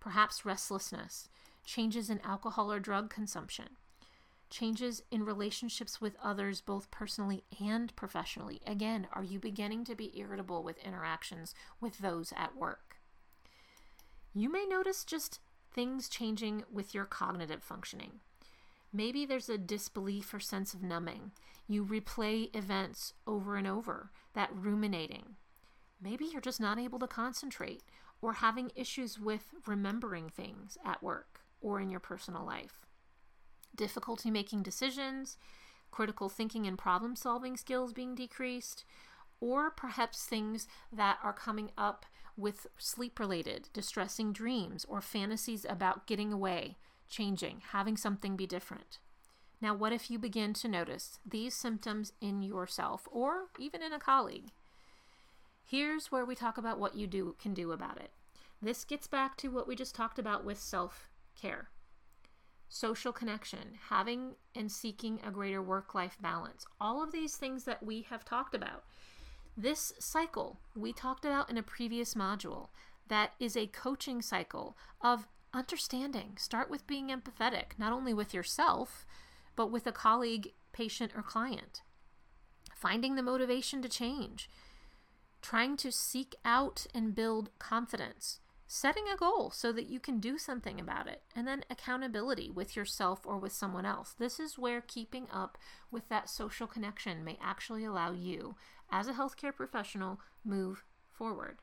perhaps 0.00 0.46
restlessness, 0.46 1.28
changes 1.66 2.08
in 2.08 2.20
alcohol 2.20 2.72
or 2.72 2.80
drug 2.80 3.10
consumption, 3.10 3.76
changes 4.50 5.02
in 5.10 5.24
relationships 5.24 6.00
with 6.00 6.16
others, 6.22 6.60
both 6.60 6.90
personally 6.90 7.44
and 7.60 7.94
professionally. 7.96 8.60
Again, 8.66 9.06
are 9.12 9.24
you 9.24 9.38
beginning 9.38 9.84
to 9.84 9.94
be 9.94 10.18
irritable 10.18 10.62
with 10.62 10.78
interactions 10.78 11.54
with 11.80 11.98
those 11.98 12.32
at 12.36 12.56
work? 12.56 12.96
You 14.34 14.50
may 14.50 14.66
notice 14.66 15.04
just 15.04 15.40
things 15.72 16.08
changing 16.08 16.64
with 16.72 16.94
your 16.94 17.04
cognitive 17.04 17.62
functioning. 17.62 18.20
Maybe 18.92 19.26
there's 19.26 19.48
a 19.48 19.58
disbelief 19.58 20.32
or 20.32 20.40
sense 20.40 20.72
of 20.72 20.82
numbing. 20.82 21.32
You 21.66 21.84
replay 21.84 22.54
events 22.56 23.12
over 23.26 23.56
and 23.56 23.66
over, 23.66 24.10
that 24.34 24.50
ruminating. 24.54 25.36
Maybe 26.00 26.24
you're 26.24 26.40
just 26.40 26.60
not 26.60 26.78
able 26.78 26.98
to 27.00 27.06
concentrate 27.06 27.82
or 28.22 28.34
having 28.34 28.72
issues 28.74 29.18
with 29.18 29.52
remembering 29.66 30.30
things 30.30 30.78
at 30.84 31.02
work 31.02 31.40
or 31.60 31.80
in 31.80 31.90
your 31.90 32.00
personal 32.00 32.44
life. 32.44 32.87
Difficulty 33.74 34.30
making 34.30 34.62
decisions, 34.62 35.36
critical 35.90 36.28
thinking 36.28 36.66
and 36.66 36.76
problem 36.78 37.16
solving 37.16 37.56
skills 37.56 37.92
being 37.92 38.14
decreased, 38.14 38.84
or 39.40 39.70
perhaps 39.70 40.24
things 40.24 40.66
that 40.92 41.18
are 41.22 41.32
coming 41.32 41.70
up 41.78 42.04
with 42.36 42.66
sleep 42.76 43.18
related, 43.18 43.68
distressing 43.72 44.32
dreams 44.32 44.84
or 44.88 45.00
fantasies 45.00 45.66
about 45.68 46.06
getting 46.06 46.32
away, 46.32 46.76
changing, 47.08 47.62
having 47.72 47.96
something 47.96 48.36
be 48.36 48.46
different. 48.46 48.98
Now, 49.60 49.74
what 49.74 49.92
if 49.92 50.10
you 50.10 50.18
begin 50.18 50.54
to 50.54 50.68
notice 50.68 51.18
these 51.26 51.54
symptoms 51.54 52.12
in 52.20 52.42
yourself 52.42 53.08
or 53.10 53.46
even 53.58 53.82
in 53.82 53.92
a 53.92 53.98
colleague? 53.98 54.50
Here's 55.64 56.12
where 56.12 56.24
we 56.24 56.34
talk 56.34 56.56
about 56.56 56.78
what 56.78 56.94
you 56.94 57.06
do 57.06 57.34
can 57.40 57.54
do 57.54 57.72
about 57.72 57.98
it. 57.98 58.10
This 58.62 58.84
gets 58.84 59.06
back 59.06 59.36
to 59.38 59.48
what 59.48 59.66
we 59.66 59.74
just 59.76 59.94
talked 59.94 60.18
about 60.18 60.44
with 60.44 60.60
self-care. 60.60 61.68
Social 62.68 63.12
connection, 63.12 63.78
having 63.88 64.34
and 64.54 64.70
seeking 64.70 65.20
a 65.26 65.30
greater 65.30 65.62
work-life 65.62 66.18
balance. 66.20 66.66
All 66.80 67.02
of 67.02 67.12
these 67.12 67.36
things 67.36 67.64
that 67.64 67.82
we 67.82 68.02
have 68.10 68.24
talked 68.24 68.54
about. 68.54 68.84
This 69.56 69.92
cycle 69.98 70.60
we 70.76 70.92
talked 70.92 71.24
about 71.24 71.50
in 71.50 71.58
a 71.58 71.62
previous 71.62 72.14
module 72.14 72.68
that 73.08 73.32
is 73.40 73.56
a 73.56 73.66
coaching 73.66 74.20
cycle 74.20 74.76
of 75.00 75.26
understanding. 75.52 76.36
Start 76.36 76.70
with 76.70 76.86
being 76.86 77.08
empathetic, 77.08 77.78
not 77.78 77.92
only 77.92 78.12
with 78.12 78.34
yourself, 78.34 79.06
but 79.56 79.70
with 79.70 79.86
a 79.86 79.92
colleague, 79.92 80.52
patient, 80.72 81.12
or 81.16 81.22
client. 81.22 81.82
Finding 82.76 83.16
the 83.16 83.22
motivation 83.22 83.82
to 83.82 83.88
change. 83.88 84.48
Trying 85.40 85.76
to 85.78 85.90
seek 85.90 86.36
out 86.44 86.86
and 86.94 87.14
build 87.14 87.50
confidence. 87.58 88.40
Setting 88.70 89.04
a 89.10 89.16
goal 89.16 89.50
so 89.50 89.72
that 89.72 89.88
you 89.88 89.98
can 89.98 90.20
do 90.20 90.36
something 90.36 90.78
about 90.78 91.08
it. 91.08 91.22
And 91.34 91.48
then 91.48 91.64
accountability 91.70 92.50
with 92.50 92.76
yourself 92.76 93.20
or 93.24 93.38
with 93.38 93.52
someone 93.52 93.86
else. 93.86 94.14
This 94.18 94.38
is 94.38 94.58
where 94.58 94.82
keeping 94.82 95.26
up 95.32 95.56
with 95.90 96.06
that 96.10 96.28
social 96.28 96.66
connection 96.66 97.24
may 97.24 97.38
actually 97.42 97.86
allow 97.86 98.12
you, 98.12 98.56
as 98.90 99.08
a 99.08 99.14
healthcare 99.14 99.54
professional, 99.54 100.20
move 100.44 100.84
forward. 101.10 101.60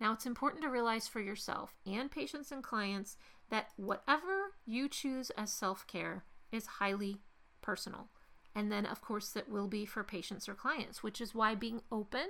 Now, 0.00 0.14
it's 0.14 0.24
important 0.24 0.62
to 0.62 0.70
realize 0.70 1.06
for 1.06 1.20
yourself 1.20 1.74
and 1.84 2.10
patients 2.10 2.50
and 2.50 2.62
clients 2.62 3.18
that 3.50 3.68
whatever 3.76 4.54
you 4.64 4.88
choose 4.88 5.28
as 5.36 5.52
self 5.52 5.86
care 5.86 6.24
is 6.50 6.66
highly 6.66 7.18
personal. 7.60 8.08
And 8.54 8.72
then, 8.72 8.86
of 8.86 9.02
course, 9.02 9.28
that 9.32 9.50
will 9.50 9.68
be 9.68 9.84
for 9.84 10.02
patients 10.02 10.48
or 10.48 10.54
clients, 10.54 11.02
which 11.02 11.20
is 11.20 11.34
why 11.34 11.54
being 11.54 11.82
open 11.92 12.28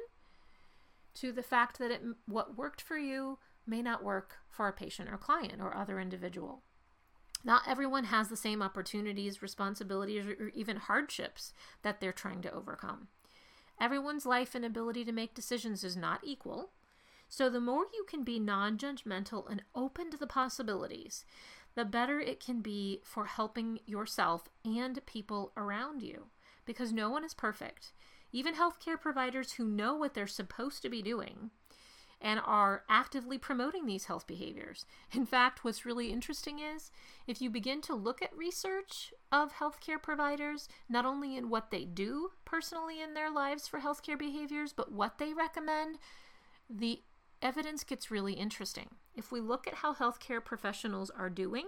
to 1.14 1.30
the 1.30 1.42
fact 1.42 1.78
that 1.78 1.92
it, 1.92 2.02
what 2.26 2.58
worked 2.58 2.80
for 2.80 2.98
you 2.98 3.38
may 3.70 3.80
not 3.80 4.04
work 4.04 4.36
for 4.50 4.68
a 4.68 4.72
patient 4.72 5.08
or 5.10 5.16
client 5.16 5.60
or 5.60 5.74
other 5.74 5.98
individual. 5.98 6.62
Not 7.42 7.62
everyone 7.66 8.04
has 8.04 8.28
the 8.28 8.36
same 8.36 8.60
opportunities, 8.60 9.40
responsibilities, 9.40 10.26
or 10.26 10.50
even 10.52 10.76
hardships 10.76 11.54
that 11.82 12.00
they're 12.00 12.12
trying 12.12 12.42
to 12.42 12.52
overcome. 12.52 13.08
Everyone's 13.80 14.26
life 14.26 14.54
and 14.54 14.64
ability 14.64 15.06
to 15.06 15.12
make 15.12 15.32
decisions 15.32 15.82
is 15.82 15.96
not 15.96 16.20
equal, 16.22 16.72
so, 17.32 17.48
the 17.48 17.60
more 17.60 17.84
you 17.94 18.04
can 18.08 18.24
be 18.24 18.40
non 18.40 18.76
judgmental 18.76 19.48
and 19.48 19.62
open 19.72 20.10
to 20.10 20.16
the 20.16 20.26
possibilities, 20.26 21.24
the 21.76 21.84
better 21.84 22.18
it 22.18 22.44
can 22.44 22.60
be 22.60 23.00
for 23.04 23.26
helping 23.26 23.78
yourself 23.86 24.48
and 24.64 25.06
people 25.06 25.52
around 25.56 26.02
you. 26.02 26.26
Because 26.64 26.92
no 26.92 27.08
one 27.08 27.24
is 27.24 27.32
perfect. 27.32 27.92
Even 28.32 28.56
healthcare 28.56 29.00
providers 29.00 29.52
who 29.52 29.64
know 29.64 29.94
what 29.94 30.14
they're 30.14 30.26
supposed 30.26 30.82
to 30.82 30.88
be 30.88 31.02
doing 31.02 31.52
and 32.20 32.40
are 32.44 32.84
actively 32.88 33.38
promoting 33.38 33.86
these 33.86 34.04
health 34.04 34.26
behaviors. 34.26 34.84
In 35.12 35.24
fact, 35.24 35.64
what's 35.64 35.86
really 35.86 36.12
interesting 36.12 36.58
is 36.58 36.90
if 37.26 37.40
you 37.40 37.48
begin 37.48 37.80
to 37.82 37.94
look 37.94 38.20
at 38.20 38.36
research 38.36 39.12
of 39.32 39.54
healthcare 39.54 40.00
providers, 40.02 40.68
not 40.88 41.06
only 41.06 41.36
in 41.36 41.48
what 41.48 41.70
they 41.70 41.84
do 41.84 42.30
personally 42.44 43.00
in 43.00 43.14
their 43.14 43.30
lives 43.30 43.66
for 43.66 43.80
healthcare 43.80 44.18
behaviors, 44.18 44.72
but 44.72 44.92
what 44.92 45.18
they 45.18 45.32
recommend, 45.32 45.98
the 46.68 47.00
evidence 47.40 47.84
gets 47.84 48.10
really 48.10 48.34
interesting. 48.34 48.90
If 49.14 49.32
we 49.32 49.40
look 49.40 49.66
at 49.66 49.74
how 49.74 49.94
healthcare 49.94 50.44
professionals 50.44 51.10
are 51.10 51.30
doing, 51.30 51.66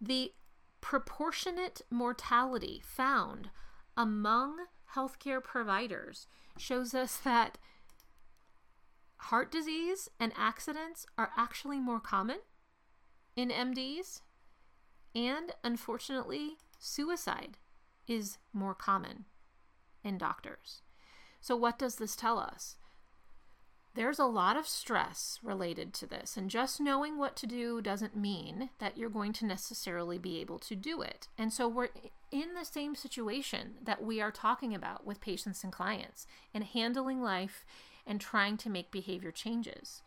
the 0.00 0.32
proportionate 0.80 1.80
mortality 1.90 2.82
found 2.84 3.50
among 3.96 4.56
healthcare 4.94 5.42
providers 5.42 6.26
shows 6.58 6.94
us 6.94 7.16
that 7.18 7.58
heart 9.24 9.50
disease 9.50 10.10
and 10.20 10.32
accidents 10.36 11.06
are 11.16 11.30
actually 11.36 11.80
more 11.80 12.00
common 12.00 12.38
in 13.36 13.48
MDs, 13.48 14.20
and 15.14 15.52
unfortunately, 15.62 16.58
suicide 16.78 17.56
is 18.06 18.38
more 18.52 18.74
common 18.74 19.24
in 20.02 20.18
doctors. 20.18 20.82
So, 21.40 21.56
what 21.56 21.78
does 21.78 21.96
this 21.96 22.14
tell 22.14 22.38
us? 22.38 22.76
There's 23.94 24.18
a 24.18 24.24
lot 24.24 24.56
of 24.56 24.66
stress 24.66 25.38
related 25.42 25.94
to 25.94 26.06
this, 26.06 26.36
and 26.36 26.50
just 26.50 26.80
knowing 26.80 27.16
what 27.16 27.36
to 27.36 27.46
do 27.46 27.80
doesn't 27.80 28.16
mean 28.16 28.70
that 28.78 28.98
you're 28.98 29.08
going 29.08 29.32
to 29.34 29.46
necessarily 29.46 30.18
be 30.18 30.40
able 30.40 30.58
to 30.58 30.74
do 30.74 31.00
it. 31.00 31.28
And 31.38 31.52
so 31.52 31.66
we're 31.66 31.90
in 32.30 32.54
the 32.54 32.64
same 32.64 32.94
situation 32.94 33.74
that 33.82 34.02
we 34.02 34.20
are 34.20 34.32
talking 34.32 34.74
about 34.74 35.06
with 35.06 35.20
patients 35.20 35.62
and 35.64 35.72
clients 35.72 36.26
and 36.52 36.64
handling 36.64 37.22
life 37.22 37.64
and 38.06 38.20
trying 38.20 38.56
to 38.58 38.70
make 38.70 38.90
behavior 38.90 39.30
changes. 39.30 40.02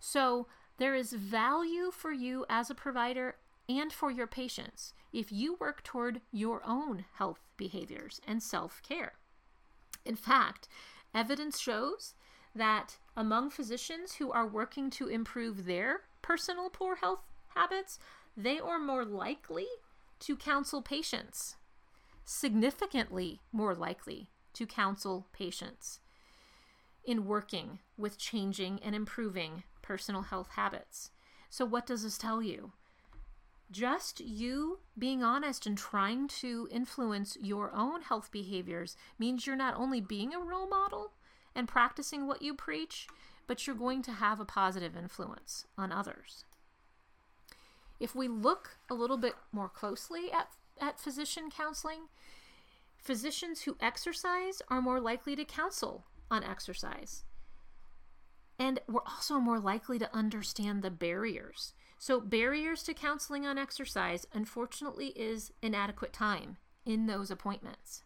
So 0.00 0.46
there 0.78 0.94
is 0.94 1.12
value 1.12 1.90
for 1.90 2.12
you 2.12 2.44
as 2.48 2.70
a 2.70 2.74
provider 2.74 3.36
and 3.68 3.92
for 3.92 4.10
your 4.10 4.26
patients 4.26 4.92
if 5.12 5.32
you 5.32 5.56
work 5.58 5.82
toward 5.82 6.20
your 6.32 6.62
own 6.64 7.04
health 7.14 7.40
behaviors 7.56 8.20
and 8.26 8.42
self 8.42 8.82
care. 8.86 9.14
In 10.04 10.16
fact, 10.16 10.68
evidence 11.14 11.58
shows 11.58 12.14
that 12.54 12.98
among 13.16 13.50
physicians 13.50 14.14
who 14.14 14.30
are 14.30 14.46
working 14.46 14.90
to 14.90 15.08
improve 15.08 15.64
their 15.64 16.02
personal 16.22 16.70
poor 16.70 16.96
health 16.96 17.24
habits, 17.54 17.98
they 18.36 18.58
are 18.60 18.78
more 18.78 19.04
likely 19.04 19.66
to 20.20 20.36
counsel 20.36 20.82
patients, 20.82 21.56
significantly 22.24 23.40
more 23.52 23.74
likely 23.74 24.28
to 24.52 24.66
counsel 24.66 25.26
patients 25.32 26.00
in 27.06 27.24
working 27.24 27.78
with 27.96 28.18
changing 28.18 28.80
and 28.82 28.94
improving 28.94 29.62
personal 29.80 30.22
health 30.22 30.50
habits. 30.56 31.10
So, 31.48 31.64
what 31.64 31.86
does 31.86 32.02
this 32.02 32.18
tell 32.18 32.42
you? 32.42 32.72
Just 33.70 34.20
you 34.20 34.80
being 34.98 35.22
honest 35.22 35.66
and 35.66 35.76
trying 35.78 36.28
to 36.28 36.68
influence 36.70 37.36
your 37.40 37.72
own 37.74 38.02
health 38.02 38.30
behaviors 38.30 38.96
means 39.18 39.46
you're 39.46 39.56
not 39.56 39.76
only 39.76 40.00
being 40.00 40.34
a 40.34 40.40
role 40.40 40.68
model, 40.68 41.12
and 41.56 41.66
practicing 41.66 42.26
what 42.26 42.42
you 42.42 42.54
preach, 42.54 43.08
but 43.46 43.66
you're 43.66 43.74
going 43.74 44.02
to 44.02 44.12
have 44.12 44.38
a 44.38 44.44
positive 44.44 44.96
influence 44.96 45.66
on 45.76 45.90
others. 45.90 46.44
If 47.98 48.14
we 48.14 48.28
look 48.28 48.76
a 48.90 48.94
little 48.94 49.16
bit 49.16 49.34
more 49.50 49.70
closely 49.70 50.30
at, 50.30 50.48
at 50.80 51.00
physician 51.00 51.48
counseling, 51.50 52.08
physicians 52.98 53.62
who 53.62 53.76
exercise 53.80 54.60
are 54.68 54.82
more 54.82 55.00
likely 55.00 55.34
to 55.34 55.44
counsel 55.44 56.04
on 56.30 56.44
exercise. 56.44 57.24
And 58.58 58.80
we're 58.88 59.00
also 59.06 59.38
more 59.38 59.58
likely 59.60 59.98
to 59.98 60.14
understand 60.14 60.82
the 60.82 60.90
barriers. 60.90 61.74
So, 61.98 62.20
barriers 62.20 62.82
to 62.84 62.94
counseling 62.94 63.46
on 63.46 63.58
exercise, 63.58 64.26
unfortunately, 64.32 65.08
is 65.08 65.52
inadequate 65.62 66.12
time 66.12 66.56
in 66.84 67.06
those 67.06 67.30
appointments. 67.30 68.02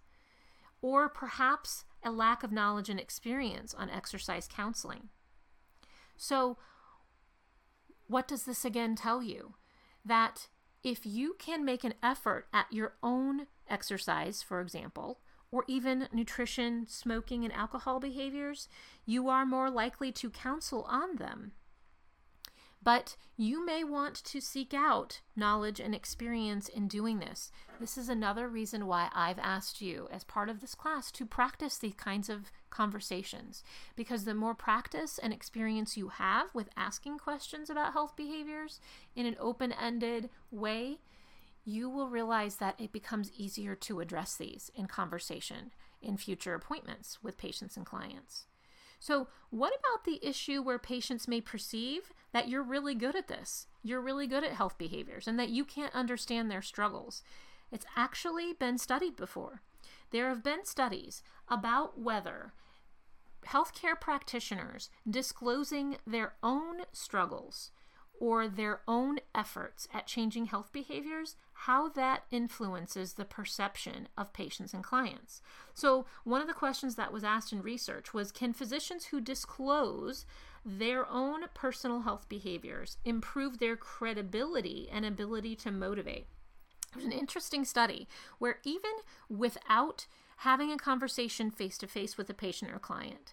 Or 0.83 1.09
perhaps 1.09 1.85
a 2.03 2.11
lack 2.11 2.43
of 2.43 2.53
knowledge 2.53 2.89
and 2.89 2.99
experience 2.99 3.75
on 3.75 3.91
exercise 3.91 4.49
counseling. 4.49 5.09
So, 6.17 6.57
what 8.07 8.27
does 8.27 8.45
this 8.45 8.65
again 8.65 8.97
tell 8.97 9.23
you? 9.23 9.55
That 10.05 10.49
if 10.83 11.05
you 11.05 11.37
can 11.39 11.65
make 11.65 11.85
an 11.85 11.95
effort 12.03 12.47
at 12.53 12.73
your 12.73 12.95
own 13.03 13.47
exercise, 13.69 14.43
for 14.43 14.61
example, 14.61 15.21
or 15.53 15.65
even 15.67 16.09
nutrition, 16.13 16.87
smoking, 16.89 17.45
and 17.45 17.53
alcohol 17.53 18.01
behaviors, 18.01 18.69
you 19.05 19.29
are 19.29 19.45
more 19.45 19.71
likely 19.71 20.13
to 20.13 20.31
counsel 20.31 20.87
on 20.89 21.17
them 21.17 21.53
but 22.83 23.17
you 23.37 23.65
may 23.65 23.85
want 23.85 24.15
to 24.25 24.41
seek 24.41 24.73
out 24.73 25.21
knowledge 25.37 25.81
and 25.81 25.95
experience 25.95 26.69
in 26.69 26.89
doing 26.89 27.19
this. 27.19 27.51
This 27.79 27.99
is 27.99 28.09
another 28.09 28.49
reason 28.49 28.87
why 28.87 29.09
I've 29.15 29.39
asked 29.39 29.81
you, 29.81 30.09
as 30.11 30.25
part 30.25 30.49
of 30.49 30.61
this 30.61 30.75
class, 30.75 31.11
to 31.13 31.27
practice 31.27 31.77
these 31.77 31.95
kinds 31.95 32.29
of 32.29 32.51
conversations. 32.71 33.63
Because 33.97 34.25
the 34.25 34.35
more 34.35 34.55
practice 34.55 35.19
and 35.19 35.33
experience 35.33 35.97
you 35.97 36.09
have 36.09 36.55
with 36.55 36.71
asking 36.77 37.19
questions 37.19 37.69
about 37.69 37.93
health 37.93 38.17
behaviors 38.17 38.81
in 39.15 39.27
an 39.27 39.37
open 39.39 39.73
ended 39.73 40.31
way, 40.51 40.99
you 41.71 41.89
will 41.89 42.09
realize 42.09 42.57
that 42.57 42.81
it 42.81 42.93
becomes 42.93 43.33
easier 43.37 43.75
to 43.75 44.01
address 44.01 44.35
these 44.35 44.71
in 44.75 44.87
conversation 44.87 45.73
in 46.03 46.17
future 46.17 46.55
appointments 46.55 47.19
with 47.23 47.39
patients 47.39 47.77
and 47.77 47.87
clients. 47.87 48.47
So, 48.99 49.29
what 49.49 49.73
about 49.79 50.05
the 50.05 50.21
issue 50.27 50.61
where 50.63 50.79
patients 50.79 51.27
may 51.27 51.41
perceive 51.41 52.13
that 52.33 52.49
you're 52.49 52.63
really 52.63 52.95
good 52.95 53.17
at 53.17 53.29
this? 53.29 53.67
You're 53.83 54.01
really 54.01 54.27
good 54.27 54.45
at 54.45 54.53
health 54.53 54.77
behaviors 54.77 55.27
and 55.27 55.39
that 55.39 55.49
you 55.49 55.65
can't 55.65 55.95
understand 55.95 56.51
their 56.51 56.61
struggles. 56.61 57.23
It's 57.73 57.87
actually 57.97 58.53
been 58.53 58.77
studied 58.77 59.17
before. 59.17 59.63
There 60.11 60.29
have 60.29 60.43
been 60.43 60.67
studies 60.67 61.23
about 61.49 61.99
whether 61.99 62.53
healthcare 63.47 63.99
practitioners 63.99 64.91
disclosing 65.09 65.97
their 66.07 66.35
own 66.43 66.83
struggles 66.93 67.71
or 68.21 68.47
their 68.47 68.83
own 68.87 69.19
efforts 69.35 69.89
at 69.93 70.07
changing 70.07 70.47
health 70.47 70.71
behaviors, 70.73 71.37
how 71.53 71.89
that 71.89 72.23
influences 72.31 73.15
the 73.15 73.25
perception 73.25 74.07
of 74.17 74.33
patients 74.33 74.73
and 74.73 74.85
clients. 74.85 75.43
So, 75.75 76.07
one 76.23 76.41
of 76.41 76.47
the 76.47 76.55
questions 76.55 76.95
that 76.95 77.13
was 77.13 77.25
asked 77.25 77.53
in 77.53 77.63
research 77.63 78.15
was 78.15 78.31
Can 78.31 78.53
physicians 78.53 79.07
who 79.07 79.21
disclose 79.21 80.27
their 80.65 81.09
own 81.09 81.45
personal 81.55 82.03
health 82.03 82.29
behaviors 82.29 82.99
improve 83.05 83.59
their 83.59 83.77
credibility 83.77 84.89
and 84.93 85.05
ability 85.05 85.57
to 85.57 85.71
motivate? 85.71 86.27
There's 86.93 87.07
an 87.07 87.13
interesting 87.13 87.65
study 87.65 88.07
where, 88.39 88.59
even 88.65 88.93
without 89.29 90.07
having 90.39 90.73
a 90.73 90.77
conversation 90.77 91.51
face 91.51 91.79
to 91.79 91.87
face 91.87 92.17
with 92.17 92.29
a 92.29 92.35
patient 92.35 92.71
or 92.71 92.79
client, 92.79 93.33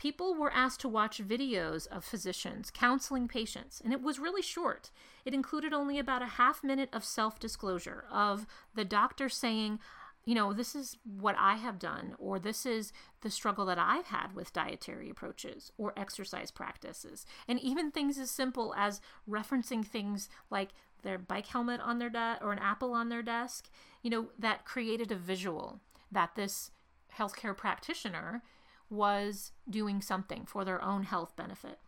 people 0.00 0.34
were 0.34 0.50
asked 0.54 0.80
to 0.80 0.88
watch 0.88 1.22
videos 1.22 1.86
of 1.88 2.02
physicians 2.02 2.70
counseling 2.70 3.28
patients, 3.28 3.82
and 3.84 3.92
it 3.92 4.00
was 4.00 4.18
really 4.18 4.40
short. 4.40 4.90
It 5.26 5.34
included 5.34 5.74
only 5.74 5.98
about 5.98 6.22
a 6.22 6.36
half 6.40 6.64
minute 6.64 6.88
of 6.90 7.04
self 7.04 7.38
disclosure 7.38 8.06
of 8.10 8.46
the 8.74 8.86
doctor 8.86 9.28
saying, 9.28 9.78
you 10.24 10.34
know, 10.34 10.54
this 10.54 10.74
is 10.74 10.96
what 11.04 11.36
I 11.38 11.56
have 11.56 11.78
done, 11.78 12.14
or 12.18 12.38
this 12.38 12.64
is 12.64 12.94
the 13.20 13.28
struggle 13.30 13.66
that 13.66 13.78
I've 13.78 14.06
had 14.06 14.34
with 14.34 14.54
dietary 14.54 15.10
approaches 15.10 15.70
or 15.76 15.92
exercise 15.98 16.50
practices. 16.50 17.26
And 17.46 17.60
even 17.60 17.90
things 17.90 18.18
as 18.18 18.30
simple 18.30 18.72
as 18.78 19.02
referencing 19.28 19.84
things 19.84 20.30
like 20.48 20.70
their 21.02 21.18
bike 21.18 21.48
helmet 21.48 21.80
on 21.82 21.98
their 21.98 22.08
desk 22.08 22.40
or 22.42 22.52
an 22.52 22.58
apple 22.58 22.94
on 22.94 23.10
their 23.10 23.22
desk, 23.22 23.68
you 24.02 24.08
know, 24.08 24.28
that 24.38 24.64
created 24.64 25.12
a 25.12 25.16
visual 25.16 25.80
that 26.10 26.36
this 26.36 26.70
healthcare 27.18 27.54
practitioner 27.54 28.42
was 28.90 29.52
doing 29.68 30.02
something 30.02 30.44
for 30.44 30.64
their 30.64 30.82
own 30.82 31.04
health 31.04 31.34
benefit. 31.36 31.78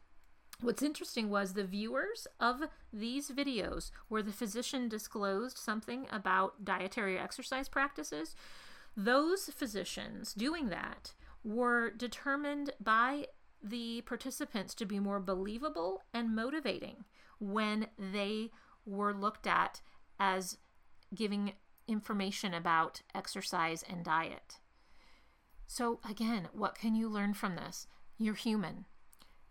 What's 0.61 0.83
interesting 0.83 1.29
was 1.29 1.53
the 1.53 1.65
viewers 1.65 2.29
of 2.39 2.63
these 2.93 3.31
videos 3.31 3.91
where 4.09 4.23
the 4.23 4.33
physician 4.33 4.89
disclosed 4.89 5.59
something 5.59 6.07
about 6.11 6.65
dietary 6.65 7.19
exercise 7.19 7.69
practices, 7.69 8.37
those 8.97 9.47
physicians 9.47 10.33
doing 10.33 10.69
that 10.69 11.15
were 11.43 11.91
determined 11.91 12.71
by 12.81 13.27
the 13.61 14.03
participants 14.03 14.75
to 14.75 14.87
be 14.87 15.01
more 15.01 15.19
believable 15.19 16.03
and 16.15 16.35
motivating 16.35 17.05
when 17.41 17.89
they 17.99 18.51
were 18.87 19.13
looked 19.13 19.49
at 19.49 19.81
as 20.21 20.59
giving 21.13 21.55
information 21.89 22.55
about 22.55 23.03
exercise 23.15 23.85
and 23.89 24.05
diet. 24.05 24.61
So, 25.67 26.01
again, 26.09 26.49
what 26.53 26.75
can 26.75 26.95
you 26.95 27.09
learn 27.09 27.35
from 27.35 27.57
this? 27.57 27.87
You're 28.19 28.35
human. 28.35 28.85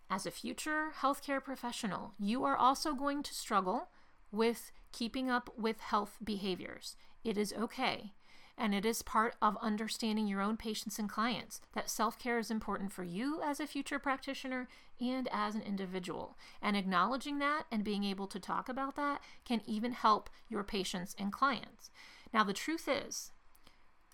As 0.09 0.25
a 0.25 0.31
future 0.31 0.89
healthcare 1.01 1.43
professional, 1.43 2.13
you 2.19 2.43
are 2.43 2.55
also 2.55 2.93
going 2.93 3.23
to 3.23 3.33
struggle 3.33 3.89
with 4.31 4.71
keeping 4.91 5.29
up 5.29 5.49
with 5.57 5.79
health 5.79 6.17
behaviors. 6.23 6.95
It 7.23 7.37
is 7.37 7.53
okay. 7.53 8.13
And 8.57 8.75
it 8.75 8.85
is 8.85 9.01
part 9.01 9.35
of 9.41 9.57
understanding 9.61 10.27
your 10.27 10.41
own 10.41 10.57
patients 10.57 10.99
and 10.99 11.09
clients 11.09 11.61
that 11.73 11.89
self 11.89 12.19
care 12.19 12.37
is 12.37 12.51
important 12.51 12.91
for 12.91 13.03
you 13.03 13.41
as 13.43 13.59
a 13.59 13.65
future 13.65 13.97
practitioner 13.97 14.67
and 14.99 15.27
as 15.31 15.55
an 15.55 15.61
individual. 15.61 16.37
And 16.61 16.77
acknowledging 16.77 17.39
that 17.39 17.63
and 17.71 17.83
being 17.83 18.03
able 18.03 18.27
to 18.27 18.39
talk 18.39 18.69
about 18.69 18.95
that 18.97 19.21
can 19.45 19.61
even 19.65 19.93
help 19.93 20.29
your 20.47 20.63
patients 20.63 21.15
and 21.17 21.31
clients. 21.31 21.89
Now, 22.33 22.43
the 22.43 22.53
truth 22.53 22.87
is, 22.87 23.31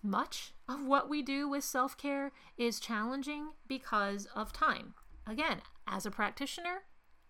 much 0.04 0.54
of 0.68 0.86
what 0.86 1.10
we 1.10 1.22
do 1.22 1.50
with 1.50 1.64
self 1.64 1.98
care 1.98 2.32
is 2.58 2.80
challenging 2.80 3.50
because 3.68 4.28
of 4.36 4.54
time. 4.54 4.94
Again, 5.26 5.62
as 5.88 6.06
a 6.06 6.12
practitioner, 6.12 6.84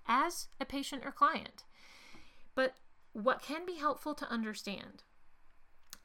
as 0.07 0.47
a 0.59 0.65
patient 0.65 1.03
or 1.05 1.11
client. 1.11 1.63
But 2.55 2.75
what 3.13 3.41
can 3.41 3.65
be 3.65 3.75
helpful 3.75 4.13
to 4.15 4.31
understand 4.31 5.03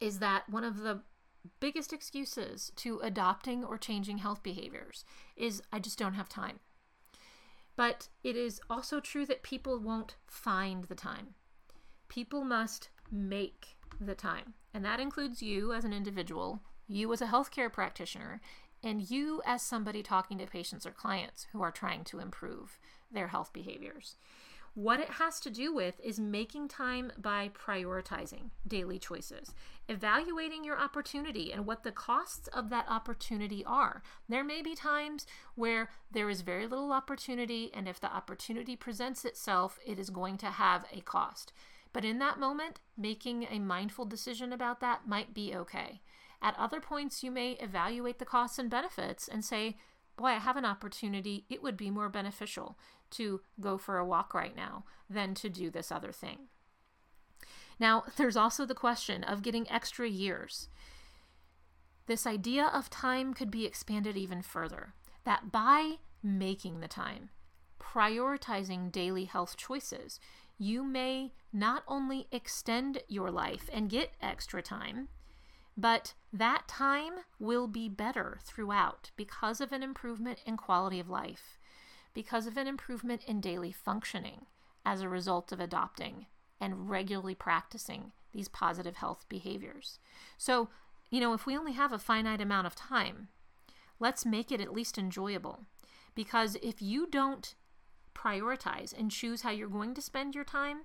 is 0.01 0.19
that 0.19 0.49
one 0.49 0.65
of 0.65 0.79
the 0.79 1.03
biggest 1.61 1.93
excuses 1.93 2.73
to 2.77 3.01
adopting 3.01 3.65
or 3.65 3.77
changing 3.79 4.19
health 4.19 4.43
behaviors 4.43 5.05
is 5.37 5.63
I 5.73 5.79
just 5.79 5.99
don't 5.99 6.15
have 6.15 6.29
time. 6.29 6.61
But 7.77 8.09
it 8.23 8.37
is 8.37 8.61
also 8.69 9.01
true 9.01 9.27
that 9.27 9.43
people 9.43 9.79
won't 9.79 10.17
find 10.27 10.85
the 10.85 10.95
time. 10.95 11.35
People 12.09 12.45
must 12.45 12.91
make 13.11 13.77
the 14.01 14.15
time. 14.15 14.55
And 14.75 14.85
that 14.85 15.01
includes 15.01 15.43
you 15.43 15.73
as 15.73 15.85
an 15.85 15.93
individual, 15.93 16.61
you 16.89 17.13
as 17.13 17.21
a 17.21 17.27
healthcare 17.27 17.73
practitioner, 17.73 18.41
and 18.83 19.11
you 19.11 19.43
as 19.47 19.63
somebody 19.63 20.03
talking 20.03 20.39
to 20.39 20.47
patients 20.47 20.87
or 20.87 20.91
clients 20.91 21.47
who 21.53 21.63
are 21.63 21.71
trying 21.71 22.05
to 22.05 22.19
improve 22.19 22.79
their 23.11 23.29
health 23.29 23.53
behaviors. 23.53 24.17
What 24.75 25.01
it 25.01 25.11
has 25.11 25.39
to 25.41 25.51
do 25.51 25.75
with 25.75 26.01
is 26.03 26.19
making 26.19 26.69
time 26.69 27.13
by 27.19 27.51
prioritizing 27.51 28.51
daily 28.67 28.99
choices, 28.99 29.55
evaluating 29.87 30.65
your 30.65 30.81
opportunity 30.81 31.53
and 31.53 31.67
what 31.67 31.83
the 31.83 31.93
costs 31.93 32.49
of 32.49 32.71
that 32.71 32.87
opportunity 32.89 33.63
are. 33.67 34.03
There 34.31 34.43
may 34.43 34.63
be 34.63 34.75
times 34.75 35.27
where 35.57 35.91
there 36.11 36.31
is 36.31 36.41
very 36.41 36.67
little 36.67 36.91
opportunity, 36.91 37.71
and 37.75 37.87
if 37.87 38.01
the 38.01 38.15
opportunity 38.15 38.75
presents 38.75 39.27
itself, 39.27 39.79
it 39.85 39.99
is 39.99 40.09
going 40.09 40.39
to 40.39 40.47
have 40.47 40.87
a 40.91 41.03
cost. 41.03 41.53
But 41.93 42.05
in 42.05 42.19
that 42.19 42.41
moment, 42.41 42.81
making 42.97 43.47
a 43.51 43.59
mindful 43.59 44.07
decision 44.07 44.53
about 44.53 44.81
that 44.81 45.07
might 45.07 45.35
be 45.35 45.55
okay. 45.55 46.01
At 46.41 46.59
other 46.59 46.81
points, 46.81 47.23
you 47.23 47.31
may 47.31 47.53
evaluate 47.53 48.19
the 48.19 48.25
costs 48.25 48.59
and 48.59 48.71
benefits 48.71 49.29
and 49.29 49.45
say, 49.45 49.77
boy, 50.17 50.27
I 50.27 50.39
have 50.39 50.57
an 50.57 50.65
opportunity. 50.65 51.45
It 51.49 51.63
would 51.63 51.77
be 51.77 51.91
more 51.91 52.09
beneficial 52.09 52.79
to 53.11 53.43
go 53.61 53.79
for 53.79 53.99
a 53.99 54.07
walk 54.07 54.35
right 54.35 54.57
now 54.57 54.85
than 55.09 55.35
to 55.35 55.49
do 55.49 55.71
this 55.71 55.93
other 55.93 56.13
thing. 56.13 56.49
Now, 57.79 58.05
there's 58.17 58.37
also 58.37 58.65
the 58.65 58.75
question 58.75 59.23
of 59.25 59.43
getting 59.43 59.71
extra 59.71 60.09
years. 60.09 60.69
This 62.07 62.27
idea 62.27 62.67
of 62.67 62.91
time 62.91 63.35
could 63.35 63.51
be 63.51 63.67
expanded 63.67 64.17
even 64.17 64.43
further. 64.43 64.95
That 65.25 65.53
by 65.53 65.99
making 66.23 66.81
the 66.81 66.89
time, 66.89 67.31
prioritizing 67.81 68.91
daily 68.91 69.25
health 69.25 69.57
choices, 69.57 70.19
you 70.63 70.85
may 70.85 71.33
not 71.53 71.83
only 71.89 72.29
extend 72.31 73.03
your 73.09 73.33
life 73.33 73.69
and 73.73 73.91
get 73.91 74.13
extra 74.23 74.63
time, 74.63 75.09
but 75.77 76.15
that 76.33 76.69
time 76.69 77.15
will 77.41 77.67
be 77.67 77.89
better 77.89 78.39
throughout 78.45 79.11
because 79.17 79.61
of 79.61 79.73
an 79.73 79.83
improvement 79.83 80.39
in 80.47 80.57
quality 80.57 81.01
of 81.01 81.11
life, 81.11 81.59
because 82.15 82.47
of 82.47 82.57
an 82.57 82.69
improvement 82.69 83.25
in 83.27 83.41
daily 83.41 83.73
functioning 83.73 84.47
as 84.87 85.01
a 85.01 85.09
result 85.09 85.51
of 85.51 85.59
adopting 85.59 86.27
and 86.61 86.89
regularly 86.89 87.35
practicing 87.35 88.13
these 88.33 88.47
positive 88.47 88.95
health 88.95 89.25
behaviors. 89.29 89.99
So, 90.39 90.69
you 91.11 91.19
know, 91.19 91.33
if 91.33 91.45
we 91.45 91.57
only 91.57 91.73
have 91.73 91.93
a 91.93 91.99
finite 91.99 92.41
amount 92.41 92.69
of 92.69 92.77
time, 92.77 93.27
let's 93.99 94.25
make 94.25 94.53
it 94.53 94.61
at 94.61 94.73
least 94.73 94.97
enjoyable. 94.97 95.65
Because 96.15 96.57
if 96.63 96.81
you 96.81 97.09
don't 97.09 97.57
prioritize 98.15 98.97
and 98.97 99.11
choose 99.11 99.43
how 99.43 99.51
you're 99.51 99.69
going 99.69 99.95
to 99.95 100.03
spend 100.03 100.35
your 100.35 100.45
time, 100.45 100.83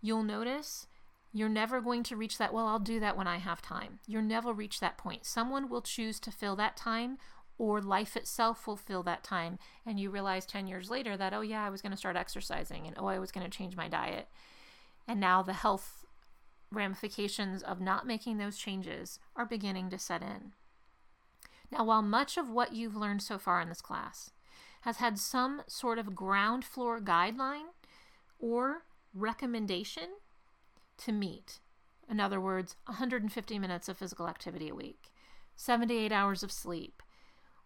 you'll 0.00 0.22
notice 0.22 0.86
you're 1.32 1.48
never 1.48 1.80
going 1.80 2.02
to 2.04 2.16
reach 2.16 2.38
that. 2.38 2.52
Well, 2.52 2.66
I'll 2.66 2.80
do 2.80 2.98
that 3.00 3.16
when 3.16 3.26
I 3.26 3.38
have 3.38 3.62
time. 3.62 4.00
You'll 4.06 4.22
never 4.22 4.52
reach 4.52 4.80
that 4.80 4.98
point. 4.98 5.24
Someone 5.24 5.68
will 5.68 5.82
choose 5.82 6.18
to 6.20 6.32
fill 6.32 6.56
that 6.56 6.76
time, 6.76 7.18
or 7.56 7.80
life 7.80 8.16
itself 8.16 8.66
will 8.66 8.76
fill 8.76 9.02
that 9.04 9.22
time. 9.22 9.58
And 9.86 10.00
you 10.00 10.10
realize 10.10 10.44
10 10.46 10.66
years 10.66 10.90
later 10.90 11.16
that, 11.16 11.32
oh, 11.32 11.42
yeah, 11.42 11.64
I 11.64 11.70
was 11.70 11.82
going 11.82 11.92
to 11.92 11.98
start 11.98 12.16
exercising, 12.16 12.86
and 12.86 12.96
oh, 12.98 13.06
I 13.06 13.18
was 13.18 13.30
going 13.30 13.48
to 13.48 13.56
change 13.56 13.76
my 13.76 13.86
diet. 13.86 14.28
And 15.06 15.20
now 15.20 15.42
the 15.42 15.52
health 15.52 16.04
ramifications 16.72 17.62
of 17.62 17.80
not 17.80 18.06
making 18.06 18.38
those 18.38 18.56
changes 18.56 19.18
are 19.36 19.46
beginning 19.46 19.90
to 19.90 19.98
set 19.98 20.22
in. 20.22 20.52
Now, 21.70 21.84
while 21.84 22.02
much 22.02 22.36
of 22.36 22.50
what 22.50 22.74
you've 22.74 22.96
learned 22.96 23.22
so 23.22 23.38
far 23.38 23.60
in 23.60 23.68
this 23.68 23.80
class 23.80 24.30
has 24.80 24.96
had 24.96 25.18
some 25.18 25.62
sort 25.66 25.98
of 25.98 26.14
ground 26.14 26.64
floor 26.64 27.00
guideline 27.00 27.68
or 28.38 28.84
recommendation 29.14 30.08
to 30.98 31.12
meet. 31.12 31.60
In 32.08 32.18
other 32.18 32.40
words, 32.40 32.76
150 32.86 33.58
minutes 33.58 33.88
of 33.88 33.98
physical 33.98 34.28
activity 34.28 34.68
a 34.68 34.74
week, 34.74 35.12
78 35.56 36.12
hours 36.12 36.42
of 36.42 36.50
sleep, 36.50 37.02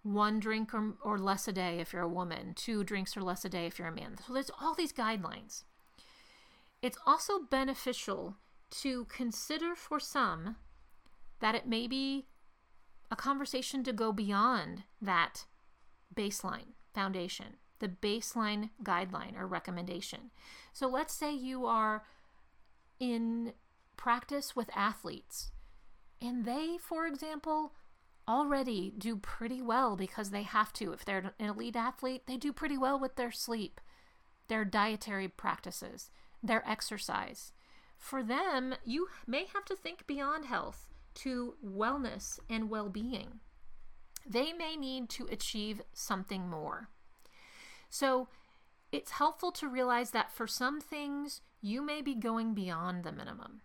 one 0.03 0.39
drink 0.39 0.75
or, 0.75 0.95
or 1.03 1.19
less 1.19 1.49
a 1.49 1.53
day 1.53 1.79
if 1.79 1.93
you're 1.93 2.03
a 2.03 2.09
woman, 2.09 2.53
two 2.55 2.85
drinks 2.85 3.17
or 3.17 3.23
less 3.23 3.45
a 3.45 3.49
day 3.49 3.67
if 3.67 3.79
you're 3.79 3.89
a 3.89 3.95
man. 3.95 4.17
So 4.27 4.35
there's 4.35 4.51
all 4.61 4.75
these 4.75 4.93
guidelines. 4.93 5.65
It's 6.83 6.99
also 7.07 7.39
beneficial 7.39 8.37
to 8.83 9.07
consider 9.07 9.75
for 9.75 9.99
some 9.99 10.57
that 11.41 11.55
it 11.55 11.67
may 11.67 11.87
be 11.87 12.27
a 13.11 13.17
conversation 13.17 13.83
to 13.85 13.93
go 13.93 14.12
beyond 14.12 14.83
that 15.01 15.47
baseline 16.15 16.75
foundation, 16.95 17.57
the 17.81 17.89
baseline 17.89 18.71
guideline 18.83 19.39
or 19.39 19.47
recommendation. 19.47 20.31
So 20.73 20.89
let's 20.89 21.15
say 21.15 21.33
you 21.33 21.67
are 21.67 22.05
in 23.01 23.53
practice 23.97 24.55
with 24.55 24.71
athletes 24.75 25.51
and 26.21 26.45
they, 26.45 26.79
for 26.81 27.07
example, 27.07 27.75
already 28.27 28.93
do 28.97 29.17
pretty 29.17 29.61
well 29.61 29.97
because 29.97 30.31
they 30.31 30.43
have 30.43 30.73
to. 30.75 30.93
If 30.93 31.05
they're 31.05 31.33
an 31.39 31.47
elite 31.49 31.77
athlete, 31.77 32.23
they 32.27 32.37
do 32.37 32.53
pretty 32.53 32.79
well 32.79 32.99
with 32.99 33.17
their 33.17 33.33
sleep, 33.33 33.81
their 34.49 34.65
dietary 34.65 35.29
practices, 35.29 36.11
their 36.43 36.67
exercise. 36.69 37.53
For 37.99 38.23
them, 38.23 38.75
you 38.85 39.09
may 39.27 39.47
have 39.53 39.65
to 39.67 39.77
think 39.77 40.07
beyond 40.07 40.47
health 40.47 40.89
to 41.17 41.55
wellness 41.65 42.39
and 42.49 42.71
well 42.71 42.89
being 42.89 43.41
they 44.29 44.53
may 44.53 44.77
need 44.77 45.09
to 45.11 45.27
achieve 45.31 45.83
something 45.93 46.49
more. 46.49 46.89
So 47.91 48.29
it's 48.93 49.12
helpful 49.12 49.53
to 49.53 49.68
realize 49.68 50.11
that 50.11 50.33
for 50.33 50.47
some 50.47 50.81
things, 50.81 51.41
you 51.61 51.85
may 51.85 52.03
be 52.03 52.14
going 52.14 52.55
beyond 52.55 53.05
the 53.05 53.12
minimum 53.12 53.62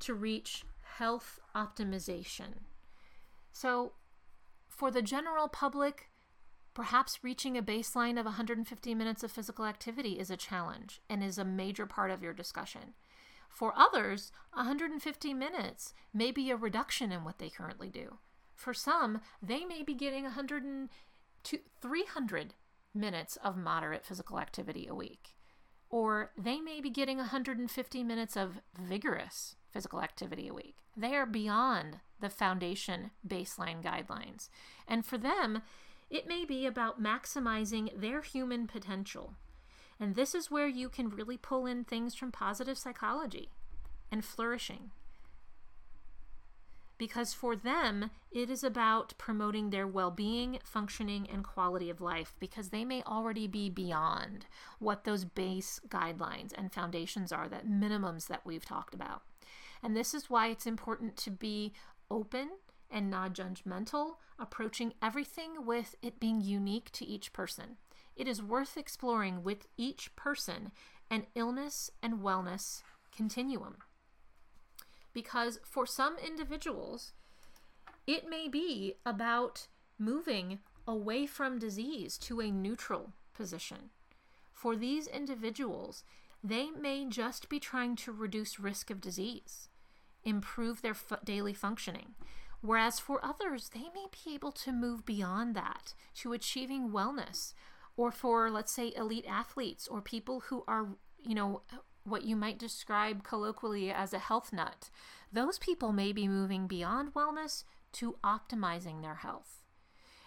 to 0.00 0.14
reach 0.14 0.64
health 0.98 1.40
optimization. 1.54 2.64
So, 3.52 3.92
for 4.68 4.90
the 4.90 5.02
general 5.02 5.48
public, 5.48 6.10
Perhaps 6.76 7.24
reaching 7.24 7.56
a 7.56 7.62
baseline 7.62 8.20
of 8.20 8.26
150 8.26 8.94
minutes 8.94 9.22
of 9.22 9.32
physical 9.32 9.64
activity 9.64 10.18
is 10.18 10.30
a 10.30 10.36
challenge 10.36 11.00
and 11.08 11.24
is 11.24 11.38
a 11.38 11.44
major 11.44 11.86
part 11.86 12.10
of 12.10 12.22
your 12.22 12.34
discussion. 12.34 12.92
For 13.48 13.72
others, 13.74 14.30
150 14.52 15.32
minutes 15.32 15.94
may 16.12 16.30
be 16.30 16.50
a 16.50 16.56
reduction 16.56 17.12
in 17.12 17.24
what 17.24 17.38
they 17.38 17.48
currently 17.48 17.88
do. 17.88 18.18
For 18.56 18.74
some, 18.74 19.20
they 19.40 19.64
may 19.64 19.82
be 19.82 19.94
getting 19.94 20.24
100 20.24 20.88
to 21.44 21.58
300 21.80 22.54
minutes 22.94 23.36
of 23.44 23.56
moderate 23.56 24.04
physical 24.04 24.40
activity 24.40 24.88
a 24.88 24.94
week. 24.94 25.36
Or 25.90 26.32
they 26.36 26.60
may 26.60 26.80
be 26.80 26.90
getting 26.90 27.18
150 27.18 28.02
minutes 28.02 28.36
of 28.36 28.60
vigorous 28.76 29.54
physical 29.70 30.00
activity 30.00 30.48
a 30.48 30.54
week. 30.54 30.76
They 30.96 31.14
are 31.14 31.26
beyond 31.26 32.00
the 32.20 32.30
foundation 32.30 33.10
baseline 33.26 33.82
guidelines. 33.82 34.48
And 34.88 35.04
for 35.04 35.18
them, 35.18 35.62
it 36.08 36.26
may 36.26 36.44
be 36.44 36.66
about 36.66 37.00
maximizing 37.00 38.00
their 38.00 38.22
human 38.22 38.66
potential. 38.66 39.34
And 40.00 40.14
this 40.14 40.34
is 40.34 40.50
where 40.50 40.66
you 40.66 40.88
can 40.88 41.10
really 41.10 41.36
pull 41.36 41.66
in 41.66 41.84
things 41.84 42.14
from 42.14 42.32
positive 42.32 42.78
psychology 42.78 43.50
and 44.10 44.24
flourishing. 44.24 44.90
Because 46.98 47.34
for 47.34 47.54
them, 47.54 48.10
it 48.30 48.48
is 48.48 48.64
about 48.64 49.12
promoting 49.18 49.70
their 49.70 49.86
well 49.86 50.10
being, 50.10 50.58
functioning, 50.64 51.28
and 51.30 51.44
quality 51.44 51.90
of 51.90 52.00
life 52.00 52.34
because 52.40 52.70
they 52.70 52.84
may 52.84 53.02
already 53.02 53.46
be 53.46 53.68
beyond 53.68 54.46
what 54.78 55.04
those 55.04 55.24
base 55.24 55.80
guidelines 55.88 56.52
and 56.56 56.72
foundations 56.72 57.32
are, 57.32 57.48
that 57.48 57.68
minimums 57.68 58.28
that 58.28 58.46
we've 58.46 58.64
talked 58.64 58.94
about. 58.94 59.22
And 59.82 59.96
this 59.96 60.14
is 60.14 60.30
why 60.30 60.48
it's 60.48 60.66
important 60.66 61.16
to 61.18 61.30
be 61.30 61.72
open 62.10 62.50
and 62.90 63.10
non 63.10 63.34
judgmental, 63.34 64.14
approaching 64.38 64.94
everything 65.02 65.66
with 65.66 65.96
it 66.02 66.20
being 66.20 66.40
unique 66.40 66.90
to 66.92 67.04
each 67.04 67.32
person. 67.32 67.76
It 68.16 68.26
is 68.26 68.42
worth 68.42 68.76
exploring 68.76 69.42
with 69.42 69.66
each 69.76 70.14
person 70.16 70.72
an 71.10 71.26
illness 71.34 71.90
and 72.02 72.20
wellness 72.20 72.82
continuum. 73.14 73.76
Because 75.16 75.60
for 75.64 75.86
some 75.86 76.18
individuals, 76.18 77.14
it 78.06 78.28
may 78.28 78.48
be 78.48 78.96
about 79.06 79.66
moving 79.98 80.58
away 80.86 81.24
from 81.24 81.58
disease 81.58 82.18
to 82.18 82.42
a 82.42 82.50
neutral 82.50 83.14
position. 83.32 83.88
For 84.52 84.76
these 84.76 85.06
individuals, 85.06 86.04
they 86.44 86.68
may 86.68 87.06
just 87.08 87.48
be 87.48 87.58
trying 87.58 87.96
to 87.96 88.12
reduce 88.12 88.60
risk 88.60 88.90
of 88.90 89.00
disease, 89.00 89.70
improve 90.22 90.82
their 90.82 90.90
f- 90.90 91.24
daily 91.24 91.54
functioning. 91.54 92.14
Whereas 92.60 93.00
for 93.00 93.24
others, 93.24 93.70
they 93.70 93.88
may 93.94 94.08
be 94.12 94.34
able 94.34 94.52
to 94.52 94.70
move 94.70 95.06
beyond 95.06 95.56
that 95.56 95.94
to 96.16 96.34
achieving 96.34 96.90
wellness. 96.90 97.54
Or 97.96 98.12
for, 98.12 98.50
let's 98.50 98.70
say, 98.70 98.92
elite 98.94 99.24
athletes 99.26 99.88
or 99.88 100.02
people 100.02 100.40
who 100.40 100.62
are, 100.68 100.88
you 101.22 101.34
know, 101.34 101.62
what 102.06 102.24
you 102.24 102.36
might 102.36 102.58
describe 102.58 103.22
colloquially 103.22 103.90
as 103.90 104.12
a 104.12 104.18
health 104.18 104.52
nut. 104.52 104.90
Those 105.32 105.58
people 105.58 105.92
may 105.92 106.12
be 106.12 106.28
moving 106.28 106.66
beyond 106.66 107.14
wellness 107.14 107.64
to 107.92 108.16
optimizing 108.24 109.02
their 109.02 109.16
health. 109.16 109.62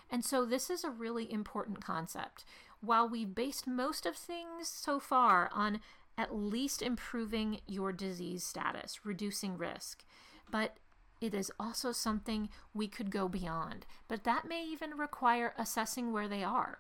And 0.09 0.25
so, 0.25 0.45
this 0.45 0.69
is 0.69 0.83
a 0.83 0.89
really 0.89 1.31
important 1.31 1.83
concept. 1.83 2.43
While 2.81 3.07
we've 3.07 3.35
based 3.35 3.67
most 3.67 4.05
of 4.05 4.15
things 4.15 4.67
so 4.67 4.99
far 4.99 5.49
on 5.53 5.81
at 6.17 6.35
least 6.35 6.81
improving 6.81 7.59
your 7.67 7.93
disease 7.93 8.43
status, 8.43 9.05
reducing 9.05 9.57
risk, 9.57 10.03
but 10.51 10.77
it 11.21 11.33
is 11.33 11.51
also 11.59 11.91
something 11.91 12.49
we 12.73 12.87
could 12.87 13.11
go 13.11 13.27
beyond. 13.27 13.85
But 14.07 14.23
that 14.23 14.47
may 14.47 14.65
even 14.65 14.97
require 14.97 15.53
assessing 15.57 16.11
where 16.11 16.27
they 16.27 16.43
are. 16.43 16.79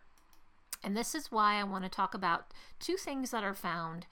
And 0.83 0.95
this 0.95 1.13
is 1.13 1.31
why 1.31 1.55
I 1.55 1.63
want 1.63 1.83
to 1.83 1.89
talk 1.89 2.13
about 2.13 2.53
two 2.79 2.95
things 2.95 3.31
that 3.31 3.43
are 3.43 3.53
found 3.53 4.07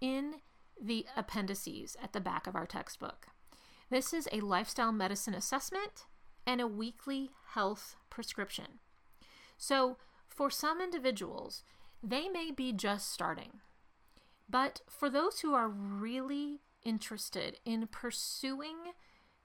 in 0.00 0.36
the 0.80 1.06
appendices 1.16 1.96
at 2.02 2.12
the 2.12 2.20
back 2.20 2.46
of 2.46 2.56
our 2.56 2.66
textbook. 2.66 3.28
This 3.90 4.12
is 4.12 4.28
a 4.32 4.40
lifestyle 4.40 4.92
medicine 4.92 5.34
assessment 5.34 6.06
and 6.46 6.60
a 6.60 6.66
weekly 6.66 7.30
health 7.54 7.96
prescription. 8.08 8.78
So, 9.58 9.98
for 10.28 10.50
some 10.50 10.80
individuals, 10.80 11.62
they 12.02 12.28
may 12.28 12.50
be 12.50 12.72
just 12.72 13.12
starting. 13.12 13.60
But 14.48 14.80
for 14.88 15.10
those 15.10 15.40
who 15.40 15.54
are 15.54 15.68
really 15.68 16.60
interested 16.82 17.58
in 17.64 17.86
pursuing 17.88 18.76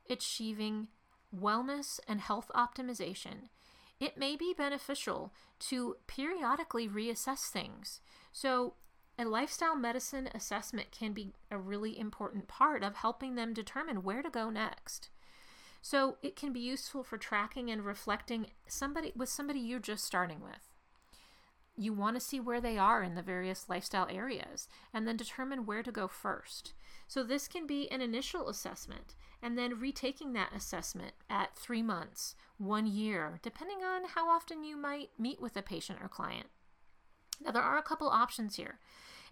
achieving 0.10 0.88
wellness 1.36 1.99
and 2.08 2.22
health 2.22 2.49
optimization, 2.56 3.49
it 3.99 4.18
may 4.18 4.36
be 4.36 4.53
beneficial 4.56 5.34
to 5.60 5.97
periodically 6.08 6.88
reassess 6.88 7.49
things. 7.49 8.01
So, 8.32 8.76
a 9.18 9.26
lifestyle 9.26 9.76
medicine 9.76 10.30
assessment 10.34 10.91
can 10.91 11.13
be 11.13 11.32
a 11.49 11.57
really 11.57 11.97
important 11.97 12.47
part 12.47 12.84
of 12.84 12.95
helping 12.95 13.36
them 13.36 13.53
determine 13.53 14.03
where 14.03 14.22
to 14.22 14.30
go 14.30 14.49
next. 14.49 15.09
So, 15.82 16.18
it 16.24 16.36
can 16.36 16.51
be 16.51 16.59
useful 16.59 17.03
for 17.03 17.18
tracking 17.18 17.70
and 17.70 17.86
reflecting 17.86 18.47
somebody 18.68 19.13
with 19.16 19.30
somebody 19.30 19.59
you're 19.59 19.80
just 19.80 20.03
starting 20.03 20.41
with. 20.41 20.74
You 21.78 21.93
want 21.93 22.16
to 22.16 22.20
see 22.20 22.39
where 22.39 22.59
they 22.59 22.78
are 22.78 23.03
in 23.03 23.16
the 23.16 23.22
various 23.22 23.70
lifestyle 23.70 24.07
areas 24.09 24.68
and 24.93 25.07
then 25.07 25.16
determine 25.16 25.66
where 25.66 25.84
to 25.84 25.91
go 25.91 26.07
first. 26.07 26.74
So, 27.07 27.24
this 27.24 27.47
can 27.47 27.68
be 27.68 27.89
an 27.91 28.01
initial 28.01 28.49
assessment 28.49 29.13
and 29.43 29.57
then 29.57 29.80
retaking 29.80 30.34
that 30.34 30.53
assessment 30.55 31.13
at 31.30 31.55
three 31.55 31.84
months, 31.84 32.36
one 32.57 32.88
year, 32.88 33.39
depending 33.43 33.84
on 33.84 34.05
how 34.16 34.28
often 34.28 34.63
you 34.63 34.76
might 34.76 35.11
meet 35.20 35.39
with 35.39 35.55
a 35.55 35.61
patient 35.61 35.99
or 36.01 36.07
client. 36.07 36.47
Now, 37.44 37.52
there 37.52 37.64
are 37.64 37.78
a 37.78 37.84
couple 37.84 38.10
options 38.10 38.56
here. 38.56 38.80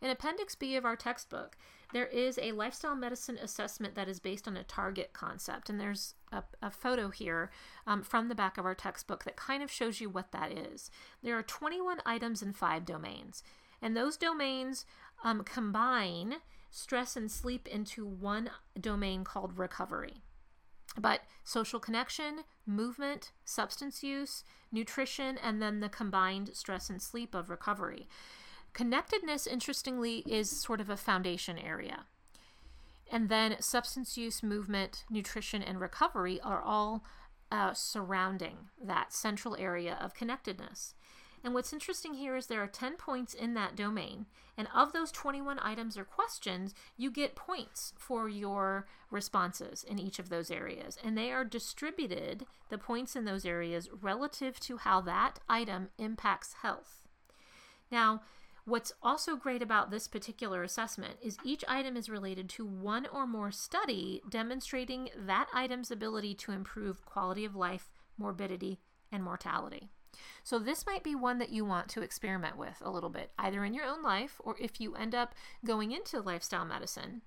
In 0.01 0.09
Appendix 0.09 0.55
B 0.55 0.75
of 0.75 0.83
our 0.83 0.95
textbook, 0.97 1.57
there 1.93 2.07
is 2.07 2.37
a 2.41 2.51
lifestyle 2.51 2.95
medicine 2.95 3.37
assessment 3.41 3.95
that 3.95 4.09
is 4.09 4.19
based 4.19 4.47
on 4.47 4.57
a 4.57 4.63
target 4.63 5.13
concept. 5.13 5.69
And 5.69 5.79
there's 5.79 6.15
a, 6.31 6.43
a 6.61 6.71
photo 6.71 7.09
here 7.09 7.51
um, 7.87 8.01
from 8.03 8.27
the 8.27 8.35
back 8.35 8.57
of 8.57 8.65
our 8.65 8.75
textbook 8.75 9.23
that 9.23 9.37
kind 9.37 9.63
of 9.63 9.71
shows 9.71 10.01
you 10.01 10.09
what 10.09 10.31
that 10.31 10.51
is. 10.51 10.91
There 11.21 11.37
are 11.37 11.43
21 11.43 11.99
items 12.05 12.41
in 12.41 12.51
five 12.51 12.85
domains. 12.85 13.43
And 13.81 13.95
those 13.95 14.17
domains 14.17 14.85
um, 15.23 15.43
combine 15.43 16.35
stress 16.71 17.15
and 17.15 17.31
sleep 17.31 17.67
into 17.67 18.05
one 18.05 18.49
domain 18.79 19.23
called 19.23 19.57
recovery. 19.57 20.22
But 20.97 21.21
social 21.43 21.79
connection, 21.79 22.41
movement, 22.65 23.31
substance 23.45 24.03
use, 24.03 24.43
nutrition, 24.71 25.37
and 25.37 25.61
then 25.61 25.79
the 25.79 25.89
combined 25.89 26.51
stress 26.53 26.89
and 26.89 27.01
sleep 27.01 27.33
of 27.33 27.49
recovery. 27.49 28.07
Connectedness, 28.73 29.45
interestingly, 29.45 30.23
is 30.27 30.49
sort 30.49 30.81
of 30.81 30.89
a 30.89 30.97
foundation 30.97 31.57
area. 31.57 32.05
And 33.11 33.29
then 33.29 33.57
substance 33.59 34.17
use, 34.17 34.41
movement, 34.41 35.05
nutrition, 35.09 35.61
and 35.61 35.79
recovery 35.79 36.39
are 36.41 36.61
all 36.61 37.03
uh, 37.51 37.73
surrounding 37.73 38.57
that 38.83 39.13
central 39.13 39.55
area 39.57 39.97
of 40.01 40.15
connectedness. 40.15 40.95
And 41.43 41.53
what's 41.53 41.73
interesting 41.73 42.13
here 42.13 42.37
is 42.37 42.47
there 42.47 42.63
are 42.63 42.67
10 42.67 42.95
points 42.95 43.33
in 43.33 43.53
that 43.55 43.75
domain. 43.75 44.27
And 44.57 44.67
of 44.73 44.93
those 44.93 45.11
21 45.11 45.59
items 45.61 45.97
or 45.97 46.05
questions, 46.05 46.73
you 46.95 47.11
get 47.11 47.35
points 47.35 47.93
for 47.97 48.29
your 48.29 48.87
responses 49.11 49.83
in 49.83 49.99
each 49.99 50.19
of 50.19 50.29
those 50.29 50.49
areas. 50.49 50.97
And 51.03 51.17
they 51.17 51.31
are 51.31 51.43
distributed, 51.43 52.45
the 52.69 52.77
points 52.77 53.15
in 53.15 53.25
those 53.25 53.45
areas, 53.45 53.89
relative 54.01 54.59
to 54.61 54.77
how 54.77 55.01
that 55.01 55.39
item 55.49 55.89
impacts 55.97 56.53
health. 56.61 57.03
Now, 57.91 58.21
What's 58.65 58.93
also 59.03 59.35
great 59.35 59.61
about 59.61 59.91
this 59.91 60.07
particular 60.07 60.63
assessment 60.63 61.15
is 61.21 61.37
each 61.43 61.65
item 61.67 61.97
is 61.97 62.07
related 62.07 62.47
to 62.51 62.65
one 62.65 63.05
or 63.07 63.27
more 63.27 63.51
study 63.51 64.21
demonstrating 64.29 65.09
that 65.17 65.49
item's 65.53 65.91
ability 65.91 66.33
to 66.35 66.53
improve 66.53 67.03
quality 67.03 67.43
of 67.43 67.57
life, 67.57 67.91
morbidity, 68.17 68.79
and 69.11 69.21
mortality. 69.21 69.89
So, 70.43 70.59
this 70.59 70.85
might 70.85 71.03
be 71.03 71.15
one 71.15 71.39
that 71.39 71.51
you 71.51 71.65
want 71.65 71.89
to 71.89 72.01
experiment 72.01 72.57
with 72.57 72.81
a 72.81 72.89
little 72.89 73.09
bit, 73.09 73.31
either 73.37 73.63
in 73.63 73.73
your 73.73 73.85
own 73.85 74.01
life 74.01 74.39
or 74.43 74.55
if 74.59 74.79
you 74.79 74.95
end 74.95 75.15
up 75.15 75.33
going 75.65 75.91
into 75.91 76.19
lifestyle 76.19 76.65
medicine 76.65 77.21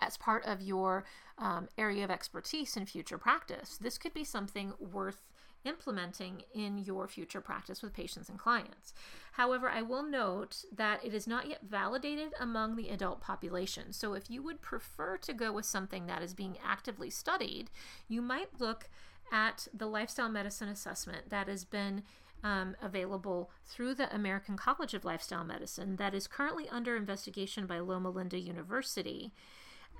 as 0.00 0.16
part 0.16 0.44
of 0.44 0.60
your 0.60 1.04
um, 1.38 1.68
area 1.76 2.04
of 2.04 2.10
expertise 2.10 2.76
in 2.76 2.86
future 2.86 3.18
practice. 3.18 3.78
This 3.78 3.98
could 3.98 4.14
be 4.14 4.24
something 4.24 4.72
worth 4.78 5.28
implementing 5.64 6.42
in 6.54 6.78
your 6.78 7.08
future 7.08 7.40
practice 7.40 7.82
with 7.82 7.92
patients 7.92 8.28
and 8.28 8.38
clients. 8.38 8.94
However, 9.32 9.68
I 9.68 9.82
will 9.82 10.02
note 10.02 10.64
that 10.74 11.04
it 11.04 11.14
is 11.14 11.26
not 11.26 11.48
yet 11.48 11.60
validated 11.68 12.32
among 12.40 12.76
the 12.76 12.88
adult 12.88 13.20
population. 13.20 13.92
So, 13.92 14.14
if 14.14 14.30
you 14.30 14.42
would 14.42 14.62
prefer 14.62 15.16
to 15.18 15.32
go 15.32 15.52
with 15.52 15.66
something 15.66 16.06
that 16.06 16.22
is 16.22 16.34
being 16.34 16.56
actively 16.64 17.10
studied, 17.10 17.70
you 18.08 18.22
might 18.22 18.60
look 18.60 18.88
at 19.32 19.68
the 19.72 19.86
lifestyle 19.86 20.28
medicine 20.28 20.68
assessment 20.68 21.30
that 21.30 21.48
has 21.48 21.64
been 21.64 22.02
um, 22.42 22.76
available 22.80 23.50
through 23.66 23.94
the 23.94 24.14
American 24.14 24.56
College 24.56 24.94
of 24.94 25.04
Lifestyle 25.04 25.44
Medicine 25.44 25.96
that 25.96 26.14
is 26.14 26.26
currently 26.26 26.68
under 26.68 26.96
investigation 26.96 27.66
by 27.66 27.80
Loma 27.80 28.10
Linda 28.10 28.38
University 28.38 29.32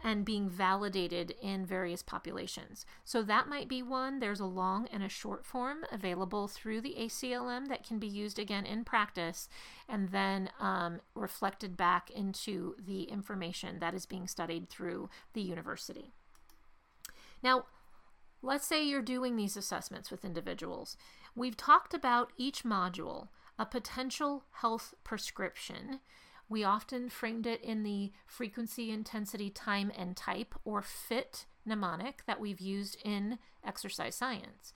and 0.05 0.25
being 0.25 0.49
validated 0.49 1.35
in 1.43 1.67
various 1.67 2.03
populations. 2.03 2.87
So 3.05 3.23
that 3.25 3.49
might 3.49 3.69
be 3.69 3.83
one. 3.83 4.21
There's 4.21 4.39
a 4.39 4.47
long 4.47 4.87
and 4.93 5.03
a 5.03 5.09
short 5.09 5.45
form 5.45 5.79
available 5.91 6.47
through 6.47 6.83
the 6.83 6.95
ACLM 6.99 7.69
that 7.69 7.85
can 7.85 7.99
be 7.99 8.07
used 8.07 8.39
again 8.39 8.65
in 8.65 8.85
practice 8.85 9.49
and 9.89 10.11
then 10.11 10.51
um, 10.61 11.01
reflected 11.15 11.77
back 11.77 12.11
into 12.11 12.77
the 12.79 13.05
information 13.05 13.81
that 13.81 13.95
is 13.95 14.07
being 14.07 14.29
studied 14.29 14.69
through 14.69 15.11
the 15.33 15.43
university. 15.43 16.13
Now, 17.43 17.65
let's 18.43 18.67
say 18.67 18.85
you're 18.85 19.03
doing 19.03 19.37
these 19.37 19.57
assessments 19.57 20.11
with 20.11 20.25
individuals. 20.25 20.97
We've 21.35 21.57
talked 21.57 21.95
about 21.95 22.33
each 22.37 22.65
module, 22.65 23.29
a 23.59 23.67
potential 23.67 24.45
health 24.53 24.95
prescription 25.05 26.01
we 26.49 26.65
often 26.65 27.11
framed 27.11 27.47
it 27.47 27.63
in 27.63 27.83
the 27.83 28.13
frequency, 28.27 28.91
intensity, 28.91 29.51
time, 29.51 29.93
and 29.97 30.17
type, 30.17 30.55
or 30.65 30.81
FIT 30.81 31.47
mnemonic 31.67 32.23
that 32.27 32.41
we've 32.41 32.61
used 32.61 32.97
in 33.05 33.39
exercise 33.65 34.15
science. 34.15 34.73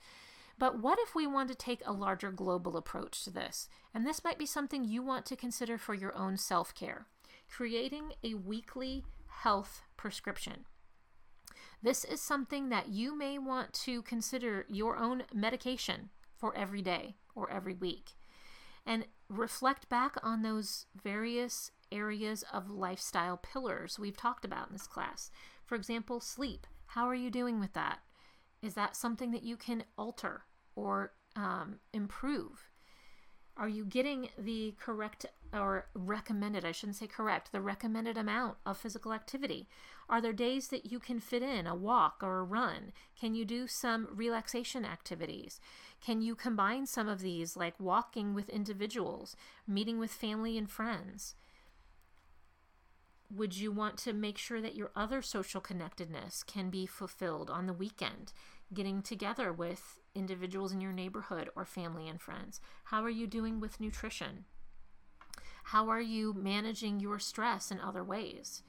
But 0.59 0.79
what 0.79 0.99
if 1.01 1.15
we 1.15 1.25
want 1.25 1.49
to 1.49 1.55
take 1.55 1.81
a 1.83 1.91
larger 1.91 2.31
global 2.31 2.77
approach 2.77 3.23
to 3.23 3.31
this? 3.31 3.69
And 3.93 4.05
this 4.05 4.23
might 4.23 4.37
be 4.37 4.45
something 4.45 4.83
you 4.83 5.01
want 5.01 5.25
to 5.27 5.35
consider 5.35 5.79
for 5.79 5.95
your 5.95 6.15
own 6.15 6.37
self 6.37 6.75
care 6.75 7.07
creating 7.49 8.13
a 8.23 8.33
weekly 8.33 9.03
health 9.27 9.81
prescription. 9.95 10.65
This 11.83 12.05
is 12.05 12.21
something 12.21 12.69
that 12.69 12.87
you 12.87 13.13
may 13.17 13.37
want 13.37 13.73
to 13.73 14.01
consider 14.03 14.65
your 14.69 14.95
own 14.95 15.23
medication 15.33 16.11
for 16.37 16.55
every 16.55 16.81
day 16.81 17.17
or 17.35 17.51
every 17.51 17.73
week 17.73 18.11
and 18.85 19.05
reflect 19.27 19.89
back 19.89 20.15
on 20.23 20.41
those 20.41 20.85
various 20.95 21.71
areas 21.91 22.45
of 22.53 22.69
lifestyle 22.69 23.35
pillars 23.35 23.99
we've 23.99 24.15
talked 24.15 24.45
about 24.45 24.67
in 24.67 24.73
this 24.73 24.87
class. 24.87 25.29
For 25.65 25.75
example, 25.75 26.21
sleep. 26.21 26.67
How 26.85 27.05
are 27.05 27.15
you 27.15 27.29
doing 27.29 27.59
with 27.59 27.73
that? 27.73 27.99
Is 28.61 28.75
that 28.75 28.95
something 28.95 29.31
that 29.31 29.43
you 29.43 29.57
can 29.57 29.83
alter 29.97 30.43
or 30.75 31.11
um, 31.35 31.79
improve? 31.93 32.69
Are 33.57 33.67
you 33.67 33.83
getting 33.83 34.29
the 34.37 34.73
correct 34.79 35.25
or 35.53 35.87
recommended, 35.93 36.65
I 36.65 36.71
shouldn't 36.71 36.97
say 36.97 37.07
correct, 37.07 37.51
the 37.51 37.61
recommended 37.61 38.17
amount 38.17 38.57
of 38.65 38.77
physical 38.77 39.13
activity? 39.13 39.67
Are 40.09 40.19
there 40.19 40.33
days 40.33 40.69
that 40.69 40.91
you 40.91 40.99
can 40.99 41.19
fit 41.19 41.43
in 41.43 41.67
a 41.67 41.75
walk 41.75 42.17
or 42.21 42.39
a 42.39 42.43
run? 42.43 42.91
Can 43.19 43.35
you 43.35 43.45
do 43.45 43.67
some 43.67 44.07
relaxation 44.11 44.83
activities? 44.83 45.59
Can 46.01 46.21
you 46.21 46.35
combine 46.35 46.85
some 46.85 47.07
of 47.07 47.21
these, 47.21 47.55
like 47.55 47.79
walking 47.79 48.33
with 48.33 48.49
individuals, 48.49 49.35
meeting 49.67 49.99
with 49.99 50.11
family 50.11 50.57
and 50.57 50.69
friends? 50.69 51.35
Would 53.33 53.57
you 53.57 53.71
want 53.71 53.97
to 53.99 54.13
make 54.13 54.37
sure 54.37 54.61
that 54.61 54.75
your 54.75 54.91
other 54.95 55.21
social 55.21 55.61
connectedness 55.61 56.43
can 56.43 56.69
be 56.69 56.85
fulfilled 56.85 57.49
on 57.49 57.65
the 57.65 57.73
weekend, 57.73 58.33
getting 58.73 59.01
together 59.01 59.51
with 59.51 59.99
individuals 60.13 60.71
in 60.71 60.81
your 60.81 60.91
neighborhood 60.91 61.49
or 61.55 61.65
family 61.65 62.07
and 62.07 62.21
friends? 62.21 62.59
How 62.85 63.03
are 63.03 63.09
you 63.09 63.25
doing 63.25 63.59
with 63.59 63.79
nutrition? 63.79 64.45
How 65.63 65.89
are 65.89 66.01
you 66.01 66.33
managing 66.33 66.99
your 66.99 67.19
stress 67.19 67.71
in 67.71 67.79
other 67.79 68.03
ways? 68.03 68.63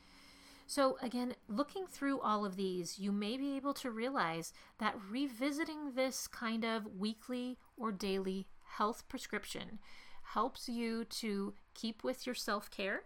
So, 0.66 0.96
again, 1.02 1.34
looking 1.46 1.86
through 1.86 2.20
all 2.20 2.44
of 2.46 2.56
these, 2.56 2.98
you 2.98 3.12
may 3.12 3.36
be 3.36 3.56
able 3.56 3.74
to 3.74 3.90
realize 3.90 4.52
that 4.78 4.98
revisiting 5.10 5.92
this 5.94 6.26
kind 6.26 6.64
of 6.64 6.86
weekly 6.98 7.58
or 7.76 7.92
daily 7.92 8.46
health 8.64 9.04
prescription 9.08 9.78
helps 10.22 10.68
you 10.68 11.04
to 11.04 11.54
keep 11.74 12.02
with 12.02 12.24
your 12.24 12.34
self 12.34 12.70
care. 12.70 13.02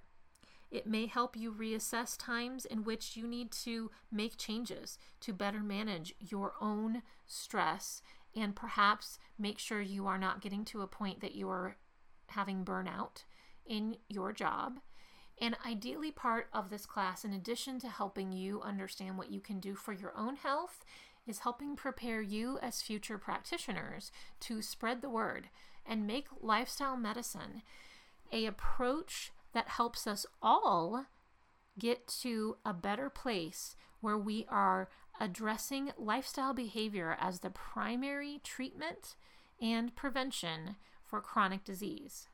It 0.71 0.87
may 0.87 1.07
help 1.07 1.37
you 1.37 1.53
reassess 1.53 2.17
times 2.17 2.65
in 2.65 2.85
which 2.85 3.17
you 3.17 3.27
need 3.27 3.51
to 3.65 3.91
make 4.13 4.37
changes 4.37 4.99
to 5.21 5.33
better 5.33 5.61
manage 5.61 6.15
your 6.21 6.53
own 6.61 7.03
stress 7.27 8.03
and 8.37 8.55
perhaps 8.55 9.19
make 9.39 9.59
sure 9.59 9.81
you 9.81 10.07
are 10.07 10.19
not 10.19 10.43
getting 10.43 10.65
to 10.67 10.83
a 10.83 10.87
point 10.87 11.21
that 11.21 11.35
you 11.35 11.49
are 11.49 11.77
having 12.29 12.65
burnout 12.65 13.25
in 13.69 13.97
your 14.09 14.33
job 14.33 14.81
and 15.41 15.57
ideally, 15.65 16.11
part 16.11 16.49
of 16.53 16.69
this 16.69 16.85
class, 16.85 17.25
in 17.25 17.33
addition 17.33 17.79
to 17.81 17.89
helping 17.89 18.33
you 18.33 18.61
understand 18.63 19.17
what 19.17 19.31
you 19.31 19.41
can 19.41 19.61
do 19.61 19.75
for 19.75 19.93
your 19.93 20.17
own 20.17 20.37
health, 20.37 20.85
is 21.27 21.41
helping 21.41 21.77
prepare 21.77 22.21
you 22.21 22.59
as 22.61 22.83
future 22.83 23.19
practitioners 23.19 24.11
to 24.41 24.63
spread 24.63 25.01
the 25.01 25.11
word 25.11 25.49
and 25.87 26.07
make 26.07 26.27
lifestyle 26.41 26.97
medicine 26.97 27.63
a 28.33 28.47
approach 28.47 29.31
that 29.53 29.69
helps 29.69 30.07
us 30.07 30.27
all 30.43 31.07
get 31.79 32.07
to 32.07 32.57
a 32.65 32.73
better 32.73 33.09
place 33.09 33.77
where 34.01 34.19
we 34.19 34.45
are 34.49 34.89
addressing 35.21 35.93
lifestyle 35.97 36.53
behavior 36.53 37.17
as 37.21 37.41
the 37.41 37.51
primary 37.51 38.41
treatment 38.43 39.15
and 39.61 39.95
prevention 39.95 40.77
for 41.05 41.21
chronic 41.21 41.65
disease. 41.65 42.29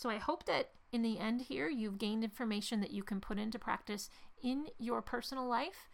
So 0.00 0.08
I 0.08 0.16
hope 0.16 0.46
that 0.46 0.70
in 0.92 1.02
the 1.02 1.18
end 1.18 1.42
here, 1.42 1.68
you've 1.68 1.98
gained 1.98 2.24
information 2.24 2.80
that 2.80 2.90
you 2.90 3.02
can 3.02 3.20
put 3.20 3.38
into 3.38 3.58
practice 3.58 4.08
in 4.42 4.68
your 4.78 5.02
personal 5.02 5.46
life 5.46 5.90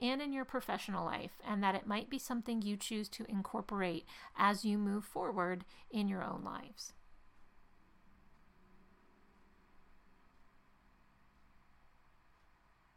and 0.00 0.22
in 0.22 0.32
your 0.32 0.46
professional 0.46 1.04
life, 1.04 1.32
and 1.46 1.62
that 1.62 1.74
it 1.74 1.86
might 1.86 2.08
be 2.08 2.18
something 2.18 2.62
you 2.62 2.78
choose 2.78 3.10
to 3.10 3.26
incorporate 3.28 4.06
as 4.34 4.64
you 4.64 4.78
move 4.78 5.04
forward 5.04 5.66
in 5.90 6.08
your 6.08 6.24
own 6.24 6.42
lives. 6.42 6.94